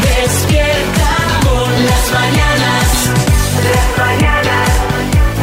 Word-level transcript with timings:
Despierta 0.00 1.16
con 1.42 1.84
las 1.84 2.12
mañanas. 2.12 3.10
Las 3.74 3.98
mañanas. 3.98 4.68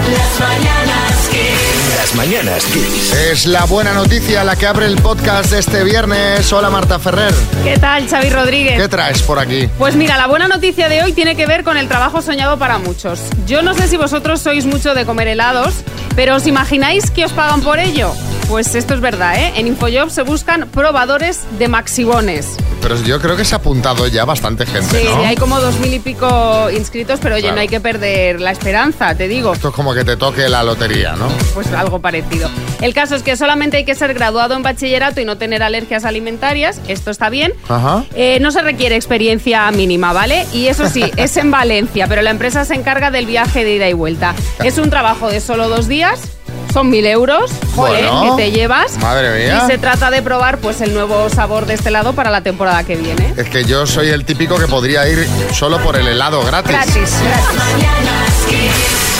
Las 0.09 0.39
mañanas 0.39 1.29
Kiss. 1.29 1.97
Las 1.97 2.15
mañanas 2.15 2.63
Kiss. 2.65 3.13
Es 3.13 3.45
la 3.45 3.65
buena 3.65 3.93
noticia 3.93 4.45
la 4.45 4.55
que 4.55 4.67
abre 4.67 4.85
el 4.85 4.95
podcast 5.01 5.51
de 5.51 5.59
este 5.59 5.83
viernes. 5.83 6.53
Hola 6.53 6.69
Marta 6.69 6.97
Ferrer. 6.97 7.33
¿Qué 7.61 7.77
tal, 7.77 8.07
Xavi 8.07 8.29
Rodríguez? 8.29 8.81
¿Qué 8.81 8.87
traes 8.87 9.21
por 9.23 9.37
aquí? 9.37 9.67
Pues 9.77 9.97
mira, 9.97 10.15
la 10.15 10.27
buena 10.27 10.47
noticia 10.47 10.87
de 10.87 11.03
hoy 11.03 11.11
tiene 11.11 11.35
que 11.35 11.45
ver 11.45 11.65
con 11.65 11.75
el 11.75 11.89
trabajo 11.89 12.21
soñado 12.21 12.57
para 12.57 12.77
muchos. 12.77 13.19
Yo 13.45 13.61
no 13.61 13.73
sé 13.73 13.89
si 13.89 13.97
vosotros 13.97 14.39
sois 14.39 14.65
mucho 14.65 14.93
de 14.93 15.05
comer 15.05 15.27
helados, 15.27 15.73
pero 16.15 16.35
¿os 16.35 16.47
imagináis 16.47 17.11
que 17.11 17.25
os 17.25 17.33
pagan 17.33 17.59
por 17.59 17.79
ello? 17.79 18.15
Pues 18.49 18.75
esto 18.75 18.93
es 18.93 19.01
verdad, 19.01 19.35
¿eh? 19.39 19.53
En 19.55 19.65
Infojobs 19.67 20.13
se 20.13 20.21
buscan 20.21 20.67
probadores 20.69 21.41
de 21.57 21.67
maxibones. 21.67 22.55
Pero 22.79 22.95
yo 23.01 23.19
creo 23.19 23.35
que 23.35 23.43
se 23.43 23.55
ha 23.55 23.57
apuntado 23.57 24.05
ya 24.07 24.23
bastante 24.23 24.67
gente, 24.67 25.01
Sí, 25.01 25.07
¿no? 25.09 25.25
hay 25.25 25.35
como 25.35 25.59
dos 25.59 25.79
mil 25.79 25.91
y 25.93 25.99
pico 25.99 26.69
inscritos, 26.69 27.19
pero 27.21 27.35
oye, 27.35 27.41
Claro. 27.43 27.55
no 27.55 27.61
hay 27.61 27.67
que 27.67 27.79
perder 27.79 28.39
la 28.39 28.51
esperanza, 28.51 29.15
te 29.15 29.27
digo. 29.27 29.53
Esto 29.53 29.69
es 29.69 29.73
como 29.73 29.95
que 29.95 30.03
te 30.03 30.15
toque 30.15 30.47
la 30.47 30.61
lotería, 30.63 31.13
¿no? 31.15 31.27
Pues 31.55 31.71
algo 31.73 31.99
parecido. 31.99 32.47
El 32.81 32.93
caso 32.93 33.15
es 33.15 33.23
que 33.23 33.35
solamente 33.35 33.77
hay 33.77 33.85
que 33.85 33.95
ser 33.95 34.13
graduado 34.13 34.53
en 34.55 34.61
bachillerato 34.61 35.19
y 35.21 35.25
no 35.25 35.37
tener 35.37 35.63
alergias 35.63 36.05
alimentarias. 36.05 36.79
Esto 36.87 37.09
está 37.09 37.29
bien. 37.29 37.51
Ajá. 37.67 38.05
Eh, 38.13 38.37
no 38.41 38.51
se 38.51 38.61
requiere 38.61 38.95
experiencia 38.95 39.69
mínima, 39.71 40.13
¿vale? 40.13 40.45
Y 40.53 40.67
eso 40.67 40.87
sí, 40.87 41.03
es 41.17 41.35
en 41.37 41.49
Valencia, 41.49 42.05
pero 42.07 42.21
la 42.21 42.29
empresa 42.29 42.63
se 42.63 42.75
encarga 42.75 43.09
del 43.09 43.25
viaje 43.25 43.63
de 43.63 43.75
ida 43.75 43.89
y 43.89 43.93
vuelta. 43.93 44.35
Es 44.63 44.77
un 44.77 44.91
trabajo 44.91 45.29
de 45.29 45.41
solo 45.41 45.67
dos 45.67 45.87
días. 45.87 46.19
Son 46.75 46.89
mil 46.89 47.07
euros, 47.07 47.51
joder, 47.73 48.03
Bueno, 48.09 48.35
que 48.35 48.43
te 48.43 48.51
llevas. 48.51 48.97
madre 48.97 49.45
mía. 49.45 49.61
Y 49.63 49.67
se 49.71 49.77
trata 49.77 50.11
de 50.11 50.21
probar 50.21 50.57
pues 50.57 50.81
el 50.81 50.93
nuevo 50.93 51.29
sabor 51.29 51.67
de 51.67 51.73
este 51.75 51.89
lado 51.89 52.11
para 52.11 52.29
la 52.29 52.41
temporada 52.41 52.83
que 52.83 52.97
viene. 52.97 53.33
Es 53.37 53.47
que 53.47 53.63
yo 53.63 53.87
soy 53.87 54.09
el 54.09 54.25
típico 54.25 54.57
que 54.57 54.67
podría 54.67 55.07
ir 55.07 55.25
solo 55.53 55.79
por 55.79 55.95
el 55.95 56.05
helado 56.05 56.43
gratis. 56.43 56.73
Gratis, 56.73 57.13
gratis. 57.23 59.14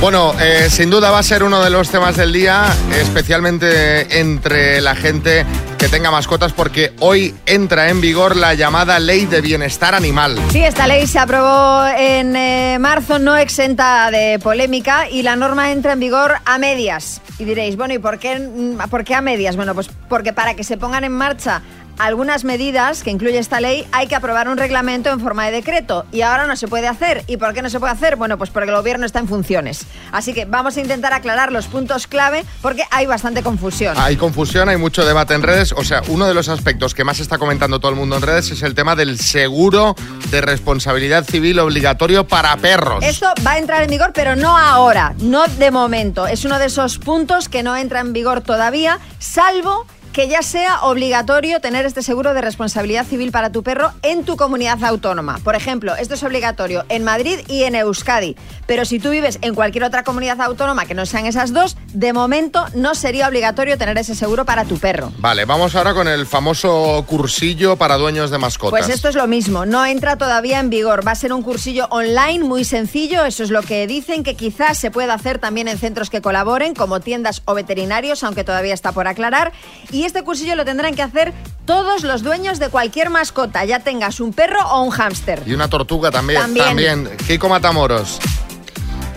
Bueno, 0.00 0.32
eh, 0.40 0.68
sin 0.70 0.90
duda 0.90 1.10
va 1.10 1.18
a 1.18 1.22
ser 1.24 1.42
uno 1.42 1.60
de 1.60 1.70
los 1.70 1.90
temas 1.90 2.16
del 2.16 2.32
día, 2.32 2.66
especialmente 3.00 4.20
entre 4.20 4.80
la 4.80 4.94
gente 4.94 5.44
que 5.76 5.88
tenga 5.88 6.12
mascotas, 6.12 6.52
porque 6.52 6.92
hoy 7.00 7.34
entra 7.46 7.88
en 7.88 8.00
vigor 8.00 8.36
la 8.36 8.54
llamada 8.54 9.00
Ley 9.00 9.26
de 9.26 9.40
Bienestar 9.40 9.96
Animal. 9.96 10.38
Sí, 10.52 10.62
esta 10.62 10.86
ley 10.86 11.08
se 11.08 11.18
aprobó 11.18 11.84
en 11.96 12.36
eh, 12.36 12.78
marzo, 12.78 13.18
no 13.18 13.36
exenta 13.36 14.12
de 14.12 14.38
polémica, 14.38 15.10
y 15.10 15.22
la 15.22 15.34
norma 15.34 15.72
entra 15.72 15.94
en 15.94 16.00
vigor 16.00 16.36
a 16.44 16.58
medias. 16.58 17.20
Y 17.40 17.44
diréis, 17.44 17.76
bueno, 17.76 17.94
¿y 17.94 17.98
por 17.98 18.20
qué, 18.20 18.38
mm, 18.38 18.88
por 18.90 19.02
qué 19.02 19.16
a 19.16 19.20
medias? 19.20 19.56
Bueno, 19.56 19.74
pues 19.74 19.90
porque 20.08 20.32
para 20.32 20.54
que 20.54 20.62
se 20.62 20.76
pongan 20.76 21.02
en 21.02 21.12
marcha 21.12 21.62
algunas 21.98 22.44
medidas 22.44 23.02
que 23.02 23.10
incluye 23.10 23.38
esta 23.38 23.60
ley, 23.60 23.86
hay 23.92 24.06
que 24.06 24.14
aprobar 24.14 24.48
un 24.48 24.56
reglamento 24.56 25.10
en 25.10 25.20
forma 25.20 25.46
de 25.46 25.52
decreto. 25.52 26.06
Y 26.12 26.22
ahora 26.22 26.46
no 26.46 26.56
se 26.56 26.68
puede 26.68 26.88
hacer. 26.88 27.24
¿Y 27.26 27.36
por 27.36 27.54
qué 27.54 27.62
no 27.62 27.70
se 27.70 27.80
puede 27.80 27.92
hacer? 27.92 28.16
Bueno, 28.16 28.38
pues 28.38 28.50
porque 28.50 28.70
el 28.70 28.76
gobierno 28.76 29.06
está 29.06 29.18
en 29.18 29.28
funciones. 29.28 29.86
Así 30.12 30.32
que 30.32 30.44
vamos 30.44 30.76
a 30.76 30.80
intentar 30.80 31.12
aclarar 31.12 31.52
los 31.52 31.66
puntos 31.66 32.06
clave 32.06 32.44
porque 32.62 32.84
hay 32.90 33.06
bastante 33.06 33.42
confusión. 33.42 33.96
Hay 33.98 34.16
confusión, 34.16 34.68
hay 34.68 34.76
mucho 34.76 35.04
debate 35.04 35.34
en 35.34 35.42
redes. 35.42 35.72
O 35.72 35.84
sea, 35.84 36.02
uno 36.08 36.26
de 36.26 36.34
los 36.34 36.48
aspectos 36.48 36.94
que 36.94 37.04
más 37.04 37.20
está 37.20 37.38
comentando 37.38 37.80
todo 37.80 37.90
el 37.90 37.96
mundo 37.96 38.16
en 38.16 38.22
redes 38.22 38.50
es 38.50 38.62
el 38.62 38.74
tema 38.74 38.94
del 38.96 39.18
seguro 39.18 39.94
de 40.30 40.40
responsabilidad 40.40 41.24
civil 41.24 41.58
obligatorio 41.58 42.26
para 42.26 42.56
perros. 42.56 43.04
Esto 43.04 43.26
va 43.46 43.52
a 43.52 43.58
entrar 43.58 43.82
en 43.82 43.90
vigor, 43.90 44.12
pero 44.14 44.36
no 44.36 44.56
ahora, 44.56 45.14
no 45.18 45.46
de 45.46 45.70
momento. 45.70 46.26
Es 46.26 46.44
uno 46.44 46.58
de 46.58 46.66
esos 46.66 46.98
puntos 46.98 47.48
que 47.48 47.62
no 47.62 47.76
entra 47.76 48.00
en 48.00 48.12
vigor 48.12 48.40
todavía, 48.40 48.98
salvo 49.18 49.86
que 50.18 50.26
ya 50.26 50.42
sea 50.42 50.80
obligatorio 50.80 51.60
tener 51.60 51.86
este 51.86 52.02
seguro 52.02 52.34
de 52.34 52.40
responsabilidad 52.40 53.06
civil 53.06 53.30
para 53.30 53.52
tu 53.52 53.62
perro 53.62 53.92
en 54.02 54.24
tu 54.24 54.36
comunidad 54.36 54.82
autónoma. 54.82 55.38
Por 55.44 55.54
ejemplo, 55.54 55.94
esto 55.94 56.14
es 56.14 56.24
obligatorio 56.24 56.84
en 56.88 57.04
Madrid 57.04 57.38
y 57.46 57.62
en 57.62 57.76
Euskadi. 57.76 58.34
Pero 58.66 58.84
si 58.84 58.98
tú 58.98 59.10
vives 59.10 59.38
en 59.42 59.54
cualquier 59.54 59.84
otra 59.84 60.02
comunidad 60.02 60.40
autónoma 60.40 60.86
que 60.86 60.94
no 60.94 61.06
sean 61.06 61.24
esas 61.26 61.52
dos, 61.52 61.76
de 61.94 62.12
momento 62.12 62.66
no 62.74 62.96
sería 62.96 63.28
obligatorio 63.28 63.78
tener 63.78 63.96
ese 63.96 64.16
seguro 64.16 64.44
para 64.44 64.64
tu 64.64 64.76
perro. 64.76 65.12
Vale, 65.18 65.44
vamos 65.44 65.76
ahora 65.76 65.94
con 65.94 66.08
el 66.08 66.26
famoso 66.26 67.04
cursillo 67.06 67.76
para 67.76 67.96
dueños 67.96 68.32
de 68.32 68.38
mascotas. 68.38 68.76
Pues 68.76 68.92
esto 68.92 69.08
es 69.08 69.14
lo 69.14 69.28
mismo, 69.28 69.66
no 69.66 69.86
entra 69.86 70.18
todavía 70.18 70.58
en 70.58 70.68
vigor. 70.68 71.06
Va 71.06 71.12
a 71.12 71.14
ser 71.14 71.32
un 71.32 71.42
cursillo 71.42 71.86
online 71.90 72.42
muy 72.42 72.64
sencillo, 72.64 73.24
eso 73.24 73.44
es 73.44 73.50
lo 73.50 73.62
que 73.62 73.86
dicen, 73.86 74.24
que 74.24 74.34
quizás 74.34 74.78
se 74.78 74.90
pueda 74.90 75.14
hacer 75.14 75.38
también 75.38 75.68
en 75.68 75.78
centros 75.78 76.10
que 76.10 76.20
colaboren, 76.20 76.74
como 76.74 76.98
tiendas 76.98 77.42
o 77.44 77.54
veterinarios, 77.54 78.24
aunque 78.24 78.42
todavía 78.42 78.74
está 78.74 78.90
por 78.90 79.06
aclarar. 79.06 79.52
Y 79.92 80.07
este 80.08 80.24
cursillo 80.24 80.56
lo 80.56 80.64
tendrán 80.64 80.94
que 80.94 81.02
hacer 81.02 81.32
todos 81.64 82.02
los 82.02 82.22
dueños 82.22 82.58
de 82.58 82.70
cualquier 82.70 83.10
mascota, 83.10 83.64
ya 83.64 83.80
tengas 83.80 84.20
un 84.20 84.32
perro 84.32 84.58
o 84.72 84.82
un 84.82 84.90
hámster. 84.90 85.42
Y 85.46 85.52
una 85.52 85.68
tortuga 85.68 86.10
también. 86.10 86.40
También. 86.40 86.66
También. 86.66 87.16
Kiko 87.26 87.48
Matamoros. 87.48 88.18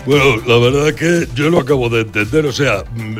Bueno, 0.06 0.42
la 0.46 0.58
verdad 0.58 0.94
que 0.94 1.28
yo 1.34 1.48
lo 1.50 1.60
acabo 1.60 1.88
de 1.88 2.00
entender, 2.02 2.44
o 2.46 2.52
sea, 2.52 2.84
mm, 2.94 3.18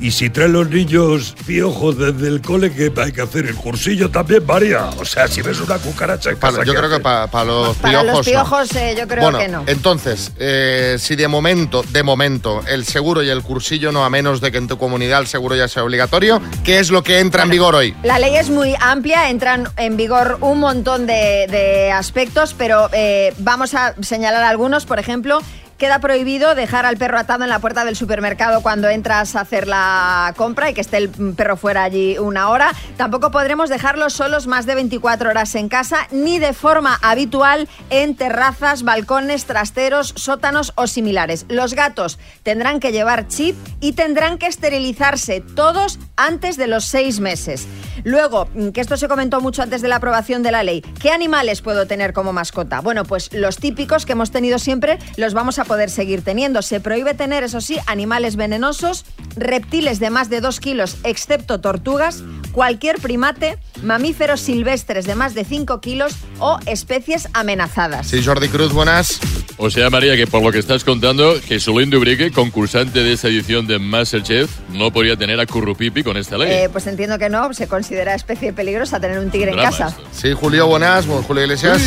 y 0.00 0.10
si 0.12 0.30
traen 0.30 0.52
los 0.52 0.70
niños 0.70 1.34
piojos 1.46 1.98
desde 1.98 2.28
el 2.28 2.40
cole, 2.40 2.70
que 2.72 2.92
hay 2.96 3.12
que 3.12 3.20
hacer? 3.20 3.46
El 3.46 3.56
cursillo 3.56 4.10
también 4.10 4.46
varía. 4.46 4.86
O 4.98 5.04
sea, 5.04 5.26
si 5.28 5.42
ves 5.42 5.60
una 5.60 5.76
cucaracha 5.78 6.30
en 6.30 6.36
casa, 6.36 6.58
yo 6.64 6.72
¿qué 6.72 6.78
creo 6.78 6.88
que 6.88 6.94
haces? 7.06 7.30
para 7.30 7.44
los 7.44 7.76
Para 7.76 8.00
piojos. 8.02 8.06
los 8.06 8.26
no. 8.26 8.32
piojos 8.32 8.76
eh, 8.76 8.94
yo 8.98 9.08
creo 9.08 9.22
bueno, 9.24 9.38
que 9.38 9.48
no. 9.48 9.64
entonces, 9.66 10.32
eh, 10.38 10.96
si 10.98 11.16
de 11.16 11.28
momento, 11.28 11.82
de 11.90 12.02
momento, 12.02 12.62
el 12.68 12.84
seguro 12.84 13.22
y 13.22 13.28
el 13.28 13.42
cursillo 13.42 13.92
no, 13.92 14.04
a 14.04 14.10
menos 14.10 14.40
de 14.40 14.52
que 14.52 14.58
en 14.58 14.68
tu 14.68 14.78
comunidad 14.78 15.20
el 15.20 15.26
seguro 15.26 15.56
ya 15.56 15.68
sea 15.68 15.82
obligatorio, 15.84 16.40
¿qué 16.64 16.78
es 16.78 16.90
lo 16.90 17.02
que 17.02 17.18
entra 17.18 17.42
en 17.42 17.50
vigor 17.50 17.74
hoy? 17.74 17.94
La 18.02 18.18
ley 18.18 18.36
es 18.36 18.50
muy 18.50 18.74
amplia, 18.80 19.28
entran 19.30 19.68
en 19.76 19.96
vigor 19.96 20.38
un 20.40 20.60
montón 20.60 21.06
de, 21.06 21.46
de 21.50 21.90
aspectos, 21.92 22.54
pero 22.56 22.88
eh, 22.92 23.34
vamos 23.38 23.74
a 23.74 23.94
señalar 24.00 24.44
algunos. 24.44 24.86
Por 24.86 24.98
ejemplo, 24.98 25.40
queda 25.78 26.00
prohibido 26.00 26.54
dejar 26.56 26.84
al 26.84 26.96
perro 26.96 27.18
atado 27.18 27.44
en 27.44 27.50
la 27.50 27.60
puerta 27.60 27.84
del 27.84 27.96
supermercado 27.96 28.62
cuando 28.62 28.88
entras 28.88 29.36
a 29.36 29.42
hacer 29.42 29.68
la 29.68 30.34
compra 30.36 30.70
y 30.70 30.74
que 30.74 30.80
esté 30.80 30.96
el 30.96 31.08
perro 31.08 31.56
fuera 31.56 31.84
allí 31.84 32.18
una 32.18 32.50
hora. 32.50 32.72
Tampoco 32.96 33.30
podremos 33.30 33.70
dejarlos 33.70 34.12
solos 34.12 34.48
más 34.48 34.66
de 34.66 34.74
24 34.74 35.30
horas 35.30 35.54
en 35.54 35.68
casa, 35.68 36.08
ni 36.10 36.40
de 36.40 36.52
forma 36.52 36.98
habitual 37.00 37.68
en 37.90 38.16
terrazas, 38.16 38.82
balcones, 38.82 39.46
trasteros, 39.46 40.12
sótanos 40.16 40.72
o 40.74 40.88
similares. 40.88 41.46
Los 41.48 41.74
gatos 41.74 42.18
tendrán 42.42 42.80
que 42.80 42.90
llevar 42.90 43.28
chip 43.28 43.56
y 43.80 43.92
tendrán 43.92 44.38
que 44.38 44.48
esterilizarse 44.48 45.40
todos 45.40 46.00
antes 46.16 46.56
de 46.56 46.66
los 46.66 46.86
seis 46.86 47.20
meses. 47.20 47.68
Luego, 48.02 48.48
mm, 48.54 48.70
que 48.70 48.80
esto 48.80 48.96
se 48.96 49.06
comentó 49.06 49.40
mucho 49.40 49.62
antes 49.62 49.80
de 49.80 49.88
la 49.88 49.96
aprobación 49.96 50.42
de 50.42 50.50
la 50.50 50.64
ley, 50.64 50.82
¿qué 51.00 51.12
animales 51.12 51.62
puedo 51.62 51.86
tener 51.86 52.12
como 52.12 52.32
mascota? 52.32 52.80
Bueno, 52.80 53.04
pues 53.04 53.32
los 53.32 53.58
típicos 53.58 54.06
que 54.06 54.12
hemos 54.12 54.32
tenido 54.32 54.58
siempre 54.58 54.98
los 55.16 55.34
vamos 55.34 55.60
a 55.60 55.64
poder 55.68 55.90
seguir 55.90 56.22
teniendo. 56.22 56.62
Se 56.62 56.80
prohíbe 56.80 57.14
tener, 57.14 57.44
eso 57.44 57.60
sí, 57.60 57.78
animales 57.86 58.34
venenosos, 58.34 59.04
reptiles 59.36 60.00
de 60.00 60.10
más 60.10 60.30
de 60.30 60.40
2 60.40 60.58
kilos, 60.58 60.96
excepto 61.04 61.60
tortugas, 61.60 62.24
cualquier 62.50 62.96
primate, 62.96 63.58
mamíferos 63.82 64.40
silvestres 64.40 65.06
de 65.06 65.14
más 65.14 65.34
de 65.34 65.44
5 65.44 65.80
kilos 65.80 66.16
o 66.40 66.58
especies 66.66 67.28
amenazadas. 67.34 68.08
Sí, 68.08 68.24
Jordi 68.24 68.48
Cruz, 68.48 68.72
buenas. 68.72 69.20
O 69.58 69.70
sea, 69.70 69.90
María, 69.90 70.16
que 70.16 70.26
por 70.26 70.42
lo 70.42 70.50
que 70.50 70.58
estás 70.58 70.84
contando, 70.84 71.34
Jesulín 71.40 71.90
Dubrique, 71.90 72.30
concursante 72.30 73.02
de 73.02 73.12
esta 73.12 73.28
edición 73.28 73.66
de 73.66 73.78
Masterchef, 73.78 74.50
no 74.70 74.92
podría 74.92 75.16
tener 75.16 75.38
a 75.40 75.46
Currupipi 75.46 76.02
con 76.02 76.16
esta 76.16 76.38
ley. 76.38 76.50
Eh, 76.50 76.68
pues 76.70 76.86
entiendo 76.86 77.18
que 77.18 77.28
no, 77.28 77.52
se 77.52 77.66
considera 77.66 78.14
especie 78.14 78.52
peligrosa 78.52 79.00
tener 79.00 79.18
un 79.18 79.30
tigre 79.30 79.50
en 79.50 79.56
Drama 79.56 79.70
casa. 79.70 79.88
esto. 79.88 80.02
Sí, 80.12 80.32
Julio, 80.32 80.66
buenas. 80.66 81.06
Bueno, 81.06 81.22
Julio 81.22 81.42
Iglesias. 81.42 81.82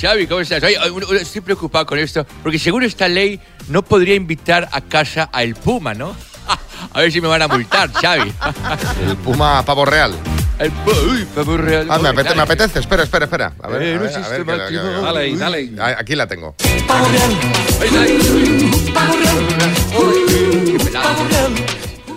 Xavi, 0.00 0.26
¿cómo 0.26 0.40
estás? 0.40 0.62
Oye, 0.62 0.76
estoy 1.20 1.40
preocupado 1.40 1.84
con 1.86 1.98
esto, 1.98 2.24
porque 2.42 2.58
según 2.58 2.84
esta 2.84 3.08
ley 3.08 3.25
no 3.68 3.82
podría 3.82 4.14
invitar 4.14 4.68
a 4.72 4.80
casa 4.80 5.28
al 5.32 5.54
Puma, 5.54 5.94
¿no? 5.94 6.14
A 6.92 7.00
ver 7.00 7.10
si 7.12 7.20
me 7.20 7.28
van 7.28 7.42
a 7.42 7.48
multar, 7.48 7.90
Xavi. 7.92 8.32
El 9.08 9.16
Puma 9.16 9.62
Pavo 9.64 9.84
Real. 9.84 10.14
El 10.58 10.72
uy, 10.86 11.26
pavo 11.34 11.58
real. 11.58 11.86
Ah, 11.90 11.98
me, 11.98 12.08
apete- 12.08 12.34
me 12.34 12.40
apetece. 12.40 12.78
Espera, 12.78 13.02
espera, 13.02 13.26
espera. 13.26 13.52
A 13.62 13.68
ver, 13.68 13.82
Eh, 13.82 13.92
a 13.92 13.94
no 13.96 14.00
ver, 14.04 14.10
es 14.10 14.16
a 14.16 14.28
ver, 14.30 14.44
que 14.46 14.56
la- 14.56 14.66
que 14.68 14.72
la- 14.72 14.80
sistemático. 14.80 15.02
Dale 15.04 15.20
ahí, 15.20 15.36
dale 15.36 15.56
ahí. 15.58 15.94
Aquí 15.98 16.14
la 16.16 16.26
tengo. 16.26 16.54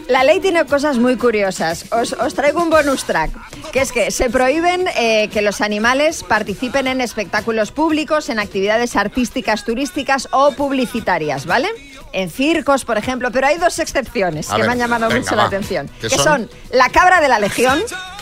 La 0.09 0.23
ley 0.23 0.39
tiene 0.39 0.65
cosas 0.65 0.97
muy 0.97 1.17
curiosas. 1.17 1.85
Os, 1.91 2.13
os 2.13 2.33
traigo 2.33 2.63
un 2.63 2.71
bonus 2.71 3.03
track, 3.03 3.29
que 3.71 3.81
es 3.81 3.91
que 3.91 4.09
se 4.09 4.27
prohíben 4.31 4.87
eh, 4.97 5.29
que 5.31 5.43
los 5.43 5.61
animales 5.61 6.23
participen 6.23 6.87
en 6.87 6.99
espectáculos 6.99 7.71
públicos, 7.71 8.27
en 8.29 8.39
actividades 8.39 8.95
artísticas, 8.95 9.65
turísticas 9.65 10.27
o 10.31 10.51
publicitarias, 10.53 11.45
¿vale? 11.45 11.67
En 12.11 12.31
circos, 12.31 12.85
por 12.85 12.97
ejemplo, 12.97 13.29
pero 13.31 13.45
hay 13.45 13.59
dos 13.59 13.77
excepciones 13.77 14.49
A 14.49 14.55
que 14.55 14.61
ver, 14.61 14.67
me 14.69 14.73
han 14.73 14.79
llamado 14.79 15.09
venga, 15.09 15.19
mucho 15.21 15.35
la 15.35 15.43
atención, 15.45 15.87
¿Qué 16.01 16.07
que 16.07 16.15
son? 16.15 16.23
son 16.25 16.49
la 16.71 16.89
cabra 16.89 17.21
de 17.21 17.27
la 17.27 17.37
legión, 17.37 17.79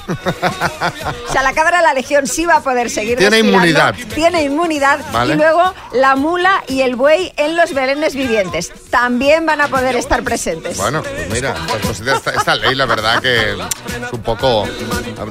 O 0.07 1.31
sea, 1.31 1.43
la 1.43 1.53
cabra 1.53 1.77
de 1.77 1.83
la 1.83 1.93
legión 1.93 2.27
sí 2.27 2.45
va 2.45 2.57
a 2.57 2.59
poder 2.61 2.89
seguir 2.89 3.17
Tiene 3.17 3.39
inmunidad. 3.39 3.95
Tiene 4.15 4.43
inmunidad. 4.43 4.99
Vale. 5.11 5.33
Y 5.33 5.37
luego 5.37 5.73
la 5.93 6.15
mula 6.15 6.63
y 6.67 6.81
el 6.81 6.95
buey 6.95 7.33
en 7.37 7.55
los 7.55 7.73
belenes 7.73 8.15
vivientes 8.15 8.71
también 8.89 9.45
van 9.45 9.61
a 9.61 9.67
poder 9.67 9.95
estar 9.95 10.23
presentes. 10.23 10.77
Bueno, 10.77 11.03
pues 11.03 11.29
mira, 11.31 11.53
estas 11.55 11.81
cositas- 11.81 12.17
esta, 12.17 12.31
esta 12.31 12.55
ley, 12.55 12.75
la 12.75 12.85
verdad 12.85 13.21
que 13.21 13.51
es 13.53 13.57
un 14.11 14.21
poco. 14.21 14.67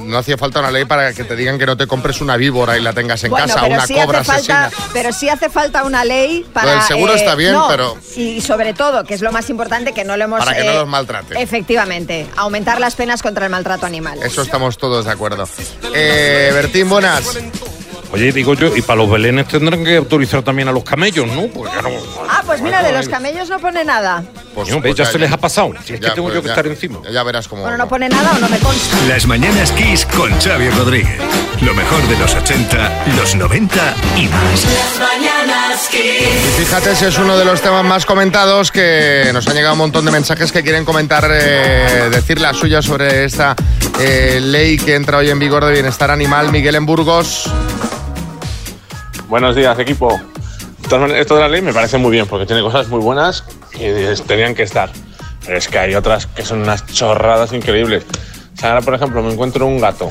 No 0.03 0.17
hacía 0.17 0.37
falta 0.37 0.59
una 0.59 0.71
ley 0.71 0.85
para 0.85 1.13
que 1.13 1.23
te 1.23 1.35
digan 1.35 1.57
que 1.57 1.65
no 1.65 1.77
te 1.77 1.87
compres 1.87 2.21
una 2.21 2.37
víbora 2.37 2.77
y 2.77 2.81
la 2.81 2.93
tengas 2.93 3.23
en 3.23 3.31
Bueno, 3.31 3.47
casa, 3.47 3.61
pero 3.61 3.73
una 3.75 3.87
sí 3.87 3.95
cobra 3.95 4.19
hace 4.19 4.31
falta, 4.31 4.65
asesina. 4.65 4.89
pero 4.93 5.13
sí 5.13 5.29
hace 5.29 5.49
falta 5.49 5.83
una 5.83 6.03
ley 6.05 6.45
para. 6.53 6.67
Lo 6.67 6.71
del 6.73 6.81
seguro 6.83 7.13
está 7.13 7.35
bien, 7.35 7.53
no, 7.53 7.67
pero- 7.67 7.97
Y 8.15 8.41
sobre 8.41 8.73
todo, 8.73 9.03
que 9.03 9.13
es 9.13 9.21
lo 9.21 9.31
más 9.31 9.49
importante, 9.49 9.93
que 9.93 10.03
no 10.03 10.17
lo 10.17 10.23
hemos. 10.25 10.39
Para 10.39 10.55
que 10.55 10.63
no 10.63 10.73
los 10.73 10.87
maltrate. 10.87 11.41
Efectivamente, 11.41 12.27
aumentar 12.35 12.79
las 12.79 12.95
penas 12.95 13.21
contra 13.21 13.45
el 13.45 13.51
maltrato 13.51 13.85
animal. 13.85 14.19
Eso 14.23 14.41
estamos 14.41 14.66
todos 14.75 15.05
de 15.05 15.11
acuerdo. 15.11 15.47
Eh, 15.93 16.49
Bertín, 16.51 16.89
buenas. 16.89 17.37
Oye, 18.11 18.31
digo 18.31 18.53
yo, 18.53 18.75
y 18.75 18.81
para 18.81 18.97
los 18.97 19.11
belenes 19.11 19.47
tendrán 19.47 19.83
que 19.83 19.97
autorizar 19.97 20.41
también 20.41 20.67
a 20.67 20.71
los 20.71 20.83
camellos, 20.83 21.27
¿no? 21.27 21.47
Porque 21.47 21.75
ya 21.75 21.81
no. 21.81 21.89
Ah, 22.27 22.41
pues 22.45 22.61
mira, 22.61 22.81
de 22.81 22.91
los 22.91 23.07
camellos 23.07 23.49
no 23.49 23.59
pone 23.59 23.83
nada. 23.85 24.23
Pues, 24.57 24.69
Coño, 24.69 24.81
pues 24.81 24.95
ya, 24.95 25.05
se 25.05 25.19
les 25.19 25.31
ha 25.31 25.37
pasado. 25.37 25.71
Si 25.85 25.93
es 25.93 25.99
ya, 25.99 26.09
que 26.09 26.15
tengo 26.15 26.29
pues 26.29 26.35
yo 26.37 26.41
que 26.41 26.47
ya- 26.47 26.53
estar 26.53 26.65
encima. 26.65 26.99
Ya 27.11 27.21
verás 27.21 27.47
cómo. 27.47 27.61
Bueno, 27.61 27.77
no 27.77 27.87
pone 27.87 28.09
nada 28.09 28.31
o 28.35 28.39
no 28.39 28.49
me 28.49 28.57
consta. 28.57 28.97
Las 29.07 29.27
mañanas 29.27 29.71
Kiss 29.71 30.03
con 30.07 30.31
Xavi 30.41 30.71
Rodríguez. 30.71 31.19
Lo 31.61 31.75
mejor 31.75 32.01
de 32.07 32.17
los 32.17 32.33
80, 32.33 33.05
los 33.17 33.35
90 33.35 33.93
y 34.15 34.25
más. 34.27 34.65
Las 34.65 34.99
mañanas 35.09 35.89
Y 35.93 35.97
Kiss. 35.97 36.55
fíjate 36.57 36.95
si 36.95 37.05
es 37.05 37.19
uno 37.19 37.37
de 37.37 37.45
los 37.45 37.61
temas 37.61 37.85
más 37.85 38.07
comentados 38.07 38.71
que 38.71 39.29
nos 39.31 39.47
han 39.47 39.53
llegado 39.53 39.73
un 39.73 39.79
montón 39.79 40.05
de 40.05 40.11
mensajes 40.11 40.51
que 40.51 40.63
quieren 40.63 40.85
comentar, 40.85 41.29
eh, 41.31 42.09
decir 42.09 42.41
la 42.41 42.51
suya 42.55 42.81
sobre 42.81 43.25
esta 43.25 43.55
eh, 43.99 44.39
ley 44.41 44.77
que 44.79 44.95
entra 44.95 45.19
hoy 45.19 45.29
en 45.29 45.37
vigor 45.37 45.65
de 45.65 45.71
bienestar 45.73 46.09
animal. 46.09 46.51
Miguel 46.51 46.73
en 46.73 46.87
Burgos. 46.87 47.43
Buenos 49.27 49.55
días, 49.55 49.77
equipo. 49.77 50.19
Esto 50.81 51.35
de 51.35 51.41
la 51.41 51.47
ley 51.47 51.61
me 51.61 51.73
parece 51.73 51.97
muy 51.99 52.09
bien 52.11 52.25
porque 52.25 52.47
tiene 52.47 52.63
cosas 52.63 52.87
muy 52.87 53.01
buenas 53.01 53.43
y 53.79 54.21
tenían 54.23 54.55
que 54.55 54.63
estar. 54.63 54.89
Pero 55.45 55.57
es 55.57 55.67
que 55.67 55.79
hay 55.79 55.95
otras 55.95 56.25
que 56.27 56.43
son 56.43 56.61
unas 56.61 56.85
chorradas 56.87 57.53
increíbles. 57.53 58.05
O 58.55 58.59
sea, 58.59 58.69
ahora, 58.69 58.81
por 58.81 58.93
ejemplo, 58.95 59.21
me 59.21 59.31
encuentro 59.31 59.65
un 59.65 59.79
gato. 59.79 60.09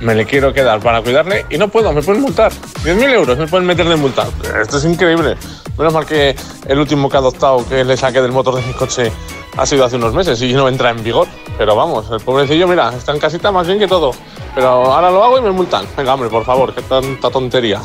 Me 0.00 0.14
le 0.14 0.24
quiero 0.24 0.52
quedar 0.52 0.80
para 0.80 1.00
cuidarle 1.02 1.46
y 1.50 1.58
no 1.58 1.68
puedo, 1.68 1.92
me 1.92 2.02
pueden 2.02 2.22
multar. 2.22 2.50
10.000 2.84 3.12
euros 3.12 3.38
me 3.38 3.46
pueden 3.46 3.66
meter 3.66 3.88
de 3.88 3.96
multa. 3.96 4.26
Esto 4.60 4.78
es 4.78 4.84
increíble. 4.84 5.36
Menos 5.78 5.92
mal 5.92 6.06
que 6.06 6.34
el 6.66 6.78
último 6.78 7.08
que 7.08 7.16
he 7.16 7.18
adoptado 7.18 7.68
que 7.68 7.84
le 7.84 7.96
saqué 7.96 8.20
del 8.20 8.32
motor 8.32 8.56
de 8.56 8.62
mi 8.62 8.72
coche 8.72 9.12
ha 9.56 9.66
sido 9.66 9.84
hace 9.84 9.96
unos 9.96 10.14
meses 10.14 10.40
y 10.42 10.52
no 10.54 10.68
entra 10.68 10.90
en 10.90 11.02
vigor. 11.04 11.28
Pero 11.56 11.76
vamos, 11.76 12.10
el 12.10 12.20
pobrecillo, 12.20 12.66
mira, 12.66 12.92
está 12.94 13.12
en 13.12 13.20
casita 13.20 13.52
más 13.52 13.66
bien 13.66 13.78
que 13.78 13.86
todo. 13.86 14.12
Pero 14.54 14.68
ahora 14.68 15.10
lo 15.10 15.24
hago 15.24 15.38
y 15.38 15.42
me 15.42 15.50
multan. 15.50 15.86
Venga, 15.96 16.14
hombre, 16.14 16.28
por 16.28 16.44
favor, 16.44 16.74
qué 16.74 16.82
tanta 16.82 17.30
tontería. 17.30 17.80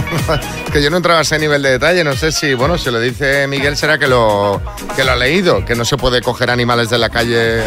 que 0.72 0.82
yo 0.82 0.90
no 0.90 0.98
entraba 0.98 1.18
a 1.18 1.22
ese 1.22 1.38
nivel 1.38 1.62
de 1.62 1.70
detalle, 1.70 2.04
no 2.04 2.14
sé 2.14 2.30
si, 2.30 2.54
bueno, 2.54 2.78
si 2.78 2.90
lo 2.90 3.00
dice 3.00 3.46
Miguel 3.48 3.76
será 3.76 3.98
que 3.98 4.06
lo, 4.06 4.60
que 4.94 5.02
lo 5.02 5.12
ha 5.12 5.16
leído, 5.16 5.64
que 5.64 5.74
no 5.74 5.84
se 5.84 5.96
puede 5.96 6.22
coger 6.22 6.50
animales 6.50 6.88
de 6.90 6.98
la 6.98 7.10
calle 7.10 7.62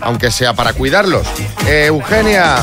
aunque 0.00 0.30
sea 0.30 0.52
para 0.52 0.72
cuidarlos. 0.72 1.26
Eh, 1.66 1.86
Eugenia, 1.86 2.56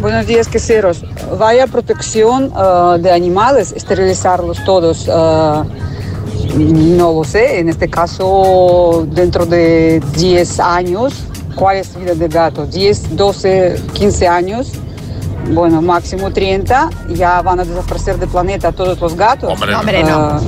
Buenos 0.00 0.28
días, 0.28 0.46
queseros. 0.46 1.04
Vaya 1.38 1.66
protección 1.66 2.52
ah, 2.54 2.98
de 3.00 3.10
animales, 3.10 3.72
esterilizarlos 3.72 4.64
todos. 4.64 5.08
ah, 5.10 5.64
no 6.56 7.12
lo 7.12 7.24
sé, 7.24 7.58
en 7.58 7.68
este 7.68 7.88
caso, 7.88 9.06
dentro 9.10 9.44
de 9.44 10.00
10 10.14 10.60
años, 10.60 11.14
¿cuál 11.58 11.78
es 11.78 11.92
la 11.94 12.00
vida 12.00 12.14
de 12.14 12.28
gato? 12.28 12.66
10, 12.66 13.16
12, 13.16 13.82
15 13.92 14.28
años, 14.28 14.72
bueno, 15.50 15.82
máximo 15.82 16.30
30, 16.30 16.90
ya 17.10 17.42
van 17.42 17.60
a 17.60 17.64
desaparecer 17.64 18.18
del 18.18 18.28
planeta 18.28 18.70
todos 18.72 19.00
los 19.00 19.16
gatos. 19.16 19.52
Hombre, 19.52 19.72
No, 19.72 19.80
hombre, 19.80 20.04
no. 20.04 20.08
Ah, 20.10 20.40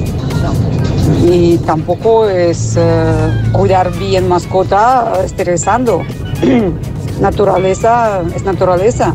y 1.25 1.59
tampoco 1.59 2.29
es 2.29 2.77
eh, 2.79 3.51
cuidar 3.53 3.93
bien 3.99 4.29
mascota 4.29 5.13
esterilizando. 5.25 6.03
naturaleza 7.21 8.23
es 8.35 8.45
naturaleza. 8.45 9.15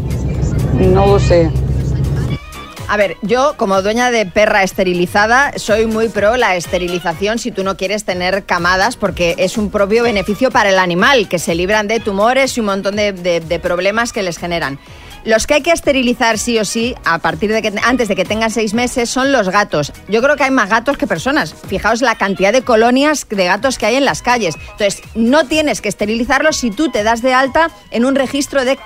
No 0.73 1.07
lo 1.07 1.19
sé. 1.19 1.49
A 2.87 2.97
ver, 2.97 3.17
yo 3.23 3.55
como 3.57 3.81
dueña 3.81 4.11
de 4.11 4.27
perra 4.27 4.61
esterilizada 4.61 5.53
soy 5.57 5.87
muy 5.87 6.07
pro 6.07 6.37
la 6.37 6.55
esterilización 6.55 7.39
si 7.39 7.51
tú 7.51 7.63
no 7.63 7.77
quieres 7.77 8.05
tener 8.05 8.43
camadas 8.45 8.95
porque 8.95 9.33
es 9.39 9.57
un 9.57 9.71
propio 9.71 10.03
beneficio 10.03 10.51
para 10.51 10.69
el 10.69 10.77
animal, 10.77 11.27
que 11.27 11.39
se 11.39 11.55
libran 11.55 11.87
de 11.87 11.99
tumores 11.99 12.55
y 12.55 12.59
un 12.59 12.67
montón 12.67 12.95
de, 12.95 13.11
de- 13.11 13.59
problemas 13.59 14.13
que 14.13 14.21
les 14.21 14.37
generan. 14.37 14.77
Los 15.23 15.47
que 15.47 15.55
hay 15.55 15.61
que 15.63 15.71
esterilizar 15.71 16.37
sí 16.37 16.59
o 16.59 16.65
sí, 16.65 16.93
a 17.03 17.17
partir 17.17 17.51
de 17.51 17.63
que 17.63 17.73
antes 17.83 18.07
de 18.07 18.15
que 18.15 18.25
tengan 18.25 18.51
seis 18.51 18.75
meses, 18.75 19.09
son 19.09 19.31
los 19.31 19.49
gatos. 19.49 19.91
Yo 20.07 20.21
creo 20.21 20.35
que 20.35 20.43
hay 20.43 20.51
más 20.51 20.69
gatos 20.69 20.97
que 20.97 21.07
personas. 21.07 21.55
Fijaos 21.67 22.01
la 22.01 22.13
cantidad 22.13 22.53
de 22.53 22.61
colonias 22.61 23.25
de 23.27 23.45
gatos 23.45 23.79
que 23.79 23.87
hay 23.87 23.95
en 23.95 24.05
las 24.05 24.21
calles. 24.21 24.53
Entonces, 24.73 25.01
no 25.15 25.47
tienes 25.47 25.81
que 25.81 25.89
esterilizarlos 25.89 26.57
si 26.57 26.69
tú 26.69 26.91
te 26.91 27.01
das 27.01 27.23
de 27.23 27.33
alta 27.33 27.71
en 27.89 28.05
un 28.05 28.13
registro 28.13 28.63
de, 28.65 28.77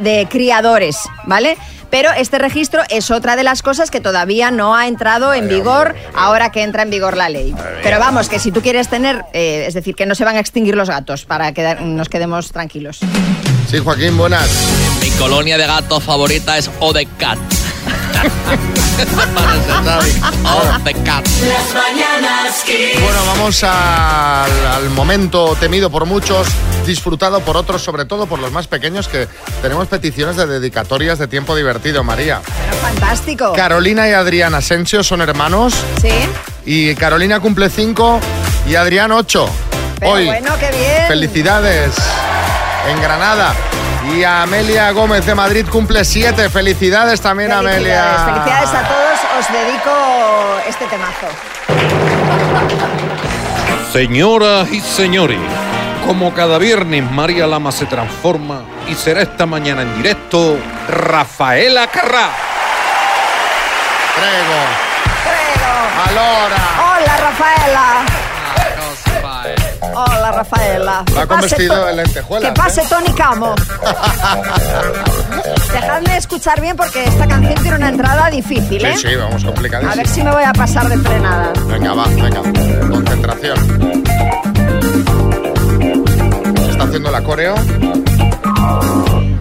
de 0.00 0.26
criadores, 0.28 0.98
¿vale? 1.24 1.56
Pero 1.90 2.10
este 2.12 2.38
registro 2.38 2.82
es 2.88 3.10
otra 3.10 3.36
de 3.36 3.42
las 3.42 3.62
cosas 3.62 3.90
que 3.90 4.00
todavía 4.00 4.50
no 4.50 4.74
ha 4.74 4.86
entrado 4.86 5.34
en 5.34 5.48
vigor 5.48 5.94
ahora 6.14 6.50
que 6.50 6.62
entra 6.62 6.82
en 6.82 6.90
vigor 6.90 7.16
la 7.16 7.28
ley. 7.28 7.54
Pero 7.82 7.98
vamos, 7.98 8.28
que 8.28 8.38
si 8.38 8.52
tú 8.52 8.60
quieres 8.60 8.88
tener, 8.88 9.24
eh, 9.32 9.64
es 9.66 9.74
decir, 9.74 9.94
que 9.94 10.06
no 10.06 10.14
se 10.14 10.24
van 10.24 10.36
a 10.36 10.40
extinguir 10.40 10.76
los 10.76 10.88
gatos 10.88 11.24
para 11.24 11.52
que 11.52 11.76
nos 11.80 12.08
quedemos 12.08 12.52
tranquilos. 12.52 13.00
sí, 13.70 13.78
Joaquín, 13.78 14.16
buenas. 14.16 14.48
Mi 15.00 15.10
colonia 15.10 15.58
de 15.58 15.66
gatos 15.66 16.02
favorita 16.02 16.58
es 16.58 16.70
Odecat. 16.80 17.38
Bueno, 23.00 23.18
vamos 23.26 23.62
al, 23.62 24.66
al 24.66 24.90
momento 24.90 25.56
temido 25.60 25.90
por 25.90 26.06
muchos, 26.06 26.48
disfrutado 26.86 27.40
por 27.40 27.56
otros, 27.56 27.82
sobre 27.82 28.04
todo 28.04 28.26
por 28.26 28.38
los 28.38 28.50
más 28.52 28.66
pequeños, 28.66 29.08
que 29.08 29.28
tenemos 29.62 29.86
peticiones 29.88 30.36
de 30.36 30.46
dedicatorias 30.46 31.18
de 31.18 31.28
tiempo 31.28 31.54
divertido, 31.54 32.02
María. 32.02 32.40
Pero 32.64 32.76
fantástico. 32.78 33.52
Carolina 33.54 34.08
y 34.08 34.12
Adrián 34.12 34.54
Asensio 34.54 35.04
son 35.04 35.20
hermanos 35.20 35.74
Sí. 36.00 36.10
y 36.64 36.94
Carolina 36.94 37.40
cumple 37.40 37.70
5 37.70 38.20
y 38.68 38.74
Adrián 38.74 39.12
8. 39.12 39.48
Pero 40.00 40.12
Hoy. 40.12 40.26
bueno, 40.26 40.52
qué 40.58 40.70
bien. 40.76 41.06
Felicidades 41.08 41.94
en 42.90 43.00
Granada. 43.00 43.54
Y 44.14 44.22
Amelia 44.24 44.90
Gómez 44.92 45.26
de 45.26 45.34
Madrid 45.34 45.66
cumple 45.70 46.04
7. 46.04 46.48
Felicidades 46.48 47.20
también, 47.20 47.50
Felicidades, 47.50 47.76
Amelia. 47.76 48.34
felicidades 48.34 48.68
a 48.70 48.88
todos. 48.88 49.18
Os 49.38 49.52
dedico 49.52 49.90
este 50.68 50.86
temazo. 50.86 51.26
Señoras 53.92 54.68
y 54.70 54.80
señores, 54.80 55.38
como 56.06 56.32
cada 56.34 56.58
viernes 56.58 57.10
María 57.10 57.46
Lama 57.46 57.72
se 57.72 57.86
transforma 57.86 58.62
y 58.88 58.94
será 58.94 59.22
esta 59.22 59.46
mañana 59.46 59.82
en 59.82 59.96
directo 60.02 60.56
Rafaela 60.88 61.86
Carrá. 61.88 62.28
Prego. 64.16 64.60
Prego. 65.24 65.72
Alora. 66.08 66.56
Hola, 66.78 67.16
Rafaela. 67.16 68.06
Rafaela. 70.36 71.04
Va 71.16 71.22
Que 71.22 71.26
con 71.26 71.40
pase 71.40 71.48
vestido 71.48 71.86
de 71.86 71.92
lentejuelas, 71.94 72.52
Que 72.52 72.60
pase 72.60 72.80
¿eh? 72.82 72.86
Tony 72.88 73.12
Camo. 73.14 73.54
Dejadme 75.72 76.16
escuchar 76.16 76.60
bien 76.60 76.76
porque 76.76 77.04
esta 77.04 77.26
canción 77.26 77.54
tiene 77.62 77.76
una 77.76 77.88
entrada 77.88 78.30
difícil, 78.30 78.84
¿eh? 78.84 78.94
Sí, 78.96 79.08
sí, 79.08 79.14
vamos 79.16 79.44
complicadísimo. 79.44 79.92
A 79.92 79.96
ver 79.96 80.08
si 80.08 80.22
me 80.22 80.30
voy 80.32 80.44
a 80.44 80.52
pasar 80.52 80.88
de 80.88 80.98
frenada. 80.98 81.52
Venga, 81.66 81.94
va, 81.94 82.06
venga. 82.08 82.40
Concentración. 82.88 83.58
¿Se 86.56 86.70
está 86.70 86.84
haciendo 86.84 87.10
la 87.10 87.22
coreo? 87.22 87.54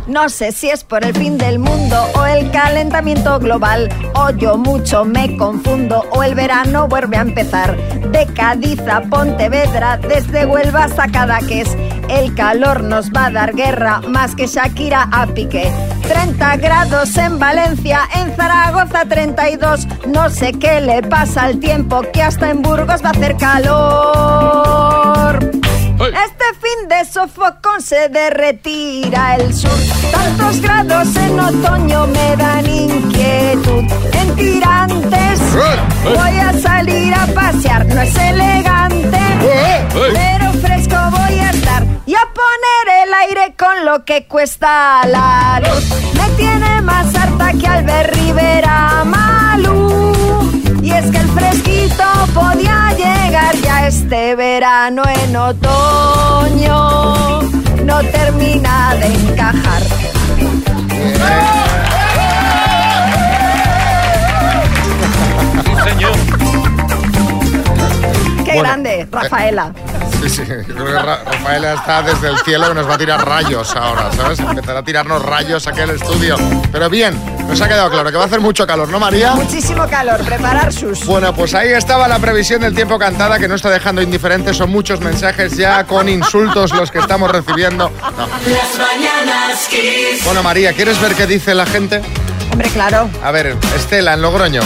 No 0.08 0.30
sé 0.30 0.52
si 0.52 0.70
es 0.70 0.84
por 0.84 1.04
el 1.04 1.16
fin 1.16 1.40
del 1.40 1.58
mundo 1.58 1.98
o 2.14 2.26
el 2.26 2.52
calentamiento 2.52 3.40
global, 3.40 3.90
o 4.14 4.30
yo 4.30 4.56
mucho 4.56 5.04
me 5.04 5.36
confundo, 5.36 6.06
o 6.12 6.22
el 6.22 6.36
verano 6.36 6.88
vuelve 6.88 7.18
a 7.18 7.22
empezar. 7.22 7.76
De 8.12 8.28
Cádiz 8.28 8.80
a 8.82 9.02
Pontevedra, 9.02 9.98
desde 9.98 10.46
Huelva 10.46 10.84
hasta 10.84 11.08
Cadaqués, 11.08 11.76
el 12.10 12.36
calor 12.36 12.84
nos 12.84 13.12
va 13.12 13.26
a 13.26 13.32
dar 13.32 13.56
guerra, 13.56 14.02
más 14.02 14.36
que 14.36 14.46
Shakira 14.46 15.10
a 15.12 15.26
Piqué. 15.26 15.72
30 16.04 16.58
grados 16.58 17.18
en 17.18 17.40
Valencia, 17.40 18.02
en 18.16 18.36
Zaragoza 18.36 19.06
32, 19.06 19.88
no 20.08 20.30
sé 20.30 20.54
qué 20.54 20.82
le 20.82 21.02
pasa 21.02 21.46
al 21.46 21.60
tiempo, 21.60 22.04
que 22.14 22.22
hasta 22.22 22.52
en 22.52 22.62
Burgos 22.62 23.04
va 23.04 23.08
a 23.08 23.12
hacer 23.12 23.36
calor. 23.38 24.86
Este 25.98 26.46
fin 26.62 26.90
de 26.90 27.06
sofocón 27.06 27.82
se 27.82 28.10
derretira 28.10 29.38
el 29.38 29.54
sur. 29.54 29.72
Tantos 30.12 30.60
grados 30.60 31.16
en 31.16 31.40
otoño 31.40 32.08
me 32.08 32.36
dan 32.36 32.66
inquietud. 32.66 33.84
En 34.14 34.36
tirantes 34.36 35.40
voy 36.04 36.38
a 36.38 36.54
salir 36.62 37.14
a 37.14 37.26
pasear. 37.28 37.86
No 37.86 38.02
es 38.02 38.16
elegante, 38.18 39.20
pero 39.94 40.52
fresco 40.62 40.96
voy 41.12 41.40
a 41.40 41.52
estar. 41.52 41.86
Y 42.06 42.14
a 42.14 42.28
poner 42.34 43.08
el 43.08 43.14
aire 43.14 43.56
con 43.58 43.86
lo 43.86 44.04
que 44.04 44.28
cuesta 44.28 45.02
la 45.08 45.62
luz. 45.62 46.14
Me 46.14 46.30
tiene 46.36 46.82
más 46.82 47.16
harta 47.16 47.54
que 47.54 47.68
Albert 47.68 48.14
Rivera 48.16 49.04
Malú. 49.06 50.52
Y 50.84 50.92
es 50.92 51.10
que 51.10 51.18
el 51.18 51.28
fresquito 51.96 52.34
podía 52.34 52.92
llegar 52.94 53.56
ya 53.58 53.88
este 53.88 54.36
verano 54.36 55.04
en 55.24 55.36
otoño. 55.36 56.74
No 57.84 58.00
termina 58.12 58.96
de 58.96 59.08
encajar. 59.08 59.82
Sí, 65.64 65.90
señor. 65.90 66.12
Qué 68.44 68.52
Bueno, 68.54 68.62
grande, 68.64 69.08
Rafaela. 69.12 69.72
Sí, 70.22 70.30
sí, 70.30 70.42
creo 70.44 70.86
que 70.86 70.92
Ra- 70.94 71.24
Rafaela 71.26 71.74
está 71.74 72.02
desde 72.02 72.30
el 72.30 72.38
cielo 72.40 72.68
que 72.70 72.74
nos 72.76 72.90
va 72.90 72.96
a 72.96 72.98
tirar 72.98 73.28
rayos 73.28 73.76
ahora, 73.76 74.12
¿sabes? 74.12 74.40
Empezará 74.40 74.80
a 74.80 74.84
tirarnos 74.84 75.22
rayos 75.24 75.68
aquí 75.68 75.82
al 75.82 75.92
estudio. 75.92 76.36
Pero 76.72 76.90
bien, 76.90 77.20
nos 77.48 77.62
ha 77.62 77.68
quedado 77.68 77.90
claro 77.90 78.12
que 78.12 78.18
va 78.18 78.24
a 78.24 78.28
hacer 78.28 78.42
mucho 78.42 78.66
calor, 78.68 78.90
¿no, 78.90 79.00
María? 79.00 79.34
Muchísimo 79.36 79.88
calor, 79.88 80.24
preparar 80.24 80.74
sus. 80.74 81.06
Bueno, 81.06 81.34
pues 81.34 81.54
ahí 81.54 81.70
estaba 81.70 82.08
la 82.08 82.20
previsión 82.20 82.62
del 82.62 82.74
tiempo 82.76 82.98
cantada 83.00 83.40
que 83.40 83.48
no 83.48 83.56
está 83.56 83.70
dejando 83.70 84.02
indiferentes. 84.02 84.58
Son 84.58 84.70
muchos 84.70 85.00
mensajes 85.02 85.56
ya 85.56 85.86
con 85.86 86.10
insultos 86.10 86.72
los 86.74 86.92
que 86.92 87.00
estamos 87.00 87.32
recibiendo. 87.32 87.90
No. 87.90 88.28
Las 88.28 88.78
mañanas 88.78 89.68
Kiss. 89.70 90.24
Bueno, 90.26 90.44
María, 90.44 90.74
¿quieres 90.74 91.00
ver 91.02 91.16
qué 91.16 91.28
dice 91.28 91.54
la 91.56 91.66
gente? 91.66 92.02
Hombre, 92.52 92.70
claro. 92.70 93.10
A 93.24 93.32
ver, 93.32 93.56
Estela, 93.76 94.14
en 94.14 94.22
Logroño. 94.22 94.62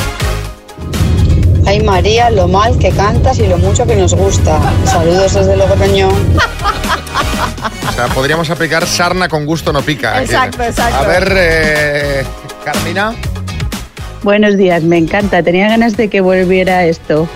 Ay 1.66 1.82
María, 1.84 2.30
lo 2.32 2.48
mal 2.48 2.80
que 2.80 2.90
cantas 2.92 3.38
y 3.38 3.46
lo 3.48 3.58
mucho 3.58 3.86
que 3.86 3.96
nos 3.96 4.14
gusta. 4.16 4.60
Saludos 4.86 5.34
desde 5.36 5.56
Logroño. 5.56 6.08
O 6.08 7.92
sea, 7.94 8.08
podríamos 8.08 8.50
aplicar 8.50 8.88
sarna 8.88 9.28
con 9.28 9.46
gusto 9.46 9.72
no 9.74 9.82
pica. 9.82 10.22
Exacto, 10.22 10.58
Aquí. 10.62 10.70
exacto. 10.70 10.98
A 10.98 11.08
ver, 11.08 11.34
eh, 11.36 12.26
Carmina. 12.74 13.14
Buenos 14.22 14.58
días, 14.58 14.84
me 14.84 14.98
encanta. 14.98 15.42
Tenía 15.42 15.70
ganas 15.70 15.98
de 15.98 16.08
que 16.10 16.22
volviera 16.22 16.86
esto. 16.86 17.28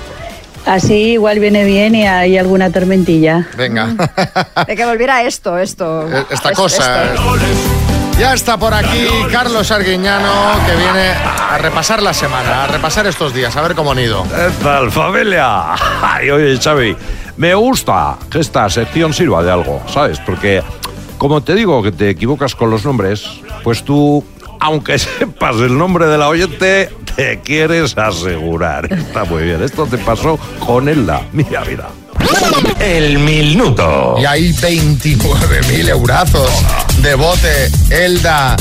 Así 0.66 1.14
igual 1.14 1.40
viene 1.40 1.64
bien 1.66 1.96
y 1.96 2.06
hay 2.06 2.38
alguna 2.38 2.70
tormentilla. 2.72 3.48
Venga. 3.58 3.88
De 4.68 4.76
que 4.76 4.86
volviera 4.86 5.24
esto, 5.24 5.58
esto. 5.58 6.08
Eh, 6.08 6.24
Esta 6.30 6.52
Es- 6.52 6.58
cosa. 6.58 7.06
esto. 7.14 7.24
Ya 8.20 8.34
está 8.36 8.58
por 8.58 8.76
aquí 8.76 9.08
Carlos 9.32 9.72
Arguiñano, 9.72 10.30
que 10.68 10.76
viene 10.76 11.10
a 11.50 11.58
repasar 11.58 12.02
la 12.04 12.14
semana, 12.14 12.66
a 12.66 12.68
repasar 12.68 13.08
estos 13.08 13.34
días, 13.34 13.56
a 13.58 13.62
ver 13.64 13.74
cómo 13.74 13.92
han 13.92 14.00
ido. 14.00 14.24
¿Qué 14.24 14.52
tal, 14.64 14.92
familia? 14.92 15.74
Ay, 16.02 16.30
oye, 16.30 16.58
Xavi, 16.62 16.96
me 17.38 17.56
gusta 17.56 18.18
que 18.30 18.40
esta 18.40 18.70
sección 18.70 19.14
sirva 19.16 19.42
de 19.44 19.52
algo, 19.52 19.82
¿sabes? 19.92 20.20
Porque, 20.20 20.62
como 21.18 21.42
te 21.42 21.56
digo 21.56 21.82
que 21.82 21.92
te 21.92 22.12
equivocas 22.12 22.54
con 22.54 22.70
los 22.70 22.86
nombres, 22.86 23.26
pues 23.64 23.84
tú, 23.84 24.24
aunque 24.64 24.98
sepas 25.20 25.58
el 25.58 25.78
nombre 25.78 26.08
de 26.08 26.18
la 26.18 26.28
oyente, 26.30 26.90
te 27.16 27.40
quieres 27.42 27.98
asegurar. 27.98 28.92
Está 28.92 29.26
muy 29.26 29.44
bien. 29.44 29.62
Esto 29.62 29.86
te 29.86 29.98
pasó 29.98 30.40
con 30.66 30.88
Elda. 30.90 31.22
Mira, 31.34 31.64
mira. 31.68 31.90
El 32.80 33.20
minuto. 33.20 34.16
Y 34.20 34.26
hay 34.26 34.54
29.000 34.54 35.90
eurazos 35.90 36.50
de 37.02 37.16
bote. 37.16 37.70
Elda. 37.90 38.56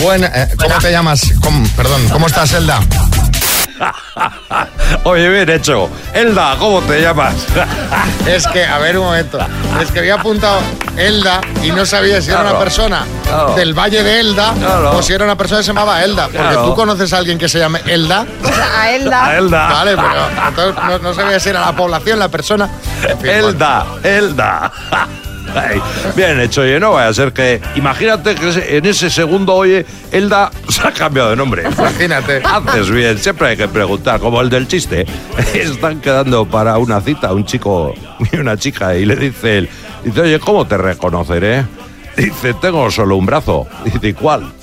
Buena, 0.00 0.28
eh, 0.32 0.48
¿Cómo 0.56 0.76
te 0.78 0.92
llamas? 0.92 1.22
¿Cómo- 1.42 1.66
perdón, 1.76 2.00
¿cómo 2.12 2.28
estás, 2.28 2.52
Elda? 2.52 2.80
Oye, 5.04 5.28
bien 5.28 5.48
hecho. 5.50 5.88
Elda, 6.12 6.56
¿cómo 6.58 6.80
te 6.82 7.00
llamas? 7.00 7.34
Es 8.26 8.46
que, 8.48 8.64
a 8.64 8.78
ver 8.78 8.98
un 8.98 9.04
momento. 9.06 9.38
Es 9.80 9.90
que 9.90 10.00
había 10.00 10.14
apuntado 10.14 10.60
Elda 10.96 11.40
y 11.62 11.70
no 11.70 11.86
sabía 11.86 12.20
si 12.20 12.30
era 12.30 12.40
Claro, 12.40 12.56
una 12.56 12.64
persona 12.64 13.04
claro. 13.24 13.54
del 13.54 13.72
Valle 13.74 14.02
de 14.02 14.20
Elda 14.20 14.52
Claro. 14.58 14.96
o 14.98 15.02
si 15.02 15.12
era 15.14 15.24
una 15.24 15.36
persona 15.36 15.60
que 15.60 15.64
se 15.64 15.68
llamaba 15.70 16.02
Elda. 16.04 16.24
Porque 16.24 16.38
Claro. 16.38 16.64
tú 16.66 16.74
conoces 16.74 17.12
a 17.12 17.18
alguien 17.18 17.38
que 17.38 17.48
se 17.48 17.58
llame 17.58 17.80
Elda. 17.86 18.26
A 18.78 18.90
Elda. 18.90 19.26
A 19.26 19.38
Elda. 19.38 19.68
Vale, 19.68 19.96
pero 19.96 20.48
entonces 20.48 20.84
no, 20.84 20.98
no 20.98 21.14
sabía 21.14 21.40
si 21.40 21.48
era 21.48 21.60
la 21.60 21.72
población, 21.76 22.18
la 22.18 22.28
persona. 22.28 22.68
En 23.02 23.18
fin, 23.18 23.30
Elda, 23.30 23.86
Elda. 24.02 24.72
Ay, 25.54 25.80
bien 26.16 26.40
hecho, 26.40 26.62
oye, 26.62 26.78
no 26.80 26.92
vaya 26.92 27.08
a 27.08 27.14
ser 27.14 27.32
que. 27.32 27.60
Imagínate 27.74 28.34
que 28.34 28.76
en 28.76 28.86
ese 28.86 29.10
segundo, 29.10 29.54
oye, 29.54 29.84
Elda 30.12 30.50
se 30.68 30.86
ha 30.86 30.92
cambiado 30.92 31.30
de 31.30 31.36
nombre. 31.36 31.64
Imagínate. 31.70 32.42
Haces 32.44 32.90
bien, 32.90 33.18
siempre 33.18 33.48
hay 33.48 33.56
que 33.56 33.68
preguntar, 33.68 34.20
como 34.20 34.40
el 34.40 34.50
del 34.50 34.68
chiste. 34.68 35.06
Están 35.54 36.00
quedando 36.00 36.46
para 36.46 36.78
una 36.78 37.00
cita 37.00 37.32
un 37.32 37.44
chico 37.44 37.94
y 38.32 38.36
una 38.36 38.56
chica 38.56 38.94
y 38.94 39.04
le 39.04 39.16
dice 39.16 39.58
él, 39.58 39.68
dice, 40.04 40.20
oye, 40.20 40.38
¿cómo 40.38 40.66
te 40.66 40.76
reconoceré? 40.76 41.64
Dice, 42.16 42.52
tengo 42.54 42.90
solo 42.90 43.16
un 43.16 43.26
brazo. 43.26 43.68
Dice, 43.84 44.08
¿y 44.08 44.12
cuál? 44.12 44.52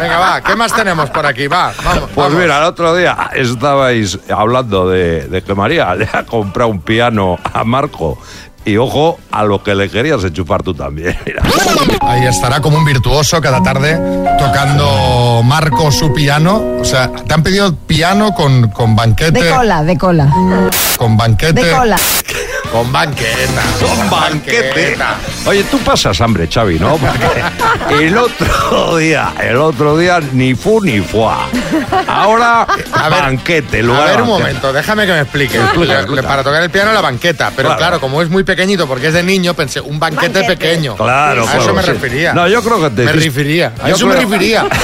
Venga, 0.00 0.18
va, 0.18 0.40
¿qué 0.40 0.56
más 0.56 0.72
tenemos 0.72 1.10
por 1.10 1.26
aquí? 1.26 1.46
Va, 1.48 1.72
vamos. 1.84 2.08
Pues 2.14 2.28
vamos. 2.28 2.34
mira, 2.34 2.58
el 2.58 2.64
otro 2.64 2.96
día 2.96 3.30
estabais 3.34 4.18
hablando 4.34 4.88
de, 4.88 5.28
de 5.28 5.42
que 5.42 5.54
María 5.54 5.94
le 5.94 6.08
ha 6.10 6.24
comprado 6.24 6.70
un 6.70 6.80
piano 6.80 7.38
a 7.52 7.62
Marco. 7.64 8.18
Y 8.68 8.76
ojo 8.76 9.18
a 9.32 9.44
lo 9.44 9.62
que 9.62 9.74
le 9.74 9.88
querías 9.88 10.22
enchufar 10.22 10.62
tú 10.62 10.74
también. 10.74 11.16
Mira. 11.26 11.42
Ahí 12.02 12.26
estará 12.26 12.60
como 12.60 12.76
un 12.76 12.84
virtuoso 12.84 13.40
cada 13.40 13.62
tarde 13.62 13.98
tocando 14.38 15.40
Marco 15.42 15.90
su 15.90 16.12
piano. 16.12 16.62
O 16.80 16.84
sea, 16.84 17.10
te 17.10 17.32
han 17.34 17.42
pedido 17.42 17.74
piano 17.74 18.34
con, 18.34 18.68
con 18.70 18.94
banquete. 18.94 19.42
De 19.42 19.50
cola, 19.50 19.82
de 19.82 19.96
cola. 19.96 20.28
Con 20.96 21.16
banquete. 21.16 21.64
De 21.64 21.72
cola. 21.72 21.96
Con 22.72 22.92
banqueta. 22.92 23.62
Con 23.80 24.10
banquete. 24.10 24.98
Oye, 25.46 25.64
tú 25.64 25.78
pasas 25.78 26.20
hambre, 26.20 26.46
Xavi, 26.52 26.78
¿no? 26.78 26.98
Porque 26.98 28.04
el 28.06 28.18
otro 28.18 28.96
día, 28.98 29.32
el 29.40 29.56
otro 29.56 29.96
día 29.96 30.20
ni 30.34 30.54
fu 30.54 30.78
ni 30.82 31.00
fuá. 31.00 31.46
Ahora, 32.06 32.66
A 32.92 33.08
ver, 33.08 33.22
banquete, 33.22 33.80
A 33.80 33.82
lugar 33.82 34.08
ver, 34.08 34.22
un 34.22 34.28
momento, 34.28 34.70
déjame 34.70 35.06
que 35.06 35.12
me 35.12 35.20
explique. 35.20 35.56
Explica, 35.56 35.94
Le- 35.94 36.00
explica. 36.00 36.28
Para 36.28 36.44
tocar 36.44 36.62
el 36.62 36.68
piano 36.70 36.92
la 36.92 37.00
banqueta, 37.00 37.50
pero 37.56 37.68
Claro. 37.70 37.78
claro, 37.78 38.00
como 38.00 38.20
es 38.20 38.28
muy 38.28 38.44
pequeñito 38.58 38.88
porque 38.88 39.06
es 39.06 39.12
de 39.14 39.22
niño, 39.22 39.54
pensé, 39.54 39.80
un 39.80 40.00
banquete, 40.00 40.40
Banquete. 40.40 40.56
pequeño. 40.56 40.96
Claro, 40.96 41.42
A 41.42 41.46
claro, 41.46 41.62
eso 41.62 41.72
me 41.74 41.82
sí. 41.82 41.90
refería. 41.90 42.32
No, 42.32 42.48
yo 42.48 42.60
creo 42.60 42.80
que 42.82 42.90
te 42.90 43.04
Me 43.04 43.12
refería. 43.12 43.72
A 43.80 43.88
yo 43.88 43.94
eso 43.94 44.06
me 44.08 44.16
refería. 44.16 44.66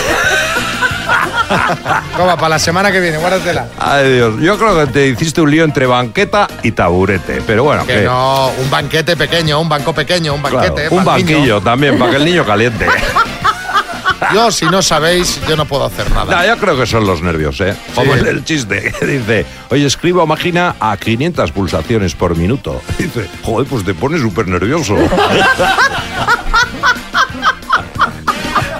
Toma, 2.16 2.36
para 2.36 2.50
la 2.50 2.58
semana 2.60 2.92
que 2.92 3.00
viene, 3.00 3.18
guárdatela. 3.18 3.66
Ay, 3.78 4.12
Dios, 4.12 4.34
yo 4.40 4.56
creo 4.58 4.78
que 4.86 4.92
te 4.92 5.08
hiciste 5.08 5.40
un 5.40 5.50
lío 5.50 5.64
entre 5.64 5.86
banqueta 5.86 6.46
y 6.62 6.70
taburete. 6.70 7.42
Pero 7.44 7.64
bueno, 7.64 7.84
Que 7.84 7.94
que- 7.94 8.02
no, 8.02 8.50
un 8.58 8.70
banquete 8.70 9.16
pequeño, 9.16 9.60
un 9.60 9.68
banco 9.68 9.92
pequeño, 9.92 10.34
un 10.34 10.40
claro, 10.40 10.56
banquete. 10.58 10.88
un 10.94 11.04
pa'l 11.04 11.24
niño. 11.24 11.36
banquillo 11.36 11.60
también, 11.60 11.98
para 11.98 12.12
que 12.12 12.16
el 12.18 12.24
niño 12.24 12.44
caliente. 12.46 12.86
Yo, 14.32 14.50
si 14.50 14.64
no 14.66 14.80
sabéis, 14.82 15.40
yo 15.48 15.56
no 15.56 15.64
puedo 15.66 15.84
hacer 15.84 16.10
nada. 16.10 16.36
No, 16.40 16.46
yo 16.46 16.56
creo 16.58 16.76
que 16.78 16.86
son 16.86 17.06
los 17.06 17.20
nervios, 17.22 17.60
¿eh? 17.60 17.74
Como 17.94 18.14
Sí. 18.14 18.20
el 18.26 18.44
chiste, 18.44 18.92
que 19.00 19.06
dice, 19.06 19.44
oye, 19.70 19.86
escribo 19.86 20.26
máquina 20.26 20.76
a 20.80 20.96
500 20.96 21.52
pulsaciones 21.52 22.14
por 22.14 22.36
minuto. 22.36 22.80
Dice, 22.98 23.28
joder, 23.42 23.66
pues 23.68 23.84
te 23.84 23.94
pone 23.94 24.18
súper 24.18 24.48
nervioso. 24.48 24.96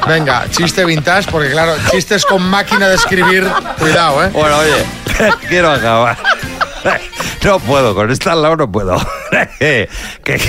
Venga, 0.07 0.45
chiste 0.51 0.85
vintage, 0.85 1.31
porque 1.31 1.51
claro, 1.51 1.75
chistes 1.91 2.27
con 2.27 2.43
máquina 2.43 2.89
de 2.89 2.95
escribir, 2.97 3.51
cuidado, 3.79 4.23
¿eh? 4.25 4.29
bueno, 4.35 4.59
oye, 4.59 4.85
quiero 5.49 5.71
acabar. 5.71 6.19
No 7.43 7.59
puedo, 7.59 7.95
con 7.95 8.11
esta 8.11 8.33
al 8.33 8.43
lado 8.43 8.57
no 8.57 8.71
puedo. 8.71 8.97
Que 9.59 9.89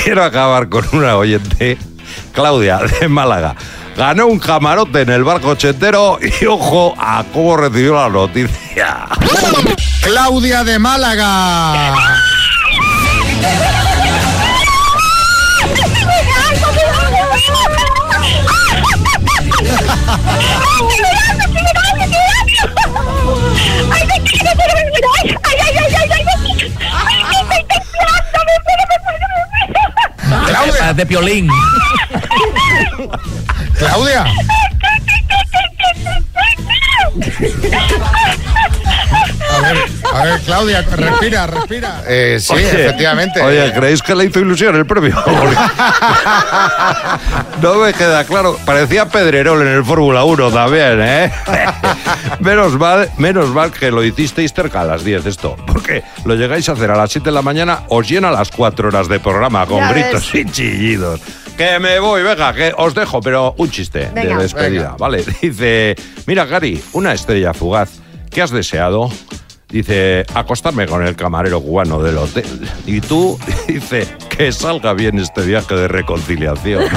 quiero 0.03 0.23
acabar 0.25 0.67
con 0.67 0.85
una 0.91 1.15
oyente, 1.15 1.77
Claudia, 2.33 2.79
de 2.99 3.07
Málaga. 3.07 3.55
Ganó 3.95 4.27
un 4.27 4.39
camarote 4.39 5.01
en 5.01 5.09
el 5.09 5.23
barco 5.23 5.49
ochentero 5.49 6.19
y 6.21 6.45
ojo 6.45 6.93
a 6.97 7.23
cómo 7.31 7.55
recibió 7.55 7.95
la 7.95 8.09
noticia. 8.09 9.07
Claudia 10.01 10.65
de 10.65 10.79
Málaga. 10.79 11.95
Claudia, 30.45 30.93
De 30.93 31.05
piolín. 31.05 31.49
Claudia. 33.77 34.25
A 40.13 40.19
A 40.19 40.23
ver, 40.23 40.39
Claudia, 40.41 40.81
respira, 40.81 41.47
respira. 41.47 42.03
Eh, 42.07 42.37
sí, 42.39 42.53
Oye, 42.53 42.69
efectivamente. 42.69 43.41
Oye, 43.41 43.73
¿creéis 43.73 44.01
que 44.01 44.15
le 44.15 44.25
hizo 44.25 44.39
ilusión 44.39 44.75
el 44.75 44.85
premio? 44.85 45.15
No 47.61 47.75
me 47.75 47.93
queda 47.93 48.23
claro. 48.25 48.57
Parecía 48.65 49.07
Pedrerol 49.07 49.61
en 49.61 49.69
el 49.69 49.83
Fórmula 49.83 50.23
1 50.23 50.51
también, 50.51 50.99
¿eh? 51.01 51.31
menos, 52.41 52.73
mal, 52.77 53.09
menos 53.17 53.49
mal 53.49 53.71
que 53.71 53.89
lo 53.91 54.03
hicisteis 54.03 54.53
cerca 54.53 54.81
a 54.81 54.85
las 54.85 55.03
10 55.03 55.25
esto. 55.25 55.55
Porque 55.65 56.03
lo 56.25 56.35
llegáis 56.35 56.67
a 56.69 56.73
hacer 56.73 56.91
a 56.91 56.95
las 56.97 57.11
7 57.11 57.25
de 57.25 57.31
la 57.31 57.41
mañana, 57.41 57.83
os 57.87 58.07
llena 58.07 58.29
las 58.31 58.51
4 58.51 58.89
horas 58.89 59.07
de 59.07 59.19
programa 59.19 59.65
con 59.65 59.79
Ya 59.79 59.91
gritos 59.93 60.31
ves. 60.31 60.45
y 60.45 60.51
chillidos. 60.51 61.21
Que 61.57 61.79
me 61.79 61.99
voy, 61.99 62.21
venga, 62.21 62.53
que 62.53 62.73
os 62.77 62.93
dejo, 62.93 63.21
pero 63.21 63.55
un 63.57 63.71
chiste 63.71 64.09
Venga. 64.13 64.35
de 64.37 64.43
despedida, 64.43 64.81
Venga. 64.83 64.95
¿vale? 64.97 65.23
Dice, 65.41 65.95
mira, 66.25 66.45
Gary, 66.45 66.81
una 66.93 67.13
estrella 67.13 67.53
fugaz. 67.53 67.91
¿Qué 68.29 68.41
has 68.41 68.51
deseado? 68.51 69.09
Dice, 69.69 70.25
acostarme 70.33 70.85
con 70.85 71.05
el 71.05 71.15
camarero 71.15 71.61
cubano 71.61 72.01
del 72.01 72.17
hotel. 72.17 72.45
Y 72.85 72.99
tú, 73.01 73.39
dice, 73.67 74.07
que 74.29 74.51
salga 74.51 74.93
bien 74.93 75.17
este 75.19 75.41
viaje 75.43 75.75
de 75.75 75.87
reconciliación. 75.87 76.83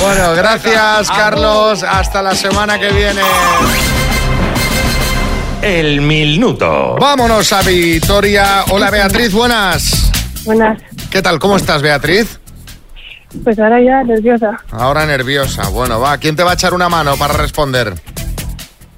Bueno, 0.00 0.32
gracias, 0.34 1.10
Carlos. 1.10 1.82
Hasta 1.82 2.22
la 2.22 2.34
semana 2.34 2.80
que 2.80 2.88
viene. 2.90 3.20
El 5.60 6.00
minuto. 6.00 6.96
Vámonos 6.98 7.52
a 7.52 7.60
Vitoria. 7.60 8.64
Hola, 8.70 8.90
Beatriz, 8.90 9.30
buenas. 9.30 10.10
Buenas. 10.46 10.78
¿Qué 11.10 11.22
tal? 11.22 11.38
¿Cómo 11.38 11.56
estás, 11.56 11.82
Beatriz? 11.82 12.38
Pues 13.44 13.58
ahora 13.58 13.80
ya 13.80 14.02
nerviosa. 14.02 14.58
Ahora 14.70 15.06
nerviosa. 15.06 15.68
Bueno, 15.68 16.00
va. 16.00 16.18
¿Quién 16.18 16.36
te 16.36 16.42
va 16.42 16.52
a 16.52 16.54
echar 16.54 16.74
una 16.74 16.88
mano 16.88 17.16
para 17.16 17.34
responder? 17.34 17.94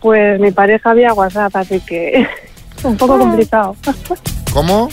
Pues 0.01 0.41
mi 0.41 0.51
pareja 0.51 0.91
había 0.91 1.13
WhatsApp, 1.15 1.55
así 1.57 1.81
que 1.81 2.27
un 2.83 2.95
Ah. 2.95 2.99
poco 2.99 3.19
complicado. 3.19 3.77
¿Cómo? 4.53 4.89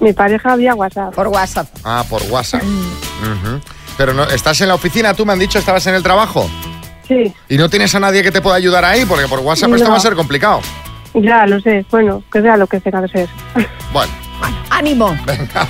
Mi 0.00 0.12
pareja 0.12 0.52
había 0.52 0.74
WhatsApp. 0.74 1.14
Por 1.14 1.28
WhatsApp. 1.28 1.66
Ah, 1.84 2.04
por 2.08 2.22
WhatsApp. 2.30 2.62
Ujú. 2.62 3.60
Pero 3.96 4.12
no, 4.12 4.24
estás 4.24 4.60
en 4.60 4.68
la 4.68 4.74
oficina, 4.74 5.14
tú 5.14 5.24
me 5.24 5.32
han 5.32 5.38
dicho, 5.38 5.58
estabas 5.58 5.86
en 5.86 5.94
el 5.94 6.02
trabajo. 6.02 6.48
Sí, 7.06 7.32
Y 7.48 7.58
no 7.58 7.68
tienes 7.68 7.94
a 7.94 8.00
nadie 8.00 8.22
que 8.22 8.32
te 8.32 8.40
pueda 8.40 8.56
ayudar 8.56 8.84
ahí, 8.84 9.04
porque 9.04 9.28
por 9.28 9.40
WhatsApp 9.40 9.72
esto 9.74 9.90
va 9.90 9.96
a 9.96 10.00
ser 10.00 10.14
complicado. 10.14 10.60
ya 11.14 11.46
lo 11.46 11.60
sé. 11.60 11.84
Bueno, 11.90 12.22
que 12.32 12.40
sea 12.42 12.56
lo 12.56 12.66
que 12.66 12.80
tenga 12.80 13.02
que 13.02 13.08
ser. 13.08 13.28
Bueno, 13.92 14.12
¡Ánimo! 14.74 15.16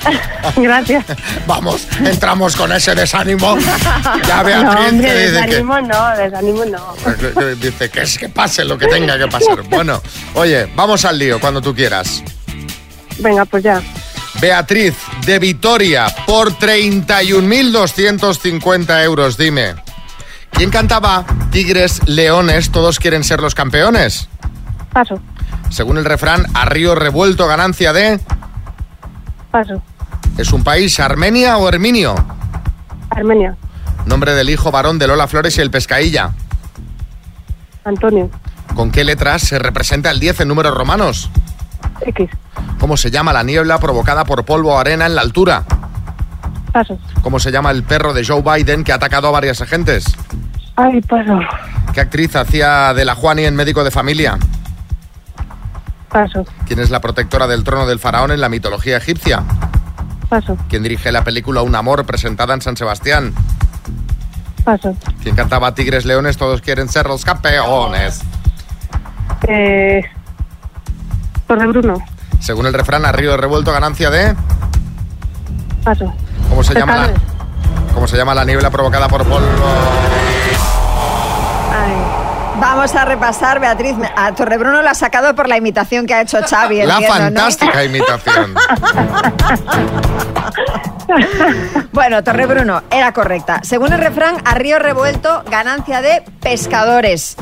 Gracias. 0.57 1.05
vamos, 1.45 1.87
entramos 1.99 2.55
con 2.55 2.71
ese 2.71 2.95
desánimo. 2.95 3.55
Ya 4.25 4.37
no, 4.37 4.43
Beatriz 4.45 4.89
hombre, 4.89 5.13
dice 5.13 5.13
que, 5.13 5.31
desánimo 5.31 5.79
no, 5.81 6.17
desánimo 6.17 6.65
no. 6.65 6.95
que 7.03 7.55
dice 7.55 7.91
que 7.91 8.01
es 8.01 8.17
que 8.17 8.29
pase 8.29 8.65
lo 8.65 8.79
que 8.79 8.87
tenga 8.87 9.15
que 9.17 9.27
pasar. 9.27 9.61
Bueno, 9.69 10.01
oye, 10.33 10.67
vamos 10.75 11.05
al 11.05 11.19
lío 11.19 11.39
cuando 11.39 11.61
tú 11.61 11.75
quieras. 11.75 12.23
Venga, 13.19 13.45
pues 13.45 13.63
ya. 13.63 13.79
Beatriz, 14.41 14.95
de 15.25 15.37
Vitoria, 15.37 16.07
por 16.25 16.57
31.250 16.57 19.03
euros, 19.03 19.37
dime. 19.37 19.75
¿Quién 20.49 20.71
cantaba 20.71 21.23
Tigres, 21.51 22.01
Leones, 22.07 22.71
todos 22.71 22.97
quieren 22.99 23.23
ser 23.23 23.39
los 23.39 23.53
campeones? 23.53 24.29
Paso, 24.91 25.21
Según 25.69 25.99
el 25.99 26.05
refrán, 26.05 26.47
a 26.55 26.65
río 26.65 26.95
revuelto 26.95 27.45
ganancia 27.47 27.93
de... 27.93 28.19
paso. 29.55 29.81
¿Es 30.37 30.51
un 30.51 30.65
país 30.65 30.99
Armenia 30.99 31.57
o 31.57 31.69
Herminio? 31.69 32.13
Armenia, 33.09 33.55
Nombre 34.05 34.33
del 34.33 34.49
hijo 34.49 34.69
varón 34.69 34.99
de 34.99 35.07
Lola 35.07 35.27
Flores 35.27 35.57
y 35.57 35.61
el 35.61 35.71
Pescailla. 35.71 36.31
Antonio, 37.85 38.29
¿Con 38.75 38.91
qué 38.91 39.05
letras 39.05 39.43
se 39.43 39.57
representa 39.57 40.11
el 40.11 40.19
10 40.19 40.41
en 40.41 40.49
números 40.49 40.75
romanos? 40.75 41.29
X, 42.01 42.29
¿Cómo 42.81 42.97
se 42.97 43.09
llama 43.11 43.31
la 43.31 43.43
niebla 43.43 43.79
provocada 43.79 44.25
por 44.25 44.43
polvo 44.43 44.73
o 44.73 44.77
arena 44.77 45.05
en 45.05 45.15
la 45.15 45.21
altura? 45.21 45.63
paso. 46.73 46.99
¿Cómo 47.21 47.39
se 47.39 47.51
llama 47.51 47.71
el 47.71 47.83
perro 47.83 48.13
de 48.13 48.25
Joe 48.25 48.41
Biden 48.41 48.83
que 48.83 48.91
ha 48.91 48.95
atacado 48.95 49.29
a 49.29 49.31
varias 49.31 49.61
agentes? 49.61 50.03
Ay, 50.75 50.99
paso, 51.03 51.39
¿Qué 51.93 52.01
actriz 52.01 52.35
hacía 52.35 52.93
de 52.93 53.05
la 53.05 53.15
Juani 53.15 53.45
en 53.45 53.55
Médico 53.55 53.85
de 53.85 53.91
Familia? 53.91 54.37
Paso, 56.09 56.45
¿Quién 56.67 56.79
es 56.79 56.89
la 56.89 57.01
protectora 57.01 57.47
del 57.47 57.63
trono 57.63 57.85
del 57.85 57.99
faraón 57.99 58.31
en 58.31 58.41
la 58.41 58.49
mitología 58.49 58.97
egipcia? 58.97 59.43
paso, 60.29 60.57
¿Quién 60.69 60.83
dirige 60.83 61.11
la 61.11 61.23
película 61.23 61.61
Un 61.61 61.75
amor 61.75 62.05
presentada 62.05 62.53
en 62.53 62.61
San 62.61 62.77
Sebastián? 62.77 63.33
paso. 64.63 64.95
¿Quién 65.21 65.35
cantaba 65.35 65.75
Tigres 65.75 66.05
Leones? 66.05 66.37
Todos 66.37 66.61
quieren 66.61 66.89
ser 66.89 67.05
los 67.05 67.23
campeones. 67.23 68.21
Eh, 69.47 70.01
Torre 71.47 71.67
Bruno, 71.67 71.93
Según 72.39 72.65
el 72.65 72.73
refrán, 72.73 73.05
a 73.05 73.11
río 73.11 73.37
revuelto 73.37 73.71
ganancia 73.71 74.09
de... 74.09 74.35
paso. 75.83 76.11
¿Cómo 76.49 76.63
se 76.63 76.73
llama 76.73 76.95
la. 77.07 77.13
¿Cómo 77.93 78.07
se 78.07 78.17
llama 78.17 78.33
la 78.33 78.43
niebla 78.43 78.69
provocada 78.71 79.07
por 79.07 79.23
polvo? 79.25 79.47
Vamos 82.65 82.95
a 82.95 83.05
repasar, 83.05 83.59
Beatriz. 83.59 83.95
A 84.15 84.33
Torrebruno 84.33 84.81
la 84.81 84.89
ha 84.89 84.95
sacado 84.95 85.35
por 85.35 85.47
la 85.47 85.55
imitación 85.55 86.07
que 86.07 86.15
ha 86.15 86.21
hecho 86.21 86.39
Xavi. 86.41 86.77
La 86.77 86.95
entiendo, 86.95 87.13
¿no? 87.13 87.23
fantástica 87.23 87.83
imitación. 87.83 88.55
Bueno, 91.91 92.23
Torrebruno 92.23 92.81
era 92.89 93.13
correcta. 93.13 93.61
Según 93.63 93.93
el 93.93 93.99
refrán, 93.99 94.37
a 94.43 94.55
río 94.55 94.79
revuelto, 94.79 95.43
ganancia 95.49 96.01
de 96.01 96.23
pescadores. 96.41 97.37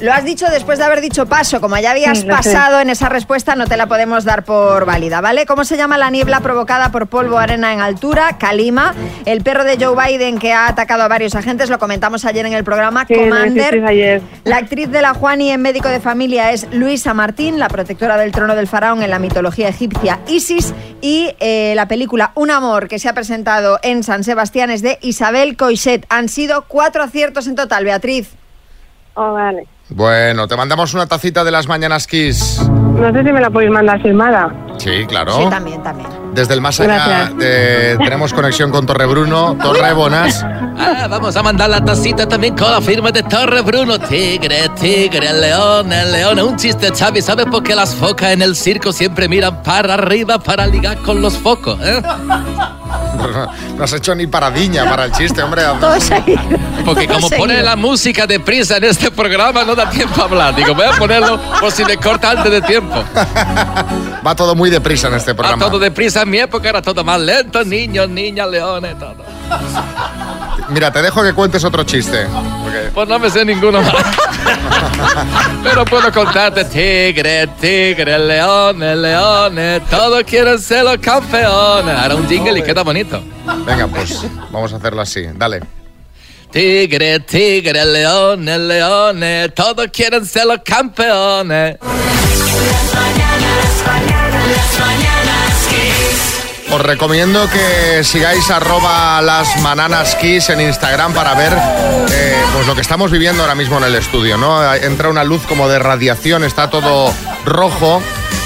Lo 0.00 0.12
has 0.12 0.24
dicho 0.24 0.46
después 0.50 0.78
de 0.78 0.84
haber 0.84 1.00
dicho 1.00 1.26
paso. 1.26 1.60
Como 1.60 1.76
ya 1.78 1.90
habías 1.90 2.20
sé. 2.20 2.26
pasado 2.26 2.80
en 2.80 2.90
esa 2.90 3.08
respuesta, 3.08 3.54
no 3.56 3.66
te 3.66 3.76
la 3.76 3.86
podemos 3.86 4.24
dar 4.24 4.44
por 4.44 4.84
válida, 4.86 5.20
¿vale? 5.20 5.44
¿Cómo 5.46 5.64
se 5.64 5.76
llama 5.76 5.98
la 5.98 6.10
niebla 6.10 6.40
provocada 6.40 6.90
por 6.92 7.08
polvo 7.08 7.38
arena 7.38 7.72
en 7.72 7.80
altura? 7.80 8.38
Calima. 8.38 8.94
El 9.24 9.42
perro 9.42 9.64
de 9.64 9.76
Joe 9.82 9.96
Biden 9.96 10.38
que 10.38 10.52
ha 10.52 10.68
atacado 10.68 11.02
a 11.02 11.08
varios 11.08 11.34
agentes, 11.34 11.68
lo 11.68 11.78
comentamos 11.78 12.24
ayer 12.24 12.46
en 12.46 12.52
el 12.52 12.64
programa, 12.64 13.04
Sí, 13.08 13.14
Commander. 13.14 13.84
ayer. 13.86 14.22
La 14.44 14.56
actriz 14.58 14.88
de 14.90 15.02
la 15.02 15.14
Juani 15.14 15.50
en 15.50 15.62
Médico 15.62 15.88
de 15.88 16.00
Familia 16.00 16.52
es 16.52 16.66
Luisa 16.72 17.12
Martín, 17.14 17.58
la 17.58 17.68
protectora 17.68 18.16
del 18.16 18.32
trono 18.32 18.54
del 18.54 18.68
faraón 18.68 19.02
en 19.02 19.10
la 19.10 19.18
mitología 19.18 19.68
egipcia 19.68 20.20
Isis. 20.28 20.74
Y 21.00 21.34
eh, 21.40 21.72
la 21.76 21.86
película 21.88 22.32
Un 22.34 22.50
amor 22.50 22.88
que 22.88 22.98
se 22.98 23.08
ha 23.08 23.12
presentado 23.14 23.78
en 23.82 24.02
San 24.02 24.22
Sebastián 24.24 24.70
es 24.70 24.82
de 24.82 24.98
Isabel 25.02 25.56
Coixet. 25.56 26.06
Han 26.08 26.28
sido 26.28 26.64
cuatro 26.68 27.02
aciertos 27.02 27.46
en 27.46 27.54
total, 27.56 27.84
Beatriz. 27.84 28.30
Oh, 29.14 29.32
vale. 29.32 29.66
Bueno, 29.90 30.46
te 30.46 30.56
mandamos 30.56 30.92
una 30.94 31.06
tacita 31.06 31.44
de 31.44 31.50
las 31.50 31.66
mañanas 31.66 32.06
Kiss. 32.06 32.60
No 32.68 33.12
sé 33.12 33.22
si 33.24 33.32
me 33.32 33.40
la 33.40 33.48
podéis 33.48 33.70
mandar 33.70 34.00
firmada. 34.02 34.52
Sí, 34.78 35.06
claro. 35.08 35.36
Sí, 35.38 35.48
también, 35.48 35.82
también. 35.82 36.08
Desde 36.34 36.54
el 36.54 36.60
más 36.60 36.78
allá 36.78 36.94
Gracias. 36.94 37.32
eh, 37.40 37.96
tenemos 37.98 38.32
conexión 38.34 38.70
con 38.70 38.84
Torrebruno. 38.86 39.56
Torre, 39.60 39.92
buenas. 39.94 40.44
Ah, 40.44 41.06
vamos 41.08 41.34
a 41.36 41.42
mandar 41.42 41.70
la 41.70 41.82
tacita 41.84 42.28
también 42.28 42.54
con 42.56 42.70
la 42.70 42.80
firma 42.80 43.10
de 43.10 43.22
Torre 43.22 43.62
Bruno. 43.62 43.98
Tigre, 43.98 44.68
tigre, 44.78 45.32
león, 45.32 45.92
el 45.92 46.12
león. 46.12 46.38
Un 46.40 46.56
chiste, 46.56 46.90
Xavi. 46.92 47.22
¿Sabes 47.22 47.46
por 47.46 47.62
qué 47.62 47.74
las 47.74 47.94
focas 47.94 48.32
en 48.32 48.42
el 48.42 48.54
circo 48.54 48.92
siempre 48.92 49.28
miran 49.28 49.62
para 49.62 49.94
arriba 49.94 50.38
para 50.38 50.66
ligar 50.66 50.98
con 50.98 51.20
los 51.22 51.36
focos? 51.36 51.78
eh? 51.82 52.02
No 53.76 53.84
has 53.84 53.92
hecho 53.92 54.14
ni 54.14 54.26
paradiña 54.26 54.88
para 54.88 55.04
el 55.04 55.12
chiste, 55.12 55.42
hombre. 55.42 55.62
Porque 56.84 57.06
como 57.06 57.28
pone 57.30 57.62
la 57.62 57.76
música 57.76 58.26
de 58.26 58.40
prisa 58.40 58.78
en 58.78 58.84
este 58.84 59.10
programa, 59.10 59.64
no 59.64 59.74
da 59.74 59.88
tiempo 59.88 60.20
a 60.20 60.24
hablar. 60.24 60.54
Digo, 60.54 60.74
voy 60.74 60.86
a 60.86 60.92
ponerlo 60.92 61.38
por 61.60 61.70
si 61.70 61.84
me 61.84 61.96
corta 61.96 62.32
antes 62.32 62.50
de 62.50 62.60
tiempo. 62.62 62.96
Va 64.26 64.34
todo 64.34 64.54
muy 64.54 64.70
deprisa 64.70 65.08
en 65.08 65.14
este 65.14 65.32
Va 65.32 65.36
programa. 65.36 65.64
todo 65.66 65.78
deprisa. 65.78 66.22
En 66.22 66.30
mi 66.30 66.38
época 66.38 66.68
era 66.68 66.82
todo 66.82 67.04
más 67.04 67.20
lento. 67.20 67.64
Niños, 67.64 68.08
niñas, 68.08 68.48
leones, 68.48 68.98
todo. 68.98 69.16
Mira, 70.68 70.92
te 70.92 71.00
dejo 71.02 71.22
que 71.22 71.32
cuentes 71.32 71.64
otro 71.64 71.82
chiste. 71.84 72.26
porque- 72.62 72.90
Pues 72.94 73.08
no 73.08 73.18
me 73.18 73.30
sé 73.30 73.44
ninguno 73.44 73.80
más. 73.82 73.94
Pero 75.62 75.84
puedo 75.84 76.12
contarte 76.12 76.64
tigre, 76.64 77.46
tigre, 77.60 78.18
leones, 78.18 78.96
leones. 78.98 79.82
Todos 79.88 80.22
quieren 80.24 80.58
ser 80.58 80.84
los 80.84 80.98
campeones. 80.98 81.96
Ahora 81.98 82.14
un 82.14 82.28
jingle 82.28 82.58
y 82.58 82.62
queda 82.62 82.82
bonito. 82.82 83.22
Venga, 83.66 83.86
pues 83.86 84.24
vamos 84.50 84.72
a 84.72 84.76
hacerlo 84.76 85.00
así. 85.02 85.26
Dale. 85.34 85.60
Tigre, 86.50 87.20
tigre, 87.20 87.84
leones, 87.84 88.58
leones. 88.58 89.54
Todos 89.54 89.86
quieren 89.92 90.24
ser 90.26 90.46
los 90.46 90.60
campeones. 90.64 91.76
Os 96.70 96.82
recomiendo 96.82 97.48
que 97.48 98.04
sigáis 98.04 98.50
arroba 98.50 99.22
las 99.22 99.60
mananas 99.62 100.14
kiss 100.16 100.50
en 100.50 100.60
Instagram 100.60 101.14
para 101.14 101.34
ver 101.34 101.52
eh, 101.54 102.36
pues 102.54 102.66
lo 102.66 102.74
que 102.74 102.82
estamos 102.82 103.10
viviendo 103.10 103.42
ahora 103.42 103.54
mismo 103.54 103.78
en 103.78 103.84
el 103.84 103.94
estudio, 103.94 104.36
¿no? 104.36 104.74
Entra 104.74 105.08
una 105.08 105.24
luz 105.24 105.46
como 105.46 105.66
de 105.68 105.78
radiación, 105.78 106.44
está 106.44 106.68
todo 106.68 107.12
rojo. 107.46 108.02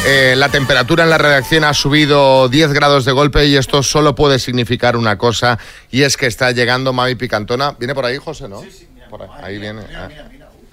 eh, 0.06 0.34
la 0.36 0.48
temperatura 0.50 1.02
en 1.04 1.10
la 1.10 1.18
redacción 1.18 1.64
ha 1.64 1.74
subido 1.74 2.48
10 2.48 2.72
grados 2.72 3.04
de 3.04 3.10
golpe 3.12 3.46
y 3.46 3.56
esto 3.56 3.82
solo 3.82 4.14
puede 4.14 4.38
significar 4.38 4.96
una 4.96 5.18
cosa 5.18 5.58
y 5.90 6.02
es 6.02 6.16
que 6.16 6.26
está 6.26 6.52
llegando 6.52 6.92
Mami 6.92 7.16
Picantona. 7.16 7.72
¿Viene 7.78 7.94
por 7.94 8.06
ahí, 8.06 8.18
José, 8.18 8.48
no? 8.48 8.62
Por 9.10 9.22
ahí, 9.22 9.28
ahí 9.42 9.58
viene. 9.58 9.82
ah. 9.96 10.08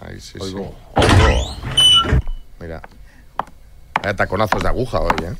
Ahí 0.01 0.19
sí, 0.21 0.37
sí. 0.39 0.55
Mira. 2.59 2.81
Vaya 4.01 4.15
taconazos 4.15 4.63
de 4.63 4.69
aguja 4.69 4.99
hoy, 5.01 5.15
¿eh? 5.25 5.33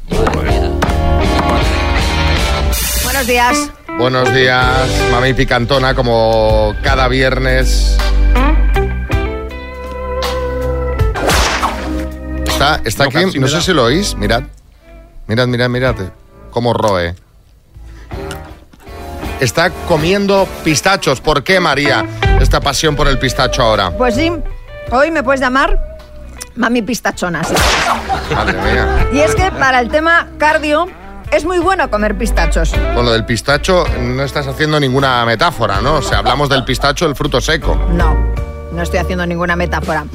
Buenos 3.10 3.26
días. 3.26 3.72
Buenos 3.98 4.34
días, 4.36 4.88
mami 5.12 5.34
picantona, 5.34 5.96
como 5.96 6.76
cada 6.84 7.08
viernes. 7.08 7.98
Está, 12.46 12.80
está 12.86 13.06
No, 13.06 13.10
aquí, 13.10 13.40
no 13.40 13.48
sé 13.48 13.62
si 13.64 13.74
lo 13.74 13.86
oís, 13.86 14.16
mirad. 14.16 14.44
Mirad, 15.26 15.48
mirad, 15.48 15.70
mirad. 15.70 15.96
Cómo 16.52 16.72
roe. 16.72 17.16
Está 19.40 19.72
comiendo 19.88 20.48
pistachos. 20.64 21.20
¿Por 21.20 21.44
qué, 21.44 21.60
María, 21.60 22.06
esta 22.40 22.60
pasión 22.62 22.96
por 22.96 23.08
el 23.08 23.18
pistacho 23.18 23.64
ahora? 23.64 23.90
Pues 23.90 24.14
sí, 24.14 24.32
hoy 24.92 25.10
me 25.10 25.24
puedes 25.24 25.42
llamar 25.42 25.98
mami 26.56 26.84
pistachona. 26.84 27.44
sí. 27.44 27.56
Madre 28.36 28.54
mía. 28.62 29.08
Y 29.12 29.20
es 29.22 29.34
que 29.34 29.52
para 29.52 29.80
el 29.80 29.90
tema 29.90 30.28
cardio 30.38 30.88
es 31.32 31.46
muy 31.46 31.60
bueno 31.60 31.90
comer 31.90 32.18
pistachos. 32.18 32.72
Con 32.96 33.06
lo 33.06 33.12
del 33.12 33.26
pistacho 33.26 33.86
no 34.00 34.24
estás 34.24 34.48
haciendo 34.48 34.80
ninguna 34.80 35.26
metáfora, 35.26 35.82
¿no? 35.82 35.96
O 35.96 36.02
sea, 36.02 36.20
hablamos 36.20 36.50
del 36.50 36.64
pistacho, 36.64 37.06
el 37.06 37.16
fruto 37.16 37.42
seco. 37.42 37.76
No, 37.92 38.16
no 38.72 38.82
estoy 38.82 39.00
haciendo 39.00 39.26
ninguna 39.26 39.56
metáfora. 39.56 40.06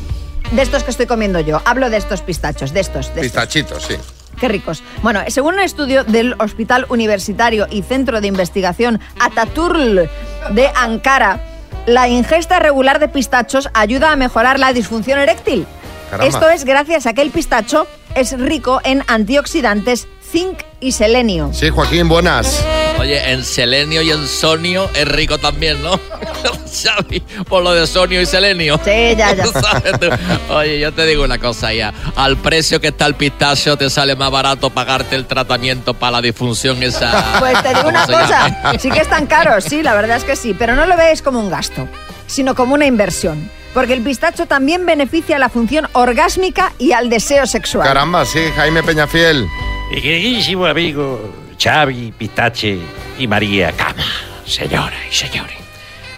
De 0.51 0.63
estos 0.63 0.85
que 0.85 0.91
estoy 0.91 1.07
comiendo 1.07 1.41
yo. 1.41 1.61
Hablo 1.65 1.91
de 1.91 1.97
estos 1.97 2.23
pistachos, 2.23 2.73
de 2.73 2.81
estos, 2.81 3.15
de 3.15 3.23
estos. 3.23 3.43
Pistachitos, 3.43 3.83
sí. 3.85 3.97
Qué 4.39 4.49
ricos. 4.49 4.83
Bueno, 5.03 5.23
según 5.29 5.55
un 5.55 5.61
estudio 5.61 6.05
del 6.05 6.35
Hospital 6.39 6.87
Universitario 6.89 7.67
y 7.71 7.83
Centro 7.83 8.21
de 8.21 8.27
Investigación 8.27 9.01
Ataturl 9.21 10.09
de 10.51 10.71
Ankara, 10.75 11.41
la 11.87 12.09
ingesta 12.09 12.59
regular 12.59 12.99
de 12.99 13.09
pistachos 13.09 13.69
ayuda 13.75 14.13
a 14.13 14.17
mejorar 14.17 14.59
la 14.59 14.73
disfunción 14.73 15.19
eréctil. 15.19 15.67
Caramba. 16.11 16.29
Esto 16.29 16.51
es 16.51 16.65
gracias 16.65 17.07
a 17.07 17.15
que 17.15 17.23
el 17.23 17.31
pistacho 17.31 17.87
es 18.15 18.39
rico 18.39 18.81
en 18.85 19.03
antioxidantes, 19.07 20.09
zinc 20.35 20.65
y 20.81 20.91
selenio. 20.91 21.51
Sí, 21.53 21.71
Joaquín, 21.71 22.09
buenas. 22.09 22.65
Oye, 22.99 23.31
en 23.31 23.45
selenio 23.45 24.03
y 24.03 24.11
en 24.11 24.27
sonio 24.27 24.91
es 24.93 25.07
rico 25.07 25.39
también, 25.39 25.81
¿no? 25.81 25.93
Xavi, 26.83 27.21
por 27.49 27.63
lo 27.63 27.73
de 27.73 27.87
sonio 27.87 28.21
y 28.21 28.27
selenio. 28.27 28.81
Sí, 28.85 29.15
ya, 29.17 29.33
ya. 29.33 29.47
¿Sabes 29.47 29.93
tú? 30.01 30.09
Oye, 30.53 30.81
yo 30.81 30.93
te 30.93 31.07
digo 31.07 31.23
una 31.23 31.39
cosa 31.39 31.73
ya. 31.73 31.95
Al 32.17 32.37
precio 32.37 32.81
que 32.81 32.89
está 32.89 33.07
el 33.07 33.15
pistacho 33.15 33.77
te 33.77 33.89
sale 33.89 34.17
más 34.17 34.33
barato 34.33 34.71
pagarte 34.71 35.15
el 35.15 35.27
tratamiento 35.27 35.95
para 35.95 36.13
la 36.13 36.21
disfunción 36.23 36.83
esa. 36.83 37.37
Pues 37.39 37.63
te 37.63 37.69
digo 37.69 37.85
¿cómo 37.85 37.91
una 37.91 38.07
cosa, 38.07 38.49
llama? 38.49 38.79
sí 38.81 38.91
que 38.91 39.01
están 39.01 39.27
caros, 39.27 39.63
sí, 39.63 39.85
la 39.85 39.95
verdad 39.95 40.17
es 40.17 40.25
que 40.25 40.35
sí, 40.35 40.53
pero 40.59 40.75
no 40.75 40.85
lo 40.87 40.97
veáis 40.97 41.23
como 41.23 41.39
un 41.39 41.49
gasto, 41.49 41.89
sino 42.27 42.57
como 42.57 42.75
una 42.75 42.87
inversión. 42.87 43.49
Porque 43.73 43.93
el 43.93 44.03
pistacho 44.03 44.47
también 44.47 44.85
beneficia 44.85 45.37
a 45.37 45.39
la 45.39 45.49
función 45.49 45.89
orgásmica 45.93 46.73
y 46.79 46.91
al 46.91 47.09
deseo 47.09 47.47
sexual. 47.47 47.87
Caramba, 47.87 48.25
sí, 48.25 48.41
Jaime 48.57 48.83
Peñafiel. 48.83 49.47
Mi 49.91 50.01
queridísimo 50.01 50.67
amigo 50.67 51.33
Xavi, 51.63 52.13
Pistache 52.17 52.79
y 53.19 53.27
María 53.27 53.73
Cama, 53.73 54.05
señoras 54.47 54.99
y 55.11 55.15
señores. 55.15 55.57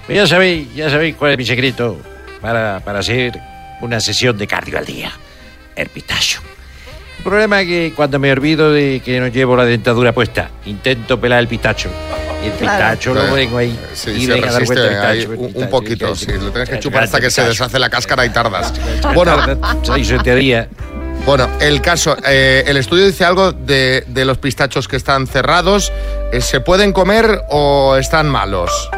Pues 0.07 0.16
ya 0.18 0.26
sabéis, 0.26 0.72
ya 0.74 0.88
sabéis 0.88 1.16
cuál 1.16 1.33
es 1.33 1.38
mi 1.38 1.44
secreto 1.44 1.98
para, 2.40 2.81
para 2.81 3.00
hacer 3.00 3.38
una 3.81 4.00
sesión 4.00 4.38
de 4.38 4.46
cardio 4.46 4.79
al 4.79 4.87
día. 4.87 5.12
El 5.74 5.88
pistacho. 5.88 6.40
El 7.18 7.24
problema 7.24 7.61
es 7.61 7.66
que 7.66 7.92
cuando 7.94 8.18
me 8.18 8.31
olvido 8.31 8.70
de 8.72 9.02
que 9.05 9.18
no 9.20 9.26
llevo 9.26 9.57
la 9.57 9.64
dentadura 9.64 10.12
puesta, 10.12 10.50
intento 10.64 11.20
pelar 11.20 11.40
el 11.40 11.48
pistacho. 11.48 11.90
Y 12.42 12.46
el 12.46 12.52
Claro. 12.52 12.79
pistacho 12.94 13.14
lo 13.14 13.35
tengo 13.35 13.59
ahí. 13.59 13.76
Sí, 13.94 14.11
y 14.12 14.26
se 14.26 14.33
venga 14.33 14.48
a 14.48 14.52
dar 14.52 14.61
resiste 14.61 14.81
vuelta 14.81 15.12
el 15.12 15.18
ahí 15.18 15.26
pistacho. 15.26 15.40
un, 15.59 15.62
un 15.64 15.70
poquito, 15.70 16.14
sí. 16.14 16.26
Lo 16.38 16.50
tienes 16.52 16.68
que 16.70 16.79
chupar 16.79 17.02
hasta 17.02 17.20
que 17.20 17.31
se 17.31 17.42
deshace 17.42 17.79
la 17.81 17.90
cáscara 17.90 18.24
y 18.24 18.31
tardas. 18.31 18.72
Bueno, 19.12 19.37
Soy 19.83 20.05
teoría. 20.22 20.68
Bueno, 21.26 21.48
el 21.60 21.82
caso, 21.82 22.16
eh, 22.24 22.62
el 22.68 22.76
estudio 22.76 23.04
dice 23.04 23.24
algo 23.24 23.50
de, 23.50 24.04
de 24.06 24.24
los 24.24 24.38
pistachos 24.38 24.86
que 24.86 24.94
están 24.94 25.26
cerrados. 25.26 25.92
Eh, 26.32 26.40
¿Se 26.40 26.60
pueden 26.60 26.92
comer 26.92 27.42
o 27.50 27.96
están 27.96 28.30
malos? 28.30 28.88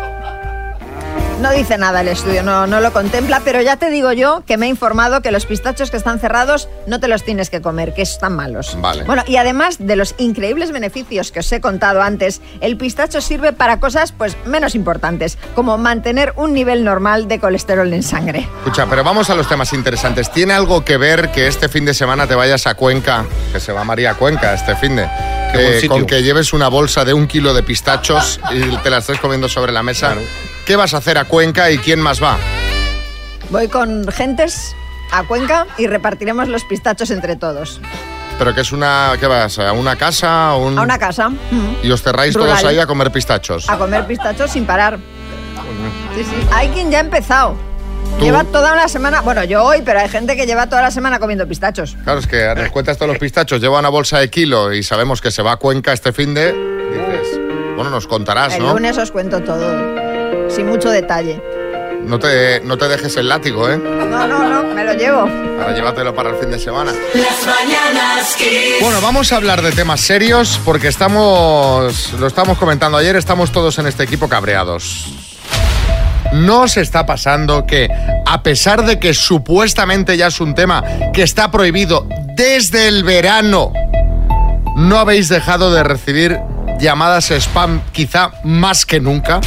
No 1.40 1.52
dice 1.52 1.78
nada 1.78 2.00
el 2.00 2.08
estudio, 2.08 2.42
no, 2.42 2.66
no 2.66 2.80
lo 2.80 2.92
contempla, 2.92 3.40
pero 3.44 3.62
ya 3.62 3.76
te 3.76 3.90
digo 3.90 4.12
yo 4.12 4.42
que 4.44 4.56
me 4.56 4.66
he 4.66 4.68
informado 4.68 5.22
que 5.22 5.30
los 5.30 5.46
pistachos 5.46 5.88
que 5.92 5.96
están 5.96 6.18
cerrados 6.18 6.68
no 6.88 6.98
te 6.98 7.06
los 7.06 7.22
tienes 7.22 7.48
que 7.48 7.62
comer, 7.62 7.94
que 7.94 8.02
están 8.02 8.34
malos. 8.34 8.76
Vale. 8.80 9.04
Bueno, 9.04 9.22
y 9.24 9.36
además 9.36 9.76
de 9.78 9.94
los 9.94 10.16
increíbles 10.18 10.72
beneficios 10.72 11.30
que 11.30 11.38
os 11.38 11.52
he 11.52 11.60
contado 11.60 12.02
antes, 12.02 12.40
el 12.60 12.76
pistacho 12.76 13.20
sirve 13.20 13.52
para 13.52 13.78
cosas 13.78 14.10
pues 14.10 14.36
menos 14.46 14.74
importantes, 14.74 15.38
como 15.54 15.78
mantener 15.78 16.32
un 16.34 16.54
nivel 16.54 16.82
normal 16.82 17.28
de 17.28 17.38
colesterol 17.38 17.92
en 17.92 18.02
sangre. 18.02 18.48
Escucha, 18.58 18.86
pero 18.90 19.04
vamos 19.04 19.30
a 19.30 19.36
los 19.36 19.48
temas 19.48 19.72
interesantes. 19.72 20.32
¿Tiene 20.32 20.54
algo 20.54 20.84
que 20.84 20.96
ver 20.96 21.30
que 21.30 21.46
este 21.46 21.68
fin 21.68 21.84
de 21.84 21.94
semana 21.94 22.26
te 22.26 22.34
vayas 22.34 22.66
a 22.66 22.74
Cuenca, 22.74 23.24
que 23.52 23.60
se 23.60 23.70
va 23.70 23.84
María 23.84 24.14
Cuenca 24.14 24.54
este 24.54 24.74
fin 24.74 24.96
de, 24.96 25.08
eh, 25.54 25.86
con 25.86 26.04
que 26.04 26.20
lleves 26.20 26.52
una 26.52 26.66
bolsa 26.66 27.04
de 27.04 27.14
un 27.14 27.28
kilo 27.28 27.54
de 27.54 27.62
pistachos 27.62 28.40
y 28.50 28.76
te 28.78 28.90
la 28.90 28.98
estés 28.98 29.20
comiendo 29.20 29.48
sobre 29.48 29.70
la 29.70 29.84
mesa? 29.84 30.16
¿Qué 30.68 30.76
vas 30.76 30.92
a 30.92 30.98
hacer 30.98 31.16
a 31.16 31.24
Cuenca 31.24 31.70
y 31.70 31.78
quién 31.78 31.98
más 31.98 32.22
va? 32.22 32.36
Voy 33.48 33.68
con 33.68 34.06
gentes 34.12 34.76
a 35.10 35.22
Cuenca 35.24 35.66
y 35.78 35.86
repartiremos 35.86 36.46
los 36.48 36.62
pistachos 36.64 37.10
entre 37.10 37.36
todos. 37.36 37.80
¿Pero 38.38 38.54
que 38.54 38.60
es 38.60 38.70
una... 38.72 39.14
¿Qué 39.18 39.26
vas? 39.26 39.58
¿A 39.58 39.72
una 39.72 39.96
casa? 39.96 40.52
o 40.54 40.66
un- 40.68 40.78
A 40.78 40.82
una 40.82 40.98
casa. 40.98 41.30
mm, 41.30 41.76
Y 41.82 41.90
os 41.90 42.02
cerráis 42.02 42.34
Rural. 42.34 42.50
todos 42.50 42.64
ahí 42.66 42.78
a 42.78 42.86
comer 42.86 43.10
pistachos. 43.10 43.66
A 43.70 43.78
comer 43.78 44.06
pistachos 44.06 44.50
sin 44.50 44.66
parar. 44.66 44.98
Sí, 46.14 46.22
sí. 46.24 46.46
Hay 46.52 46.68
quien 46.68 46.90
ya 46.90 46.98
ha 46.98 47.00
empezado. 47.00 47.56
¿Tú? 48.18 48.24
Lleva 48.26 48.44
toda 48.44 48.74
una 48.74 48.88
semana, 48.88 49.22
bueno, 49.22 49.44
yo 49.44 49.64
hoy, 49.64 49.80
pero 49.82 50.00
hay 50.00 50.08
gente 50.10 50.36
que 50.36 50.44
lleva 50.46 50.68
toda 50.68 50.82
la 50.82 50.90
semana 50.90 51.18
comiendo 51.18 51.48
pistachos. 51.48 51.96
Claro, 52.04 52.20
es 52.20 52.26
que 52.26 52.54
nos 52.54 52.68
cuentas 52.70 52.98
todos 52.98 53.08
los 53.08 53.18
pistachos, 53.18 53.60
lleva 53.62 53.78
una 53.78 53.88
bolsa 53.88 54.18
de 54.18 54.28
kilo 54.28 54.72
y 54.74 54.82
sabemos 54.82 55.22
que 55.22 55.30
se 55.30 55.40
va 55.42 55.52
a 55.52 55.56
Cuenca 55.56 55.94
este 55.94 56.12
fin 56.12 56.34
de... 56.34 56.52
Dices, 56.52 57.40
bueno, 57.74 57.88
nos 57.90 58.06
contarás, 58.06 58.54
El 58.54 58.62
¿no? 58.64 58.74
lunes 58.74 58.96
os 58.98 59.10
cuento 59.10 59.40
todo, 59.40 59.72
sin 60.48 60.66
mucho 60.66 60.90
detalle. 60.90 61.40
No 62.04 62.18
te, 62.18 62.60
no 62.60 62.78
te 62.78 62.88
dejes 62.88 63.16
el 63.16 63.28
látigo, 63.28 63.68
¿eh? 63.68 63.76
No, 63.76 64.26
no, 64.26 64.48
no, 64.48 64.74
me 64.74 64.84
lo 64.84 64.94
llevo. 64.94 65.28
Para 65.58 65.74
llévatelo 65.74 66.14
para 66.14 66.30
el 66.30 66.36
fin 66.36 66.50
de 66.50 66.58
semana. 66.58 66.92
Las 67.14 67.46
mañanas 67.46 68.34
Kiss. 68.36 68.80
Bueno, 68.80 69.00
vamos 69.02 69.32
a 69.32 69.36
hablar 69.36 69.60
de 69.60 69.72
temas 69.72 70.00
serios 70.00 70.58
porque 70.64 70.88
estamos, 70.88 72.14
lo 72.18 72.26
estamos 72.26 72.56
comentando 72.56 72.96
ayer, 72.96 73.16
estamos 73.16 73.52
todos 73.52 73.78
en 73.78 73.88
este 73.88 74.04
equipo 74.04 74.28
cabreados. 74.28 75.06
No 76.32 76.62
os 76.62 76.76
está 76.76 77.04
pasando 77.04 77.66
que, 77.66 77.88
a 78.26 78.42
pesar 78.42 78.84
de 78.84 78.98
que 78.98 79.12
supuestamente 79.12 80.16
ya 80.16 80.28
es 80.28 80.40
un 80.40 80.54
tema 80.54 80.84
que 81.12 81.22
está 81.22 81.50
prohibido 81.50 82.06
desde 82.34 82.88
el 82.88 83.04
verano, 83.04 83.72
no 84.76 84.98
habéis 84.98 85.28
dejado 85.28 85.72
de 85.74 85.82
recibir 85.82 86.38
llamadas 86.78 87.30
spam 87.30 87.82
quizá 87.92 88.30
más 88.44 88.86
que 88.86 89.00
nunca? 89.00 89.40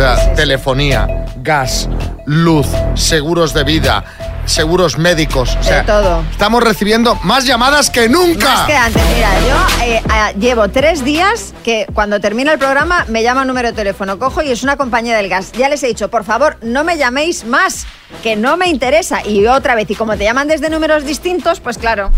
O 0.00 0.02
sea, 0.02 0.32
telefonía, 0.32 1.26
gas, 1.42 1.86
luz, 2.24 2.66
seguros 2.94 3.52
de 3.52 3.64
vida, 3.64 4.02
seguros 4.46 4.96
médicos. 4.96 5.54
O 5.60 5.62
sea, 5.62 5.80
De 5.82 5.84
todo. 5.84 6.24
estamos 6.30 6.62
recibiendo 6.64 7.16
más 7.16 7.44
llamadas 7.44 7.90
que 7.90 8.08
nunca. 8.08 8.48
Más 8.48 8.66
que 8.66 8.76
antes, 8.76 9.02
mira, 9.14 9.28
yo 9.40 9.84
eh, 9.84 10.02
eh, 10.02 10.38
llevo 10.40 10.70
tres 10.70 11.04
días 11.04 11.52
que 11.62 11.84
cuando 11.92 12.18
termina 12.18 12.50
el 12.50 12.58
programa 12.58 13.04
me 13.08 13.22
llama 13.22 13.42
un 13.42 13.48
número 13.48 13.68
de 13.68 13.74
teléfono, 13.74 14.18
cojo 14.18 14.42
y 14.42 14.50
es 14.50 14.62
una 14.62 14.78
compañía 14.78 15.14
del 15.18 15.28
gas. 15.28 15.52
Ya 15.52 15.68
les 15.68 15.82
he 15.82 15.88
dicho, 15.88 16.08
por 16.08 16.24
favor, 16.24 16.56
no 16.62 16.82
me 16.82 16.96
llaméis 16.96 17.44
más, 17.44 17.86
que 18.22 18.36
no 18.36 18.56
me 18.56 18.68
interesa. 18.68 19.20
Y 19.26 19.46
otra 19.48 19.74
vez, 19.74 19.90
y 19.90 19.96
como 19.96 20.16
te 20.16 20.24
llaman 20.24 20.48
desde 20.48 20.70
números 20.70 21.04
distintos, 21.04 21.60
pues 21.60 21.76
claro. 21.76 22.10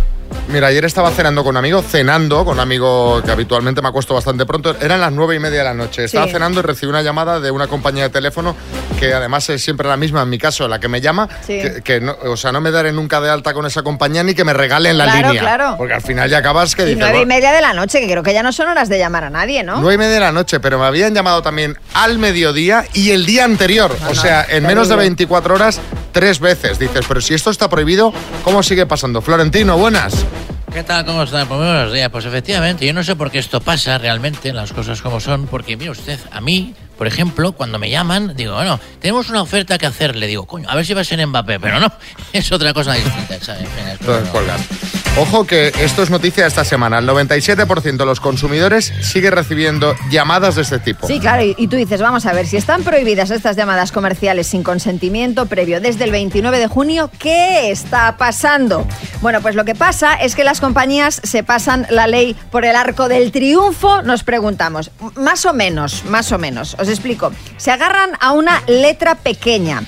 Mira, 0.49 0.67
ayer 0.69 0.85
estaba 0.85 1.11
cenando 1.11 1.43
con 1.43 1.51
un 1.51 1.57
amigo, 1.59 1.83
cenando 1.83 2.45
con 2.45 2.55
un 2.55 2.61
amigo 2.61 3.23
que 3.25 3.31
habitualmente 3.31 3.81
me 3.83 3.89
acuesto 3.89 4.15
bastante 4.15 4.45
pronto. 4.47 4.75
Eran 4.81 5.01
las 5.01 5.13
nueve 5.13 5.37
y 5.37 5.39
media 5.39 5.59
de 5.59 5.65
la 5.65 5.75
noche. 5.75 6.05
Estaba 6.05 6.27
Sí. 6.27 6.33
cenando 6.33 6.61
y 6.61 6.63
recibí 6.63 6.91
una 6.91 7.03
llamada 7.03 7.41
de 7.41 7.51
una 7.51 7.67
compañía 7.67 8.05
de 8.05 8.11
teléfono 8.11 8.55
que 8.99 9.13
además 9.15 9.49
es 9.51 9.63
siempre 9.63 9.89
la 9.89 9.97
misma, 9.97 10.23
en 10.23 10.29
mi 10.31 10.39
caso, 10.39 10.69
la 10.69 10.79
que 10.79 10.89
me 10.89 11.01
llama. 11.01 11.29
Sí. 11.47 11.61
Que, 11.61 11.83
que 11.83 12.01
no, 12.01 12.17
o 12.25 12.37
sea, 12.37 12.53
no 12.53 12.61
me 12.61 12.71
daré 12.71 12.93
nunca 12.93 13.21
de 13.21 13.31
alta 13.31 13.53
con 13.55 13.67
esa 13.67 13.83
compañía 13.83 14.23
ni 14.23 14.35
que 14.35 14.45
me 14.45 14.53
regalen 14.53 14.99
la 14.99 15.05
Claro, 15.05 15.29
línea. 15.29 15.41
claro. 15.43 15.75
Porque 15.79 15.95
al 15.95 16.03
final 16.03 16.29
ya 16.31 16.39
acabas 16.39 16.75
que 16.75 16.91
Y 16.91 16.97
nueve 16.97 17.13
y 17.15 17.17
"Bueno, 17.19 17.27
media 17.29 17.53
de 17.53 17.61
la 17.61 17.73
noche, 17.73 18.01
que 18.01 18.07
creo 18.09 18.23
que 18.23 18.33
ya 18.35 18.43
no 18.43 18.53
son 18.53 18.69
horas 18.69 18.89
de 18.89 18.99
llamar 18.99 19.25
a 19.25 19.31
nadie, 19.31 19.63
¿no? 19.63 19.77
Nueve 19.81 19.95
y 19.95 19.99
media 19.99 20.15
de 20.15 20.21
la 20.21 20.33
noche, 20.33 20.61
pero 20.61 20.79
me 20.79 20.87
habían 20.87 21.15
llamado 21.15 21.43
también 21.43 21.77
al 21.95 22.19
mediodía 22.19 22.85
y 22.93 23.11
el 23.11 23.27
día 23.27 23.45
anterior. 23.45 23.97
o 24.11 24.15
sea, 24.15 24.45
en 24.49 24.65
menos 24.65 24.89
de 24.89 24.95
terrible. 24.95 25.09
24 25.11 25.55
horas, 25.55 25.81
tres 26.13 26.39
veces. 26.41 26.79
Dices, 26.79 27.05
pero 27.09 27.21
si 27.21 27.35
esto 27.35 27.51
está 27.51 27.69
prohibido, 27.69 28.13
¿cómo 28.45 28.63
sigue 28.63 28.87
pasando? 28.87 29.21
Florentino, 29.21 29.77
buenas. 29.77 30.25
¿Qué 30.73 30.83
tal? 30.83 31.05
¿Cómo 31.05 31.23
están? 31.23 31.47
Pues 31.49 31.59
muy 31.59 31.69
buenos 31.69 31.93
días. 31.93 32.09
Pues 32.11 32.25
efectivamente, 32.25 32.87
yo 32.87 32.95
no 32.95 33.05
sé 33.05 33.15
por 33.15 33.31
qué 33.31 33.39
esto 33.39 33.61
pasa 33.61 33.99
realmente, 33.99 34.53
las 34.53 34.73
cosas 34.73 35.03
como 35.03 35.21
son, 35.21 35.47
porque 35.47 35.77
mire 35.77 35.91
usted, 35.91 36.19
a 36.31 36.41
mí, 36.41 36.75
por 36.97 37.07
ejemplo, 37.07 37.53
cuando 37.53 37.79
me 37.79 37.91
llaman, 37.91 38.35
digo, 38.37 38.55
bueno, 38.55 38.81
tenemos 39.01 39.29
una 39.29 39.43
oferta 39.43 39.77
que 39.77 39.87
hacer, 39.87 40.17
le 40.17 40.27
digo, 40.27 40.47
coño, 40.47 40.71
a 40.71 40.75
ver 40.75 40.87
si 40.87 40.95
va 40.95 41.03
a 41.03 41.05
ser 41.05 41.27
Mbappé, 41.27 41.61
pero 41.61 41.79
no, 41.79 41.93
es 42.33 42.51
otra 42.53 42.73
cosa 42.73 42.95
distinta, 42.95 43.39
¿sabes? 43.41 43.69
Venga, 43.77 45.02
Ojo 45.19 45.47
que 45.47 45.73
esto 45.81 46.03
es 46.03 46.09
noticia 46.09 46.47
esta 46.47 46.65
semana. 46.65 46.99
El 46.99 47.07
97% 47.07 47.97
de 47.99 48.07
los 48.07 48.19
consumidores 48.19 48.95
sigue 49.03 49.31
recibiendo 49.31 49.95
llamadas 50.11 50.55
de 50.55 50.63
este 50.63 50.79
tipo. 50.79 51.07
Sí, 51.07 51.21
claro, 51.21 51.43
y, 51.43 51.55
y 51.59 51.69
tú 51.69 51.77
dices, 51.77 52.01
vamos 52.01 52.25
a 52.25 52.33
ver, 52.33 52.47
si 52.47 52.57
están 52.57 52.83
prohibidas 52.83 53.31
estas 53.31 53.55
llamadas 53.55 53.93
comerciales 53.93 54.47
sin 54.47 54.63
consentimiento 54.63 55.45
previo 55.45 55.83
desde 55.83 56.05
el 56.05 56.13
29 56.13 56.59
de 56.59 56.67
junio, 56.67 57.11
¿qué 57.19 57.71
está 57.71 58.17
pasando? 58.17 58.87
Bueno, 59.21 59.43
pues 59.43 59.55
lo 59.55 59.67
que 59.67 59.75
pasa 59.75 60.15
es 60.15 60.35
que 60.35 60.45
las 60.45 60.63
compañías 60.63 61.21
se 61.23 61.43
pasan 61.43 61.87
la 61.91 62.07
ley 62.07 62.35
por 62.51 62.65
el 62.65 62.75
arco 62.75 63.09
del 63.09 63.33
triunfo, 63.33 64.01
nos 64.01 64.25
preguntamos. 64.25 64.91
Más 65.17 65.45
o 65.45 65.53
menos, 65.53 66.07
más 66.07 66.33
o 66.33 66.39
menos. 66.39 66.75
Os 66.79 66.89
explico. 66.89 67.33
Se 67.59 67.71
agarran 67.71 68.13
a 68.19 68.33
una 68.33 68.63
letra 68.67 69.17
pequeña. 69.17 69.83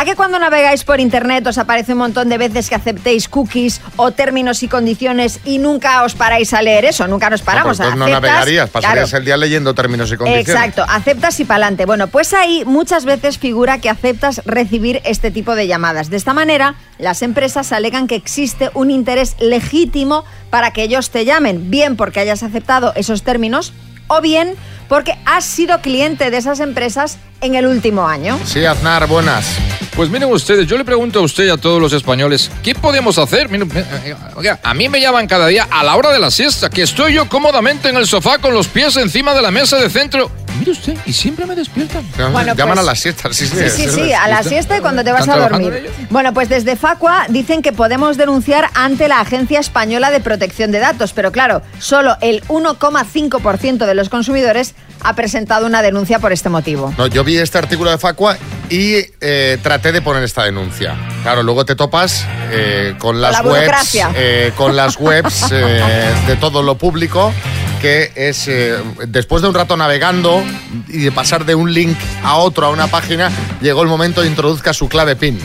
¿A 0.00 0.04
que 0.04 0.14
cuando 0.14 0.38
navegáis 0.38 0.84
por 0.84 1.00
internet 1.00 1.44
os 1.48 1.58
aparece 1.58 1.90
un 1.92 1.98
montón 1.98 2.28
de 2.28 2.38
veces 2.38 2.68
que 2.68 2.76
aceptéis 2.76 3.28
cookies 3.28 3.80
o 3.96 4.12
términos 4.12 4.62
y 4.62 4.68
condiciones 4.68 5.40
y 5.44 5.58
nunca 5.58 6.04
os 6.04 6.14
paráis 6.14 6.54
a 6.54 6.62
leer 6.62 6.84
eso? 6.84 7.08
Nunca 7.08 7.28
nos 7.28 7.40
No, 7.40 7.46
paramos. 7.46 7.78
pues 7.78 7.80
entonces 7.80 7.98
no 7.98 8.04
Aceptas, 8.04 8.22
navegarías, 8.22 8.70
pasarías 8.70 9.08
claro. 9.08 9.18
el 9.18 9.24
día 9.24 9.36
leyendo 9.36 9.74
términos 9.74 10.12
y 10.12 10.16
condiciones. 10.16 10.48
Exacto, 10.48 10.84
aceptas 10.88 11.40
y 11.40 11.44
pa'lante. 11.44 11.84
Bueno, 11.84 12.06
pues 12.06 12.32
ahí 12.32 12.62
muchas 12.64 13.06
veces 13.06 13.38
figura 13.38 13.80
que 13.80 13.90
aceptas 13.90 14.40
recibir 14.44 15.00
este 15.04 15.32
tipo 15.32 15.56
de 15.56 15.66
llamadas. 15.66 16.10
De 16.10 16.16
esta 16.16 16.32
manera, 16.32 16.76
las 16.98 17.22
empresas 17.22 17.72
alegan 17.72 18.06
que 18.06 18.14
existe 18.14 18.70
un 18.74 18.92
interés 18.92 19.34
legítimo 19.40 20.24
para 20.50 20.70
que 20.70 20.84
ellos 20.84 21.10
te 21.10 21.24
llamen, 21.24 21.72
bien 21.72 21.96
porque 21.96 22.20
hayas 22.20 22.44
aceptado 22.44 22.92
esos 22.94 23.24
términos 23.24 23.72
o 24.06 24.20
bien 24.20 24.54
porque 24.88 25.14
has 25.26 25.44
sido 25.44 25.80
cliente 25.80 26.30
de 26.30 26.36
esas 26.36 26.60
empresas 26.60 27.18
en 27.40 27.54
el 27.54 27.66
último 27.66 28.08
año. 28.08 28.38
Sí, 28.44 28.64
Aznar, 28.64 29.06
buenas. 29.06 29.46
Pues 29.94 30.10
miren 30.10 30.30
ustedes, 30.32 30.66
yo 30.66 30.78
le 30.78 30.84
pregunto 30.84 31.18
a 31.18 31.22
usted 31.22 31.46
y 31.46 31.50
a 31.50 31.56
todos 31.56 31.80
los 31.80 31.92
españoles, 31.92 32.50
¿qué 32.62 32.74
podemos 32.74 33.18
hacer? 33.18 33.48
Miren, 33.48 33.68
eh, 33.76 33.84
eh, 34.04 34.14
oiga, 34.36 34.60
a 34.62 34.72
mí 34.74 34.88
me 34.88 35.00
llaman 35.00 35.26
cada 35.26 35.46
día 35.48 35.66
a 35.70 35.82
la 35.82 35.96
hora 35.96 36.10
de 36.12 36.20
la 36.20 36.30
siesta, 36.30 36.70
que 36.70 36.82
estoy 36.82 37.14
yo 37.14 37.28
cómodamente 37.28 37.88
en 37.88 37.96
el 37.96 38.06
sofá 38.06 38.38
con 38.38 38.54
los 38.54 38.68
pies 38.68 38.96
encima 38.96 39.34
de 39.34 39.42
la 39.42 39.50
mesa 39.50 39.76
de 39.76 39.90
centro. 39.90 40.30
Mire 40.58 40.70
usted, 40.72 40.96
y 41.06 41.12
siempre 41.12 41.46
me 41.46 41.54
despiertan. 41.54 42.04
Bueno, 42.32 42.54
Llaman 42.54 42.74
pues- 42.74 42.78
a 42.86 42.90
las 42.90 42.98
siestas, 43.00 43.36
sí, 43.36 43.46
Sí, 43.46 43.70
sí, 43.70 43.88
sí, 43.88 44.12
a 44.12 44.26
la 44.28 44.42
siesta 44.42 44.76
y 44.76 44.80
cuando 44.80 45.04
te 45.04 45.10
vas 45.12 45.20
a 45.20 45.22
¿Están 45.22 45.36
trabajando 45.38 45.70
dormir. 45.70 45.90
Bueno, 46.10 46.32
pues 46.34 46.48
desde 46.48 46.74
Facua 46.76 47.26
dicen 47.28 47.62
que 47.62 47.72
podemos 47.72 48.16
denunciar 48.16 48.68
ante 48.74 49.06
la 49.08 49.20
Agencia 49.20 49.60
Española 49.60 50.10
de 50.10 50.20
Protección 50.20 50.70
de 50.72 50.78
Datos, 50.80 51.12
pero 51.12 51.30
claro, 51.32 51.62
solo 51.78 52.16
el 52.20 52.42
1,5% 52.48 53.86
de 53.86 53.94
los 53.94 54.08
consumidores 54.08 54.74
ha 55.00 55.14
presentado 55.14 55.66
una 55.66 55.80
denuncia 55.82 56.18
por 56.18 56.32
este 56.32 56.48
motivo. 56.48 56.92
No, 56.98 57.06
yo 57.06 57.22
vi 57.24 57.38
este 57.38 57.58
artículo 57.58 57.90
de 57.90 57.98
Facua 57.98 58.36
y 58.68 58.96
eh, 59.20 59.58
traté 59.62 59.92
de 59.92 60.02
poner 60.02 60.22
esta 60.24 60.44
denuncia. 60.44 60.96
Claro, 61.22 61.42
luego 61.42 61.64
te 61.64 61.74
topas 61.76 62.24
eh, 62.50 62.94
con 62.98 63.20
las 63.20 63.32
la 63.32 63.42
webs, 63.42 63.98
eh, 64.16 64.52
con 64.56 64.74
las 64.76 64.96
webs 64.98 65.46
eh, 65.52 66.12
de 66.26 66.36
todo 66.36 66.62
lo 66.64 66.76
público, 66.76 67.32
que 67.80 68.10
es 68.16 68.48
eh, 68.48 68.76
después 69.06 69.40
de 69.42 69.48
un 69.48 69.54
rato 69.54 69.76
navegando 69.76 70.42
y 70.88 70.98
de 70.98 71.12
pasar 71.12 71.44
de 71.44 71.54
un 71.54 71.72
link 71.72 71.96
a 72.24 72.34
otro 72.36 72.66
a 72.66 72.70
una 72.70 72.88
página, 72.88 73.30
llegó 73.60 73.82
el 73.82 73.88
momento 73.88 74.22
de 74.22 74.26
introduzca 74.26 74.72
su 74.72 74.88
clave 74.88 75.14
PIN. 75.14 75.38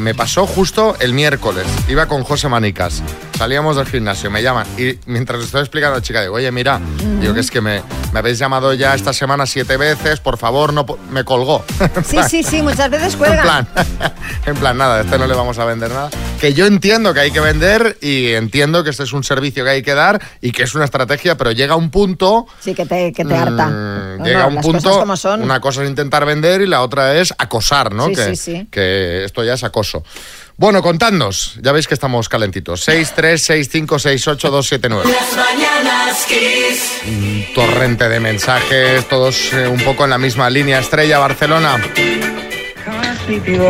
me 0.00 0.14
pasó 0.14 0.46
justo 0.46 0.96
el 1.00 1.12
miércoles. 1.12 1.66
Iba 1.88 2.06
con 2.06 2.24
José 2.24 2.48
Manicas. 2.48 3.02
Salíamos 3.38 3.76
del 3.76 3.86
gimnasio, 3.86 4.32
me 4.32 4.42
llaman 4.42 4.66
y 4.76 4.98
mientras 5.06 5.40
estoy 5.44 5.60
explicando 5.60 5.94
a 5.94 5.98
la 5.98 6.02
chica 6.02 6.22
digo, 6.22 6.34
oye, 6.34 6.50
mira, 6.50 6.80
digo 7.20 7.32
que 7.34 7.38
es 7.40 7.52
que 7.52 7.60
me, 7.60 7.84
me 8.12 8.18
habéis 8.18 8.36
llamado 8.36 8.74
ya 8.74 8.96
esta 8.96 9.12
semana 9.12 9.46
siete 9.46 9.76
veces, 9.76 10.18
por 10.18 10.38
favor, 10.38 10.72
no 10.72 10.84
po-". 10.84 10.98
me 11.12 11.22
colgó. 11.24 11.64
Sí, 12.04 12.18
sí, 12.28 12.42
sí, 12.42 12.62
muchas 12.62 12.90
veces 12.90 13.12
En 13.12 13.18
cuelgan. 13.20 13.42
plan, 13.44 13.68
en 14.46 14.56
plan, 14.56 14.76
nada, 14.76 14.96
a 14.96 15.00
este 15.02 15.18
no 15.18 15.28
le 15.28 15.34
vamos 15.34 15.56
a 15.60 15.64
vender 15.66 15.88
nada. 15.90 16.10
Que 16.40 16.52
yo 16.52 16.66
entiendo 16.66 17.14
que 17.14 17.20
hay 17.20 17.30
que 17.30 17.38
vender 17.38 17.96
y 18.00 18.32
entiendo 18.32 18.82
que 18.82 18.90
este 18.90 19.04
es 19.04 19.12
un 19.12 19.22
servicio 19.22 19.62
que 19.62 19.70
hay 19.70 19.82
que 19.82 19.94
dar 19.94 20.20
y 20.40 20.50
que 20.50 20.64
es 20.64 20.74
una 20.74 20.84
estrategia, 20.84 21.36
pero 21.36 21.52
llega 21.52 21.76
un 21.76 21.90
punto 21.90 22.46
Sí, 22.58 22.74
que 22.74 22.86
te, 22.86 23.12
que 23.12 23.24
te 23.24 23.36
harta. 23.36 23.66
Mm, 23.68 24.18
No, 24.18 24.24
llega 24.24 24.40
no, 24.40 24.48
un 24.48 24.54
las 24.56 24.64
punto, 24.64 24.82
cosas 24.82 24.98
como 24.98 25.16
son. 25.16 25.42
una 25.42 25.60
cosa 25.60 25.84
es 25.84 25.88
intentar 25.88 26.26
vender 26.26 26.60
y 26.62 26.66
la 26.66 26.82
otra 26.82 27.14
es 27.16 27.32
acosar, 27.38 27.92
¿no? 27.94 28.06
Sí, 28.08 28.14
que, 28.16 28.24
sí, 28.24 28.36
sí. 28.36 28.68
que 28.68 29.24
esto 29.24 29.44
ya 29.44 29.54
es 29.54 29.62
acoso. 29.62 30.02
Bueno, 30.58 30.82
contadnos, 30.82 31.54
ya 31.62 31.70
veis 31.70 31.86
que 31.86 31.94
estamos 31.94 32.28
calentitos. 32.28 32.88
636568279. 32.88 35.04
Las 35.04 35.36
mañanas 35.36 36.26
Kiss. 36.26 37.00
Un 37.06 37.44
torrente 37.54 38.08
de 38.08 38.18
mensajes, 38.18 39.08
todos 39.08 39.52
eh, 39.52 39.68
un 39.68 39.80
poco 39.82 40.02
en 40.02 40.10
la 40.10 40.18
misma 40.18 40.50
línea. 40.50 40.80
Estrella, 40.80 41.20
Barcelona. 41.20 41.80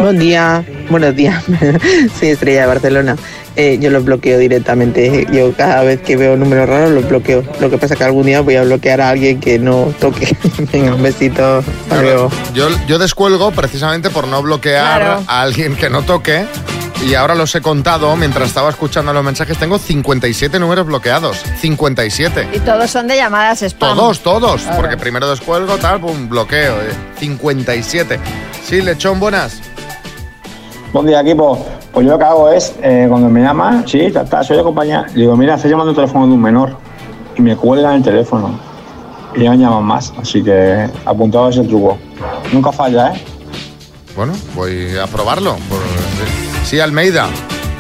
Buen 0.01 0.18
día, 0.18 0.64
buenos 0.88 1.14
días. 1.14 1.44
Soy 2.18 2.29
Estrella 2.29 2.62
de 2.62 2.66
Barcelona. 2.68 3.16
Eh, 3.61 3.77
yo 3.81 3.90
los 3.90 4.05
bloqueo 4.05 4.38
directamente. 4.38 5.27
Yo 5.33 5.53
cada 5.55 5.83
vez 5.83 6.01
que 6.01 6.16
veo 6.16 6.37
números 6.37 6.68
raros 6.68 6.92
los 6.92 7.09
bloqueo. 7.09 7.42
Lo 7.61 7.68
que 7.68 7.77
pasa 7.77 7.94
es 7.94 7.99
que 7.99 8.05
algún 8.05 8.25
día 8.27 8.40
voy 8.40 8.55
a 8.55 8.62
bloquear 8.62 9.01
a 9.01 9.11
alguien 9.11 9.40
que 9.40 9.59
no 9.59 9.92
toque. 9.99 10.35
Venga, 10.73 10.94
un 10.94 11.03
besito. 11.03 11.62
Yo, 12.55 12.68
yo 12.87 12.99
descuelgo 12.99 13.51
precisamente 13.51 14.11
por 14.11 14.29
no 14.29 14.40
bloquear 14.42 15.01
Claro. 15.01 15.25
a 15.27 15.42
alguien 15.42 15.75
que 15.77 15.90
no 15.90 16.03
toque. 16.03 16.47
Y 17.05 17.14
ahora 17.14 17.35
los 17.37 17.55
he 17.55 17.61
contado 17.61 18.14
mientras 18.16 18.49
estaba 18.49 18.71
escuchando 18.71 19.12
los 19.12 19.25
mensajes. 19.25 19.57
Tengo 19.59 19.79
57 19.79 20.59
números 20.59 20.87
bloqueados. 20.87 21.38
57. 21.61 22.49
Y 22.55 22.59
todos 22.61 22.90
son 22.90 23.07
de 23.09 23.16
llamadas 23.16 23.62
spam. 23.62 23.97
Todos, 23.97 24.21
todos. 24.21 24.62
Porque 24.77 24.97
primero 24.97 25.29
descuelgo, 25.31 25.77
tal, 25.79 26.01
pum, 26.01 26.29
bloqueo. 26.29 26.75
eh. 26.81 26.92
57. 27.21 28.18
Sí, 28.64 28.83
lechón, 28.83 29.18
buenas. 29.21 29.61
Buen 30.92 31.07
día, 31.07 31.20
equipo. 31.20 31.59
Pues 31.92 32.07
yo 32.07 32.12
lo 32.12 32.18
que 32.18 32.24
hago 32.24 32.51
es, 32.51 32.74
eh, 32.83 33.07
cuando 33.09 33.29
me 33.29 33.40
llaman, 33.42 33.87
sí, 33.87 34.11
ta, 34.12 34.24
ta, 34.24 34.42
soy 34.42 34.57
de 34.57 34.62
compañía, 34.62 35.07
le 35.14 35.22
digo, 35.22 35.37
mira, 35.37 35.55
estoy 35.55 35.70
llamando 35.70 35.90
el 35.90 35.96
teléfono 35.96 36.27
de 36.27 36.33
un 36.33 36.40
menor 36.42 36.77
y 37.37 37.42
me 37.42 37.57
cuelgan 37.57 37.94
el 37.96 38.03
teléfono. 38.03 38.59
Y 39.35 39.42
ya 39.42 39.51
me 39.51 39.59
llaman 39.59 39.85
más, 39.85 40.12
así 40.20 40.42
que 40.42 40.88
apuntado 41.05 41.46
a 41.46 41.51
ese 41.51 41.62
truco. 41.64 41.98
Nunca 42.53 42.72
falla, 42.72 43.12
¿eh? 43.14 43.22
Bueno, 44.16 44.33
voy 44.55 44.96
a 44.96 45.07
probarlo. 45.07 45.55
Por- 45.68 45.79
Sí, 46.64 46.81
Almeida. 46.81 47.27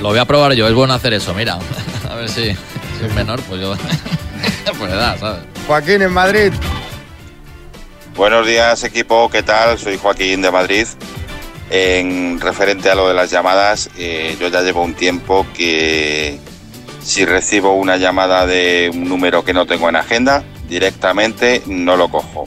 Lo 0.00 0.08
voy 0.08 0.18
a 0.18 0.24
probar 0.24 0.52
yo, 0.54 0.66
es 0.68 0.74
bueno 0.74 0.94
hacer 0.94 1.12
eso, 1.12 1.34
mira. 1.34 1.58
A 2.10 2.14
ver 2.14 2.28
si, 2.28 2.44
si 2.52 3.04
es 3.06 3.14
menor, 3.14 3.40
pues 3.42 3.60
yo. 3.60 3.74
pues 4.78 4.92
edad, 4.92 5.16
¿sabes? 5.18 5.40
Joaquín 5.66 6.00
en 6.02 6.12
Madrid. 6.12 6.52
Buenos 8.16 8.46
días 8.46 8.82
equipo, 8.84 9.28
¿qué 9.28 9.42
tal? 9.42 9.78
Soy 9.78 9.98
Joaquín 9.98 10.40
de 10.40 10.50
Madrid. 10.50 10.86
En 11.70 12.40
referente 12.40 12.90
a 12.90 12.94
lo 12.94 13.08
de 13.08 13.14
las 13.14 13.30
llamadas, 13.30 13.90
eh, 13.98 14.36
yo 14.40 14.48
ya 14.48 14.62
llevo 14.62 14.82
un 14.82 14.94
tiempo 14.94 15.46
que 15.54 16.38
si 17.02 17.24
recibo 17.24 17.74
una 17.74 17.96
llamada 17.96 18.46
de 18.46 18.90
un 18.92 19.08
número 19.08 19.44
que 19.44 19.52
no 19.52 19.66
tengo 19.66 19.88
en 19.88 19.96
agenda, 19.96 20.44
directamente 20.68 21.62
no 21.66 21.96
lo 21.96 22.08
cojo. 22.08 22.44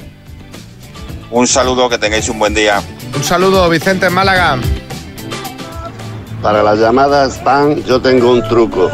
Un 1.30 1.48
saludo, 1.48 1.88
que 1.90 1.98
tengáis 1.98 2.30
un 2.30 2.40
buen 2.40 2.54
día. 2.54 2.82
Un 3.16 3.24
saludo, 3.24 3.70
Vicente 3.70 4.08
en 4.08 4.14
Málaga. 4.14 4.60
Para 6.42 6.64
las 6.64 6.80
llamadas 6.80 7.36
spam 7.36 7.84
yo 7.84 8.02
tengo 8.02 8.32
un 8.32 8.42
truco. 8.48 8.90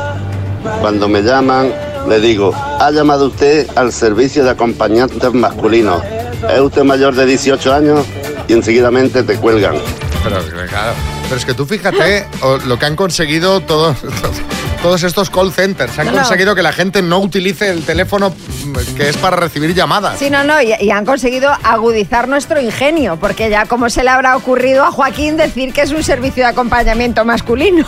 Cuando 0.81 1.07
me 1.07 1.21
llaman, 1.21 1.71
le 2.07 2.19
digo, 2.19 2.53
ha 2.53 2.91
llamado 2.91 3.27
usted 3.27 3.67
al 3.75 3.91
servicio 3.91 4.43
de 4.43 4.51
acompañantes 4.51 5.33
masculinos. 5.33 6.01
¿Es 6.49 6.59
usted 6.59 6.83
mayor 6.83 7.15
de 7.15 7.25
18 7.25 7.73
años? 7.73 8.05
Y 8.47 8.53
enseguidamente 8.53 9.23
te 9.23 9.37
cuelgan. 9.37 9.75
Pero, 10.23 10.67
claro, 10.67 10.93
pero 11.23 11.35
es 11.37 11.45
que 11.45 11.53
tú 11.53 11.65
fíjate 11.65 12.25
o- 12.41 12.57
lo 12.57 12.77
que 12.77 12.85
han 12.85 12.95
conseguido 12.95 13.61
todos, 13.61 13.97
todos 14.81 15.03
estos 15.03 15.29
call 15.29 15.53
centers. 15.53 15.97
Han 15.99 16.07
No, 16.07 16.11
no. 16.13 16.17
conseguido 16.19 16.53
que 16.55 16.61
la 16.63 16.73
gente 16.73 17.01
no 17.01 17.19
utilice 17.19 17.69
el 17.69 17.83
teléfono 17.85 18.29
mm, 18.31 18.95
que 18.95 19.09
es 19.09 19.17
para 19.17 19.37
recibir 19.37 19.73
llamadas. 19.73 20.19
Sí, 20.19 20.29
no, 20.29 20.43
no, 20.43 20.61
y, 20.61 20.73
y 20.81 20.91
han 20.91 21.05
conseguido 21.05 21.49
agudizar 21.63 22.27
nuestro 22.27 22.59
ingenio, 22.59 23.17
porque 23.17 23.49
ya 23.49 23.65
como 23.67 23.89
se 23.89 24.03
le 24.03 24.09
habrá 24.09 24.35
ocurrido 24.35 24.83
a 24.83 24.91
Joaquín 24.91 25.37
decir 25.37 25.71
que 25.73 25.81
es 25.81 25.91
un 25.91 26.03
servicio 26.03 26.43
de 26.43 26.49
acompañamiento 26.49 27.23
masculino. 27.23 27.85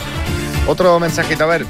Otro 0.68 0.98
mensajito, 1.00 1.44
a 1.44 1.48
ver. 1.48 1.66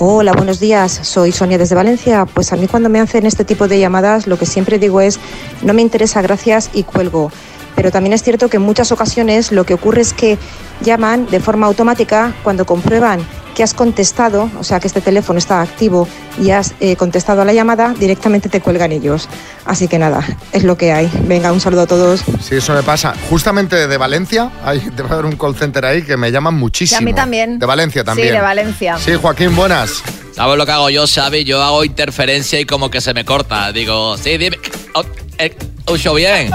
Hola, 0.00 0.32
buenos 0.32 0.60
días. 0.60 0.92
Soy 1.02 1.32
Sonia 1.32 1.58
desde 1.58 1.74
Valencia. 1.74 2.24
Pues 2.26 2.52
a 2.52 2.56
mí 2.56 2.68
cuando 2.68 2.88
me 2.88 3.00
hacen 3.00 3.26
este 3.26 3.44
tipo 3.44 3.66
de 3.66 3.80
llamadas 3.80 4.26
lo 4.28 4.38
que 4.38 4.46
siempre 4.46 4.78
digo 4.78 5.00
es 5.00 5.18
no 5.62 5.72
me 5.74 5.82
interesa, 5.82 6.20
gracias 6.22 6.70
y 6.72 6.84
cuelgo. 6.84 7.32
Pero 7.76 7.90
también 7.90 8.12
es 8.12 8.22
cierto 8.22 8.48
que 8.48 8.56
en 8.56 8.62
muchas 8.62 8.92
ocasiones 8.92 9.52
lo 9.52 9.64
que 9.64 9.74
ocurre 9.74 10.00
es 10.00 10.12
que 10.12 10.38
llaman 10.80 11.26
de 11.26 11.40
forma 11.40 11.66
automática 11.66 12.34
cuando 12.42 12.66
comprueban 12.66 13.20
que 13.54 13.64
has 13.64 13.74
contestado, 13.74 14.48
o 14.60 14.62
sea 14.62 14.78
que 14.78 14.86
este 14.86 15.00
teléfono 15.00 15.36
está 15.36 15.60
activo 15.60 16.06
y 16.40 16.52
has 16.52 16.74
eh, 16.78 16.94
contestado 16.94 17.42
a 17.42 17.44
la 17.44 17.52
llamada, 17.52 17.92
directamente 17.98 18.48
te 18.48 18.60
cuelgan 18.60 18.92
ellos. 18.92 19.28
Así 19.64 19.88
que 19.88 19.98
nada, 19.98 20.24
es 20.52 20.62
lo 20.62 20.78
que 20.78 20.92
hay. 20.92 21.10
Venga, 21.24 21.50
un 21.50 21.60
saludo 21.60 21.82
a 21.82 21.86
todos. 21.88 22.20
Sí, 22.40 22.54
eso 22.54 22.72
me 22.72 22.84
pasa. 22.84 23.14
Justamente 23.28 23.88
de 23.88 23.96
Valencia, 23.96 24.52
hay, 24.64 24.78
debe 24.96 25.08
haber 25.10 25.24
un 25.24 25.36
call 25.36 25.56
center 25.56 25.84
ahí 25.84 26.02
que 26.02 26.16
me 26.16 26.30
llaman 26.30 26.54
Y 26.54 26.58
muchísimo. 26.58 26.98
a 26.98 27.00
mí 27.00 27.12
también. 27.12 27.58
De 27.58 27.66
Valencia 27.66 28.04
también. 28.04 28.28
Sí, 28.28 28.34
de 28.34 28.40
Valencia. 28.40 28.96
Sí, 28.98 29.12
Joaquín, 29.20 29.56
buenas. 29.56 30.04
¿Sabes 30.36 30.56
lo 30.56 30.64
que 30.64 30.70
hago 30.70 30.88
yo, 30.90 31.04
Xavi? 31.08 31.42
Yo 31.42 31.60
hago 31.60 31.84
interferencia 31.84 32.60
y 32.60 32.64
como 32.64 32.92
que 32.92 33.00
se 33.00 33.12
me 33.12 33.24
corta. 33.24 33.72
Digo, 33.72 34.16
sí, 34.16 34.38
dime. 34.38 34.56
Oh, 34.94 35.02
eh, 35.38 35.52
¿Ocho 35.88 36.14
bien? 36.14 36.50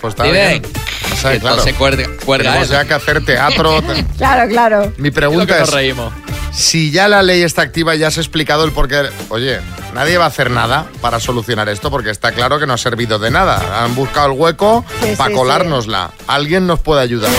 Pues 0.00 0.12
está 0.14 0.24
bien. 0.24 0.62
O 1.12 1.16
sea, 1.16 1.34
Y 1.34 1.40
claro. 1.40 1.56
entonces 1.56 1.74
cuerga, 1.76 2.04
cuerga 2.24 2.50
Tenemos 2.50 2.68
ya 2.70 2.84
que 2.84 2.94
hacer 2.94 3.24
teatro. 3.24 3.82
Claro, 4.18 4.48
claro. 4.48 4.92
Mi 4.98 5.10
pregunta 5.10 5.62
Es 5.62 5.70
reímos. 5.72 6.12
si 6.52 6.90
ya 6.90 7.08
la 7.08 7.22
ley 7.22 7.42
está 7.42 7.62
activa 7.62 7.94
y 7.94 7.98
ya 7.98 8.08
has 8.08 8.18
explicado 8.18 8.64
el 8.64 8.72
porqué, 8.72 9.08
oye, 9.30 9.60
nadie 9.94 10.18
va 10.18 10.24
a 10.24 10.28
hacer 10.28 10.50
nada 10.50 10.86
para 11.00 11.20
solucionar 11.20 11.68
esto 11.70 11.90
porque 11.90 12.10
está 12.10 12.32
claro 12.32 12.58
que 12.58 12.66
no 12.66 12.74
ha 12.74 12.78
servido 12.78 13.18
de 13.18 13.30
nada. 13.30 13.82
Han 13.82 13.94
buscado 13.94 14.26
el 14.32 14.38
hueco 14.38 14.84
Sí, 15.02 15.14
para 15.16 15.30
sí, 15.30 15.36
colárnosla. 15.36 16.10
Alguien 16.26 16.66
nos 16.66 16.80
puede 16.80 17.02
ayudar. 17.02 17.30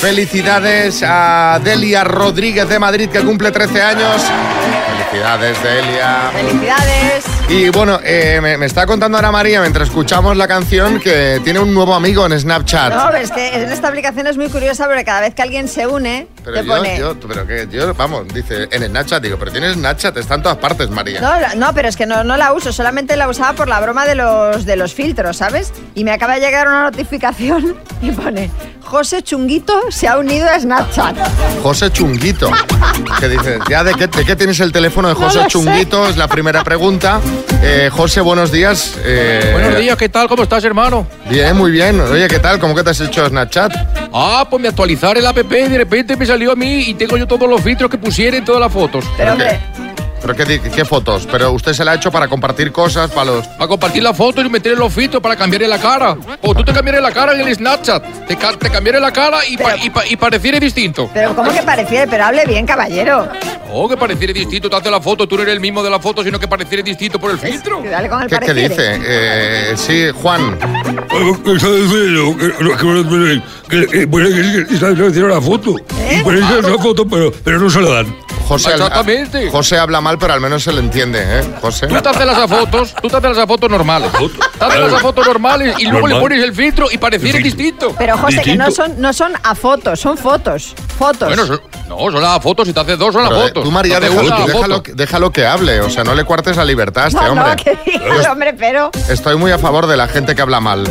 Felicidades 0.00 1.02
a 1.06 1.60
Delia 1.62 2.04
Rodríguez 2.04 2.68
de 2.68 2.78
Madrid 2.78 3.08
que 3.10 3.20
cumple 3.20 3.50
13 3.50 3.82
años. 3.82 4.22
Felicidades, 5.10 5.62
Delia. 5.62 6.30
Felicidades. 6.32 7.24
Y 7.48 7.68
bueno, 7.68 8.00
eh, 8.02 8.38
me, 8.40 8.56
me 8.56 8.64
está 8.64 8.86
contando 8.86 9.18
Ana 9.18 9.30
María 9.30 9.60
mientras 9.60 9.88
escuchamos 9.88 10.36
la 10.38 10.48
canción 10.48 10.98
que 10.98 11.38
tiene 11.44 11.60
un 11.60 11.74
nuevo 11.74 11.94
amigo 11.94 12.24
en 12.24 12.38
Snapchat. 12.38 12.94
No, 12.94 13.10
es 13.10 13.30
que 13.30 13.54
en 13.62 13.70
esta 13.70 13.88
aplicación 13.88 14.26
es 14.26 14.38
muy 14.38 14.48
curiosa 14.48 14.86
porque 14.86 15.04
cada 15.04 15.20
vez 15.20 15.34
que 15.34 15.42
alguien 15.42 15.68
se 15.68 15.86
une, 15.86 16.28
Pero 16.44 16.60
te 16.60 16.64
yo, 16.66 16.74
pone... 16.76 16.98
yo, 16.98 17.20
pero 17.20 17.46
que 17.46 17.68
yo, 17.70 17.92
vamos, 17.92 18.26
dice 18.32 18.68
en 18.70 18.84
Snapchat, 18.86 19.22
digo, 19.22 19.36
pero 19.38 19.52
tienes 19.52 19.74
Snapchat, 19.74 20.16
está 20.16 20.36
en 20.36 20.42
todas 20.42 20.56
partes, 20.58 20.88
María. 20.88 21.20
No, 21.20 21.54
no, 21.56 21.74
pero 21.74 21.88
es 21.88 21.96
que 21.96 22.06
no, 22.06 22.24
no 22.24 22.38
la 22.38 22.54
uso, 22.54 22.72
solamente 22.72 23.16
la 23.16 23.28
usaba 23.28 23.52
por 23.52 23.68
la 23.68 23.80
broma 23.80 24.06
de 24.06 24.14
los, 24.14 24.64
de 24.64 24.76
los 24.76 24.94
filtros, 24.94 25.36
¿sabes? 25.36 25.72
Y 25.94 26.04
me 26.04 26.12
acaba 26.12 26.34
de 26.36 26.40
llegar 26.40 26.68
una 26.68 26.84
notificación 26.84 27.76
y 28.00 28.12
pone, 28.12 28.50
José 28.82 29.22
Chunguito 29.22 29.78
se 29.90 30.08
ha 30.08 30.16
unido 30.16 30.48
a 30.48 30.58
Snapchat. 30.58 31.16
José 31.62 31.90
Chunguito. 31.92 32.50
Que 33.20 33.28
dices, 33.28 33.58
¿ya 33.68 33.84
de 33.84 33.94
qué, 33.94 34.06
de 34.06 34.24
qué 34.24 34.36
tienes 34.36 34.58
el 34.60 34.72
teléfono 34.72 35.08
de 35.08 35.14
No 35.14 35.20
José 35.20 35.40
sé. 35.42 35.46
Chunguito? 35.48 36.08
Es 36.08 36.16
la 36.16 36.28
primera 36.28 36.64
pregunta. 36.64 37.20
Eh, 37.62 37.88
José, 37.92 38.20
buenos 38.20 38.50
días. 38.50 38.98
Eh, 39.04 39.50
Buenos 39.52 39.78
días, 39.78 39.96
¿qué 39.96 40.08
tal? 40.08 40.28
¿Cómo 40.28 40.42
estás, 40.42 40.64
hermano? 40.64 41.06
Bien, 41.28 41.56
muy 41.56 41.70
bien. 41.70 42.00
Oye, 42.00 42.26
¿qué 42.28 42.38
tal? 42.38 42.58
¿Cómo 42.58 42.74
que 42.74 42.82
te 42.82 42.90
has 42.90 43.00
hecho 43.00 43.26
Snapchat? 43.28 43.72
Ah, 44.12 44.46
pues 44.50 44.60
me 44.60 44.68
actualizar 44.68 45.16
el 45.16 45.26
app 45.26 45.38
y 45.38 45.42
de 45.42 45.78
repente 45.78 46.16
me 46.16 46.26
salió 46.26 46.52
a 46.52 46.56
mí 46.56 46.84
y 46.88 46.94
tengo 46.94 47.16
yo 47.16 47.26
todos 47.26 47.48
los 47.48 47.60
filtros 47.62 47.90
que 47.90 47.98
pusiera 47.98 48.36
en 48.36 48.44
todas 48.44 48.60
las 48.60 48.72
fotos. 48.72 49.04
Pero 49.16 49.32
hombre, 49.32 49.60
¿Pero 50.22 50.34
qué, 50.36 50.84
fotos? 50.84 51.26
¿Pero 51.30 51.50
usted 51.52 51.72
se 51.72 51.84
la 51.84 51.92
ha 51.92 51.94
hecho 51.96 52.10
para 52.12 52.28
compartir 52.28 52.70
cosas, 52.70 53.10
para 53.10 53.32
los...? 53.32 53.46
Para 53.48 53.66
compartir 53.68 54.02
la 54.02 54.14
foto 54.14 54.40
y 54.40 54.48
meterle 54.48 54.78
los 54.78 54.92
filtros 54.92 55.20
para 55.22 55.34
cambiarle 55.36 55.66
la 55.68 55.78
cara. 55.78 56.16
O 56.42 56.54
tú 56.54 56.64
te 56.64 56.72
cambiaré 56.72 57.00
la 57.00 57.10
cara 57.10 57.34
en 57.34 57.40
el 57.46 57.54
Snapchat. 57.54 58.26
Te, 58.28 58.36
te 58.36 58.70
cambiaré 58.70 59.00
la 59.00 59.12
cara 59.12 59.38
y, 59.48 59.56
pa- 59.56 59.76
y, 59.76 59.90
pa- 59.90 60.06
y 60.06 60.16
pareciere 60.16 60.60
distinto. 60.60 61.10
pero 61.12 61.34
¿cómo 61.34 61.52
que 61.52 61.62
pareciera? 61.62 62.06
Pero 62.08 62.24
hable 62.24 62.44
bien, 62.46 62.64
caballero. 62.66 63.28
Oh, 63.72 63.88
que 63.88 63.96
pareciere 63.96 64.32
distinto. 64.32 64.70
Te 64.70 64.76
hace 64.76 64.90
la 64.90 65.00
foto, 65.00 65.26
tú 65.26 65.36
no 65.36 65.42
eres 65.42 65.54
el 65.54 65.60
mismo 65.60 65.82
de 65.82 65.90
la 65.90 65.98
foto, 65.98 66.22
sino 66.22 66.38
que 66.38 66.46
pareciere 66.46 66.82
distinto 66.82 67.18
por 67.18 67.30
el 67.30 67.38
filtro. 67.38 67.82
Dale 67.82 68.08
con 68.08 68.22
el 68.22 68.28
¿Qué, 68.28 68.38
qué 68.38 68.46
pareciere. 68.46 68.68
dice? 68.68 69.00
Eh, 69.04 69.72
sí, 69.76 70.06
Juan. 70.22 70.58
Que 75.10 75.20
la 75.28 75.40
foto. 75.40 75.76
Y 76.10 76.22
por 76.22 76.34
eso 76.36 76.58
es 76.58 76.64
la 76.68 76.78
foto, 76.78 77.06
pero, 77.06 77.32
pero 77.44 77.58
no 77.58 77.70
se 77.70 77.80
la 77.80 77.90
dan. 77.90 78.16
José, 78.52 78.70
Exactamente. 78.72 79.50
José 79.50 79.78
habla 79.78 80.00
mal, 80.00 80.18
pero 80.18 80.34
al 80.34 80.40
menos 80.40 80.62
se 80.62 80.72
le 80.72 80.80
entiende, 80.80 81.20
¿eh? 81.22 81.44
José. 81.60 81.86
Tú 81.86 82.00
te 82.00 82.08
haces 82.08 82.26
las 82.26 82.48
fotos, 82.48 82.94
tú 83.00 83.08
te 83.08 83.16
haces 83.16 83.36
las 83.36 83.46
fotos 83.46 83.70
normales. 83.70 84.10
Te 84.58 84.64
haces 84.64 84.92
las 84.92 85.00
fotos 85.02 85.26
normales 85.26 85.74
y 85.78 85.84
luego 85.86 86.06
le 86.06 86.14
Normal. 86.14 86.20
pones 86.30 86.44
el 86.44 86.54
filtro 86.54 86.88
y 86.90 86.98
pareciere 86.98 87.38
distinto. 87.40 87.94
Pero 87.98 88.16
José, 88.18 88.42
que 88.42 88.56
no 88.56 88.70
son, 88.70 89.00
no 89.00 89.12
son 89.12 89.32
a 89.42 89.54
fotos, 89.54 90.00
son 90.00 90.16
fotos. 90.18 90.74
Fotos. 90.98 91.28
Bueno, 91.28 91.46
son- 91.46 91.60
no, 91.88 91.98
son 92.10 92.22
las 92.22 92.42
fotos. 92.42 92.66
Si 92.66 92.72
te 92.72 92.80
haces 92.80 92.98
dos, 92.98 93.12
son 93.12 93.24
las 93.24 93.32
eh, 93.32 93.42
fotos. 93.48 93.64
Tú, 93.64 93.70
María, 93.70 93.98
hace 93.98 94.08
déjalo, 94.08 94.28
la 94.28 94.46
déjalo, 94.46 94.74
foto. 94.76 94.90
déjalo 94.94 95.30
que 95.32 95.46
hable. 95.46 95.80
O 95.80 95.90
sea, 95.90 96.04
no 96.04 96.14
le 96.14 96.24
cuartes 96.24 96.56
la 96.56 96.64
libertad 96.64 97.04
a 97.04 97.08
este 97.08 97.20
no, 97.20 97.32
hombre. 97.32 97.50
no, 97.50 97.56
que 97.64 97.78
diga 97.90 98.16
el 98.20 98.26
hombre, 98.26 98.54
pero... 98.54 98.90
Estoy 99.08 99.36
muy 99.36 99.50
a 99.50 99.58
favor 99.58 99.86
de 99.86 99.96
la 99.96 100.08
gente 100.08 100.34
que 100.34 100.42
habla 100.42 100.60
mal. 100.60 100.84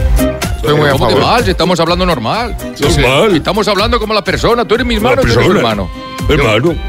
Estoy 0.58 0.76
muy 0.76 0.90
a 0.90 0.92
¿Cómo 0.92 1.08
que 1.08 1.14
favor. 1.16 1.28
mal? 1.32 1.44
Si 1.44 1.52
estamos 1.52 1.80
hablando 1.80 2.06
normal. 2.06 2.56
Normal. 2.80 3.32
Si 3.32 3.38
Estamos 3.38 3.68
hablando 3.68 4.00
como 4.00 4.14
la 4.14 4.24
persona. 4.24 4.64
Tú 4.66 4.76
eres 4.76 4.86
mi 4.86 4.96
hermano, 4.96 5.22
tú 5.22 5.28
eres 5.32 5.34
su 5.46 5.52
hermano. 5.52 5.90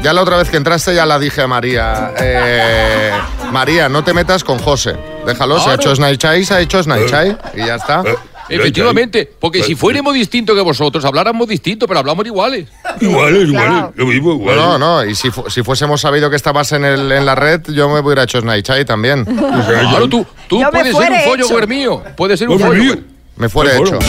Ya 0.01 0.13
la 0.13 0.21
otra 0.21 0.37
vez 0.37 0.49
que 0.49 0.57
entraste 0.57 0.95
ya 0.95 1.05
la 1.05 1.19
dije 1.19 1.41
a 1.41 1.47
María. 1.47 2.13
eh, 2.19 3.11
María, 3.51 3.89
no 3.89 4.03
te 4.03 4.13
metas 4.13 4.43
con 4.43 4.57
José. 4.59 4.95
Déjalo, 5.25 5.59
se 5.59 5.69
ha 5.69 5.73
hecho 5.75 5.95
Snaichai, 5.95 6.43
se 6.45 6.53
ha 6.53 6.59
hecho 6.61 6.81
Snaichai 6.81 7.37
y 7.55 7.65
ya 7.65 7.75
está. 7.75 8.03
Efectivamente, 8.49 9.31
porque 9.39 9.63
si 9.63 9.73
fuéramos 9.75 10.13
distintos 10.13 10.55
que 10.55 10.61
vosotros, 10.61 11.03
habláramos 11.05 11.47
distinto, 11.47 11.87
pero 11.87 12.01
hablamos 12.01 12.25
iguales. 12.25 12.67
Iguales, 12.99 13.47
iguales. 13.49 13.85
Lo 13.95 14.05
mismo, 14.05 14.29
No, 14.29 14.35
iguales. 14.35 14.61
no, 14.61 14.77
no. 14.77 15.05
Y 15.05 15.15
si, 15.15 15.31
fu- 15.31 15.49
si 15.49 15.63
fuésemos 15.63 16.01
sabido 16.01 16.29
que 16.29 16.35
estabas 16.35 16.71
en, 16.73 16.83
el, 16.83 17.11
en 17.11 17.25
la 17.25 17.35
red, 17.35 17.61
yo 17.69 17.87
me 17.89 17.99
hubiera 18.01 18.23
hecho 18.23 18.39
Snaichai 18.41 18.85
también. 18.85 19.25
Claro, 19.25 20.07
tú, 20.09 20.25
tú 20.47 20.61
puedes 20.71 20.95
ser 20.95 21.11
un 21.11 21.39
hecho. 21.41 21.67
mío. 21.67 22.03
Puedes 22.17 22.37
ser 22.39 22.49
un 22.49 22.57
mío. 22.77 22.95
Me 23.37 23.47
fuera 23.49 23.71
Claro. 23.71 23.85
hecho. 23.97 23.99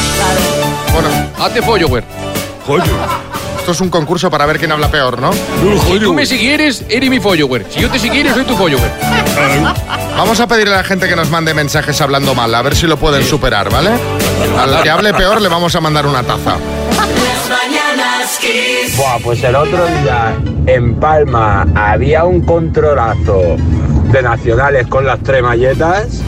Bueno, 0.93 1.09
Hazte 1.39 1.63
follower. 1.63 2.05
Joder. 2.67 2.85
Esto 3.65 3.73
es 3.73 3.81
un 3.81 3.89
concurso 3.89 4.31
para 4.31 4.45
ver 4.45 4.59
quién 4.59 4.71
habla 4.73 4.91
peor, 4.91 5.19
¿no? 5.19 5.33
Si 5.33 5.99
tú 5.99 6.13
me 6.13 6.27
siguieres, 6.27 6.85
eres 6.91 7.09
mi 7.09 7.19
follower. 7.19 7.65
Si 7.71 7.81
yo 7.81 7.91
te 7.91 7.99
siguiera, 7.99 8.35
soy 8.35 8.45
tu 8.45 8.55
follower. 8.55 8.91
Vamos 10.19 10.39
a 10.39 10.47
pedirle 10.47 10.75
a 10.75 10.79
la 10.79 10.85
gente 10.85 11.09
que 11.09 11.17
nos 11.17 11.31
mande 11.31 11.55
mensajes 11.55 11.99
hablando 12.03 12.35
mal, 12.35 12.55
a 12.55 12.61
ver 12.61 12.77
si 12.77 12.87
lo 12.87 12.99
pueden 12.99 13.25
superar, 13.25 13.71
¿vale? 13.71 13.89
Al 14.59 14.83
que 14.83 14.91
hable 14.91 15.15
peor 15.15 15.41
le 15.41 15.49
vamos 15.49 15.75
a 15.75 15.81
mandar 15.81 16.07
una 16.07 16.23
taza. 16.23 16.59
Buah, 18.99 19.19
pues 19.25 19.43
el 19.43 19.57
otro 19.57 19.87
día 19.87 20.37
en 20.67 20.97
Palma 20.97 21.67
había 21.75 22.25
un 22.25 22.43
controlazo 22.43 23.57
de 24.13 24.23
nacionales 24.23 24.87
con 24.89 25.07
las 25.07 25.21
tres 25.21 25.43
malletas. 25.43 26.21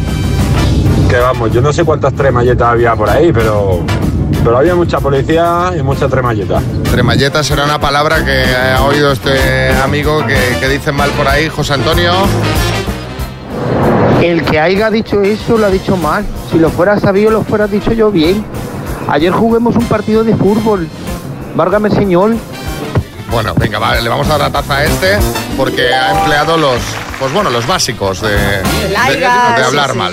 Que 1.11 1.19
vamos, 1.19 1.53
yo 1.53 1.61
no 1.61 1.71
sé 1.71 1.85
cuántas 1.85 2.15
tres 2.15 2.33
malletas 2.33 2.69
había 2.69 2.97
por 2.97 3.11
ahí, 3.11 3.31
pero, 3.31 3.85
pero 4.47 4.59
había 4.59 4.77
mucha 4.77 5.01
policía 5.01 5.73
y 5.77 5.83
mucha 5.83 6.07
tres 6.07 6.23
malletas. 6.23 6.63
Tremalleta 6.93 7.43
será 7.43 7.65
una 7.65 7.81
palabra 7.81 8.25
que 8.25 8.45
ha 8.45 8.81
oído 8.85 9.11
este 9.11 9.73
amigo 9.83 10.25
que, 10.25 10.37
que 10.61 10.69
dicen 10.69 10.95
mal 10.95 11.11
por 11.11 11.27
ahí, 11.27 11.49
José 11.49 11.75
Antonio. 11.75 12.13
El 14.23 14.45
que 14.45 14.61
haya 14.61 14.89
dicho 14.89 15.21
eso 15.23 15.59
lo 15.59 15.67
ha 15.67 15.71
dicho 15.71 15.97
mal. 15.97 16.25
Si 16.49 16.61
lo 16.61 16.71
fuera 16.71 16.97
sabido, 17.01 17.33
lo 17.33 17.43
fuera 17.43 17.67
dicho 17.67 17.93
yo 17.93 18.13
bien. 18.13 18.45
Ayer 19.09 19.33
juguemos 19.33 19.75
un 19.75 19.87
partido 19.87 20.23
de 20.23 20.37
fútbol. 20.37 20.87
Válgame 21.57 21.91
señor. 21.91 22.37
Bueno, 23.33 23.53
venga, 23.57 23.81
va, 23.81 23.97
le 23.97 24.09
vamos 24.09 24.29
a 24.29 24.39
dar 24.39 24.41
la 24.43 24.51
taza 24.51 24.77
a 24.77 24.85
este 24.85 25.19
porque 25.57 25.93
ha 25.93 26.21
empleado 26.21 26.57
los, 26.57 26.79
pues 27.19 27.33
bueno, 27.33 27.49
los 27.51 27.67
básicos 27.67 28.21
de, 28.21 28.29
de- 28.31 28.63
de 28.63 28.89
Laigas, 28.91 29.61
hablar 29.63 29.93
sí, 29.93 29.97
mal. 29.99 30.13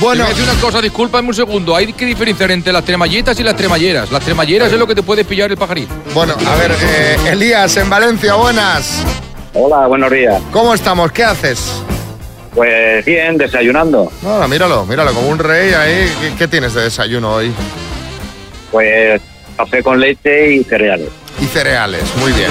Bueno, 0.00 0.24
Bueno, 0.24 0.28
decir 0.28 0.44
una 0.44 0.60
cosa, 0.60 0.80
discúlpame 0.80 1.28
un 1.28 1.34
segundo. 1.34 1.76
Hay 1.76 1.92
que 1.92 2.06
diferenciar 2.06 2.50
entre 2.50 2.72
las 2.72 2.84
tremalletas 2.84 3.38
y 3.38 3.42
las 3.42 3.54
tremalleras. 3.56 4.10
Las 4.10 4.24
tremalleras 4.24 4.72
es 4.72 4.78
lo 4.78 4.86
que 4.86 4.94
te 4.94 5.02
puede 5.02 5.24
pillar 5.24 5.50
el 5.50 5.56
pajarito. 5.56 5.92
bueno, 6.14 6.34
a 6.46 6.54
ver, 6.56 6.72
eh, 6.82 7.16
Elías 7.32 7.76
en 7.76 7.88
Valencia, 7.90 8.34
buenas. 8.34 9.02
Hola, 9.54 9.86
buenos 9.86 10.10
días. 10.10 10.40
¿Cómo 10.52 10.74
estamos? 10.74 11.12
¿Qué 11.12 11.22
haces? 11.24 11.82
Pues 12.54 13.04
bien, 13.04 13.36
desayunando. 13.36 14.10
Míralo, 14.48 14.84
míralo, 14.86 15.12
como 15.12 15.28
un 15.28 15.38
rey 15.38 15.72
ahí. 15.72 16.10
¿Qué, 16.20 16.32
qué 16.36 16.48
tienes 16.48 16.74
de 16.74 16.82
desayuno 16.82 17.34
hoy? 17.34 17.52
Pues 18.72 19.20
café 19.56 19.82
con 19.82 20.00
leche 20.00 20.54
y 20.54 20.64
cereales. 20.64 21.08
Y 21.40 21.46
cereales, 21.46 22.04
muy 22.16 22.32
bien. 22.32 22.50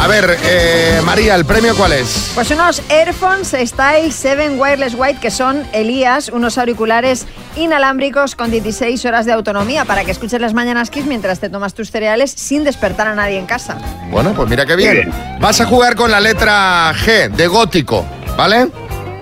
A 0.00 0.06
ver, 0.06 0.38
eh, 0.44 1.00
María, 1.04 1.34
¿el 1.34 1.44
premio 1.44 1.76
cuál 1.76 1.92
es? 1.92 2.32
Pues 2.34 2.50
unos 2.50 2.82
Airphones 2.88 3.48
Style 3.48 4.10
7 4.10 4.50
Wireless 4.56 4.94
White 4.96 5.20
que 5.20 5.30
son, 5.30 5.62
Elías, 5.72 6.30
unos 6.30 6.56
auriculares 6.56 7.26
inalámbricos 7.56 8.34
con 8.34 8.50
16 8.50 9.04
horas 9.04 9.26
de 9.26 9.32
autonomía 9.32 9.84
para 9.84 10.04
que 10.04 10.10
escuches 10.10 10.40
las 10.40 10.54
mañanas 10.54 10.90
Kiss 10.90 11.04
mientras 11.04 11.38
te 11.38 11.50
tomas 11.50 11.74
tus 11.74 11.90
cereales 11.90 12.30
sin 12.30 12.64
despertar 12.64 13.08
a 13.08 13.14
nadie 13.14 13.38
en 13.38 13.46
casa. 13.46 13.76
Bueno, 14.10 14.32
pues 14.34 14.48
mira 14.48 14.64
qué 14.64 14.76
bien. 14.76 15.12
Vas 15.38 15.60
a 15.60 15.66
jugar 15.66 15.94
con 15.94 16.10
la 16.10 16.20
letra 16.20 16.94
G 16.94 17.28
de 17.30 17.46
gótico, 17.46 18.06
¿vale? 18.36 18.68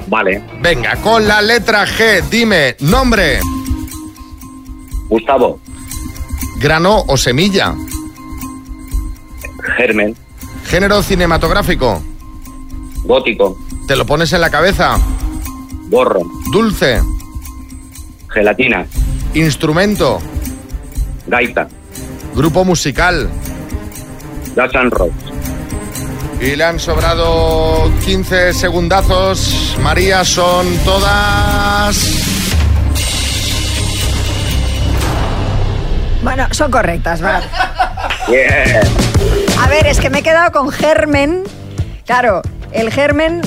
Vale. 0.07 0.43
Venga, 0.61 0.97
con 0.97 1.27
la 1.27 1.43
letra 1.43 1.85
G, 1.87 2.23
dime 2.31 2.77
nombre, 2.81 3.41
Gustavo, 5.09 5.59
grano 6.61 7.05
o 7.07 7.17
semilla, 7.17 7.75
germen, 9.77 10.15
género 10.65 11.03
cinematográfico, 11.03 12.03
gótico, 13.05 13.59
te 13.87 13.97
lo 13.97 14.07
pones 14.07 14.33
en 14.33 14.41
la 14.41 14.51
cabeza, 14.51 14.99
gorro, 15.89 16.21
dulce, 16.53 17.01
gelatina, 18.29 18.87
instrumento, 19.35 20.21
gaita, 21.27 21.69
grupo 22.35 22.65
musical, 22.65 23.31
Gas 24.59 24.75
and 24.75 24.93
Roses, 24.93 25.15
Y 26.41 26.57
le 26.57 26.65
han 26.65 26.81
sobrado 26.81 27.91
15 28.05 28.53
segundazos. 28.53 29.77
María, 29.81 30.25
son 30.25 30.67
todas... 30.85 31.97
Bueno, 36.23 36.47
son 36.51 36.71
correctas, 36.73 37.23
va. 37.23 37.41
A 39.61 39.69
ver, 39.69 39.87
es 39.87 40.01
que 40.01 40.11
me 40.11 40.21
he 40.21 40.23
quedado 40.23 40.53
con 40.53 40.71
germen. 40.71 41.45
Claro, 42.05 42.43
el 42.73 42.91
germen 42.91 43.43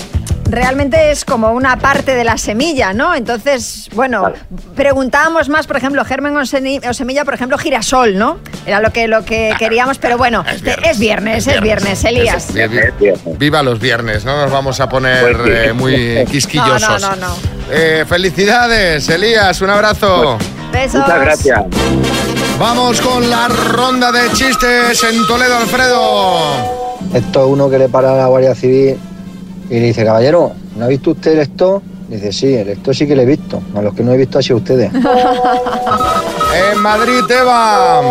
realmente 0.51 1.11
es 1.11 1.25
como 1.25 1.51
una 1.53 1.79
parte 1.79 2.13
de 2.13 2.23
la 2.23 2.37
semilla, 2.37 2.93
¿no? 2.93 3.15
Entonces, 3.15 3.89
bueno, 3.93 4.31
preguntábamos 4.75 5.49
más, 5.49 5.65
por 5.65 5.77
ejemplo, 5.77 6.03
germen 6.05 6.35
o, 6.37 6.45
semilla, 6.45 7.25
por 7.25 7.33
ejemplo, 7.33 7.57
girasol, 7.57 8.17
¿no? 8.17 8.39
Era 8.65 8.81
lo 8.81 8.91
que, 8.91 9.07
lo 9.07 9.23
que 9.25 9.53
queríamos, 9.57 9.97
pero 9.97 10.17
bueno, 10.17 10.43
es 10.47 10.99
viernes, 10.99 11.47
es 11.47 11.61
viernes, 11.61 12.03
Elías. 12.03 12.53
Bien, 12.53 12.69
bien. 12.99 13.15
Viva 13.37 13.63
los 13.63 13.79
viernes, 13.79 14.25
no 14.25 14.37
nos 14.37 14.51
vamos 14.51 14.79
a 14.79 14.89
poner 14.89 15.37
Pues 15.37 15.37
sí. 15.37 15.51
eh, 15.69 15.73
muy 15.73 16.25
quisquillosos. 16.29 16.81
No, 16.91 16.99
no, 16.99 17.15
no, 17.15 17.27
no. 17.29 17.35
Eh, 17.71 18.05
felicidades, 18.07 19.07
Elías, 19.07 19.61
un 19.61 19.69
abrazo. 19.69 20.37
Besos. 20.71 21.01
Muchas 21.01 21.21
gracias. 21.21 21.61
Vamos 22.59 23.01
con 23.01 23.29
la 23.29 23.47
ronda 23.47 24.11
de 24.11 24.31
chistes 24.33 25.03
en 25.03 25.25
Toledo, 25.25 25.57
Alfredo. 25.57 26.37
Esto 27.13 27.45
es 27.45 27.51
uno 27.51 27.69
que 27.69 27.79
le 27.79 27.89
para 27.89 28.13
a 28.13 28.17
la 28.17 28.27
Guardia 28.27 28.53
Civil 28.55 28.97
y 29.69 29.73
le 29.73 29.87
dice, 29.87 30.05
caballero, 30.05 30.53
¿no 30.75 30.85
ha 30.85 30.87
visto 30.87 31.11
usted 31.11 31.33
el 31.33 31.39
esto? 31.39 31.81
Dice, 32.07 32.31
sí, 32.31 32.53
el 32.53 32.69
esto 32.69 32.93
sí 32.93 33.07
que 33.07 33.15
le 33.15 33.23
he 33.23 33.25
visto. 33.25 33.61
A 33.75 33.81
los 33.81 33.93
que 33.93 34.03
no 34.03 34.11
he 34.13 34.17
visto 34.17 34.39
ha 34.39 34.41
sido 34.41 34.57
ustedes. 34.57 34.91
En 36.73 36.79
Madrid, 36.81 37.21
Eva. 37.29 38.01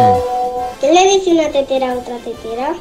¿Qué 0.81 0.91
le 0.91 1.07
dice 1.13 1.33
una 1.33 1.49
tetera 1.51 1.93
a 1.93 1.95
otra 1.95 2.17
tetera? 2.17 2.73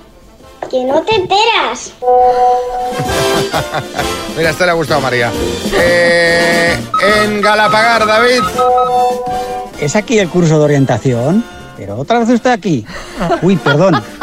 Que 0.69 0.83
no 0.83 1.01
te 1.01 1.15
enteras. 1.15 1.93
Mira, 4.37 4.51
este 4.51 4.65
le 4.65 4.71
ha 4.71 4.75
gustado 4.75 4.99
a 4.99 5.03
María. 5.03 5.31
Eh, 5.73 6.77
en 7.23 7.41
Galapagar, 7.41 8.05
David. 8.05 8.43
¿Es 9.79 9.95
aquí 9.95 10.19
el 10.19 10.29
curso 10.29 10.59
de 10.59 10.65
orientación? 10.65 11.43
Pero 11.75 11.97
otra 11.97 12.19
vez 12.19 12.29
usted 12.29 12.51
aquí. 12.51 12.85
Uy, 13.41 13.55
perdón. 13.55 13.99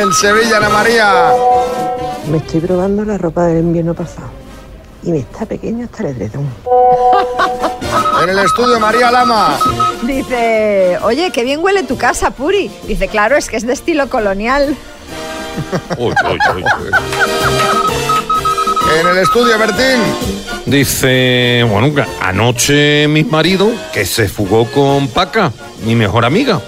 En 0.00 0.12
Sevilla, 0.12 0.58
Ana 0.58 0.68
María. 0.68 1.32
Me 2.30 2.38
estoy 2.38 2.60
probando 2.60 3.04
la 3.04 3.18
ropa 3.18 3.46
del 3.46 3.64
invierno 3.64 3.94
pasado. 3.94 4.28
Y 5.02 5.10
me 5.10 5.18
está 5.18 5.46
pequeño 5.46 5.84
hasta 5.84 6.02
el 6.02 6.16
edredón. 6.16 6.48
En 8.22 8.28
el 8.30 8.38
estudio, 8.40 8.80
María 8.80 9.12
Lama. 9.12 9.58
Dice, 10.02 10.98
oye, 11.02 11.30
qué 11.30 11.44
bien 11.44 11.62
huele 11.62 11.84
tu 11.84 11.96
casa, 11.96 12.32
Puri. 12.32 12.68
Dice, 12.86 13.06
claro, 13.06 13.36
es 13.36 13.48
que 13.48 13.56
es 13.56 13.64
de 13.66 13.72
estilo 13.72 14.10
colonial. 14.10 14.76
En 19.00 19.06
el 19.06 19.18
estudio, 19.18 19.58
Bertín. 19.58 20.00
Dice, 20.66 21.64
bueno, 21.70 21.92
anoche 22.20 23.06
mi 23.06 23.22
marido, 23.22 23.70
que 23.92 24.04
se 24.04 24.28
fugó 24.28 24.66
con 24.70 25.08
Paca, 25.08 25.52
mi 25.84 25.94
mejor 25.94 26.24
amiga. 26.24 26.60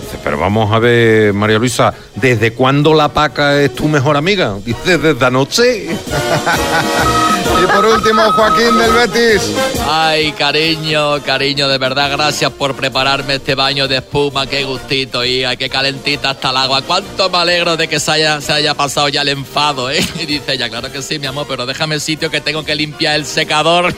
Dice, 0.00 0.18
pero 0.22 0.38
vamos 0.38 0.72
a 0.72 0.78
ver, 0.78 1.34
María 1.34 1.58
Luisa, 1.58 1.92
¿desde 2.14 2.52
cuándo 2.52 2.94
la 2.94 3.08
Paca 3.08 3.60
es 3.60 3.74
tu 3.74 3.88
mejor 3.88 4.16
amiga? 4.16 4.54
Dice, 4.64 4.98
desde 4.98 5.26
anoche. 5.26 5.88
Y 7.64 7.66
por 7.66 7.84
último, 7.86 8.30
Joaquín 8.32 8.76
del 8.76 8.92
Betis. 8.92 9.50
Ay, 9.88 10.32
cariño, 10.32 11.22
cariño, 11.22 11.66
de 11.66 11.78
verdad, 11.78 12.10
gracias 12.10 12.50
por 12.50 12.76
prepararme 12.76 13.36
este 13.36 13.54
baño 13.54 13.88
de 13.88 13.96
espuma, 13.96 14.46
qué 14.46 14.64
gustito, 14.64 15.24
y 15.24 15.44
ay, 15.44 15.56
qué 15.56 15.70
calentita 15.70 16.32
está 16.32 16.50
el 16.50 16.58
agua. 16.58 16.82
Cuánto 16.82 17.30
me 17.30 17.38
alegro 17.38 17.78
de 17.78 17.88
que 17.88 17.98
se 17.98 18.10
haya, 18.10 18.40
se 18.42 18.52
haya 18.52 18.74
pasado 18.74 19.08
ya 19.08 19.22
el 19.22 19.28
enfado, 19.28 19.90
¿eh? 19.90 20.06
Y 20.20 20.26
dice 20.26 20.52
ella, 20.52 20.68
claro 20.68 20.92
que 20.92 21.00
sí, 21.00 21.18
mi 21.18 21.26
amor, 21.26 21.46
pero 21.48 21.64
déjame 21.64 21.94
el 21.94 22.02
sitio 22.02 22.30
que 22.30 22.42
tengo 22.42 22.64
que 22.64 22.74
limpiar 22.74 23.14
el 23.14 23.24
secador. 23.24 23.94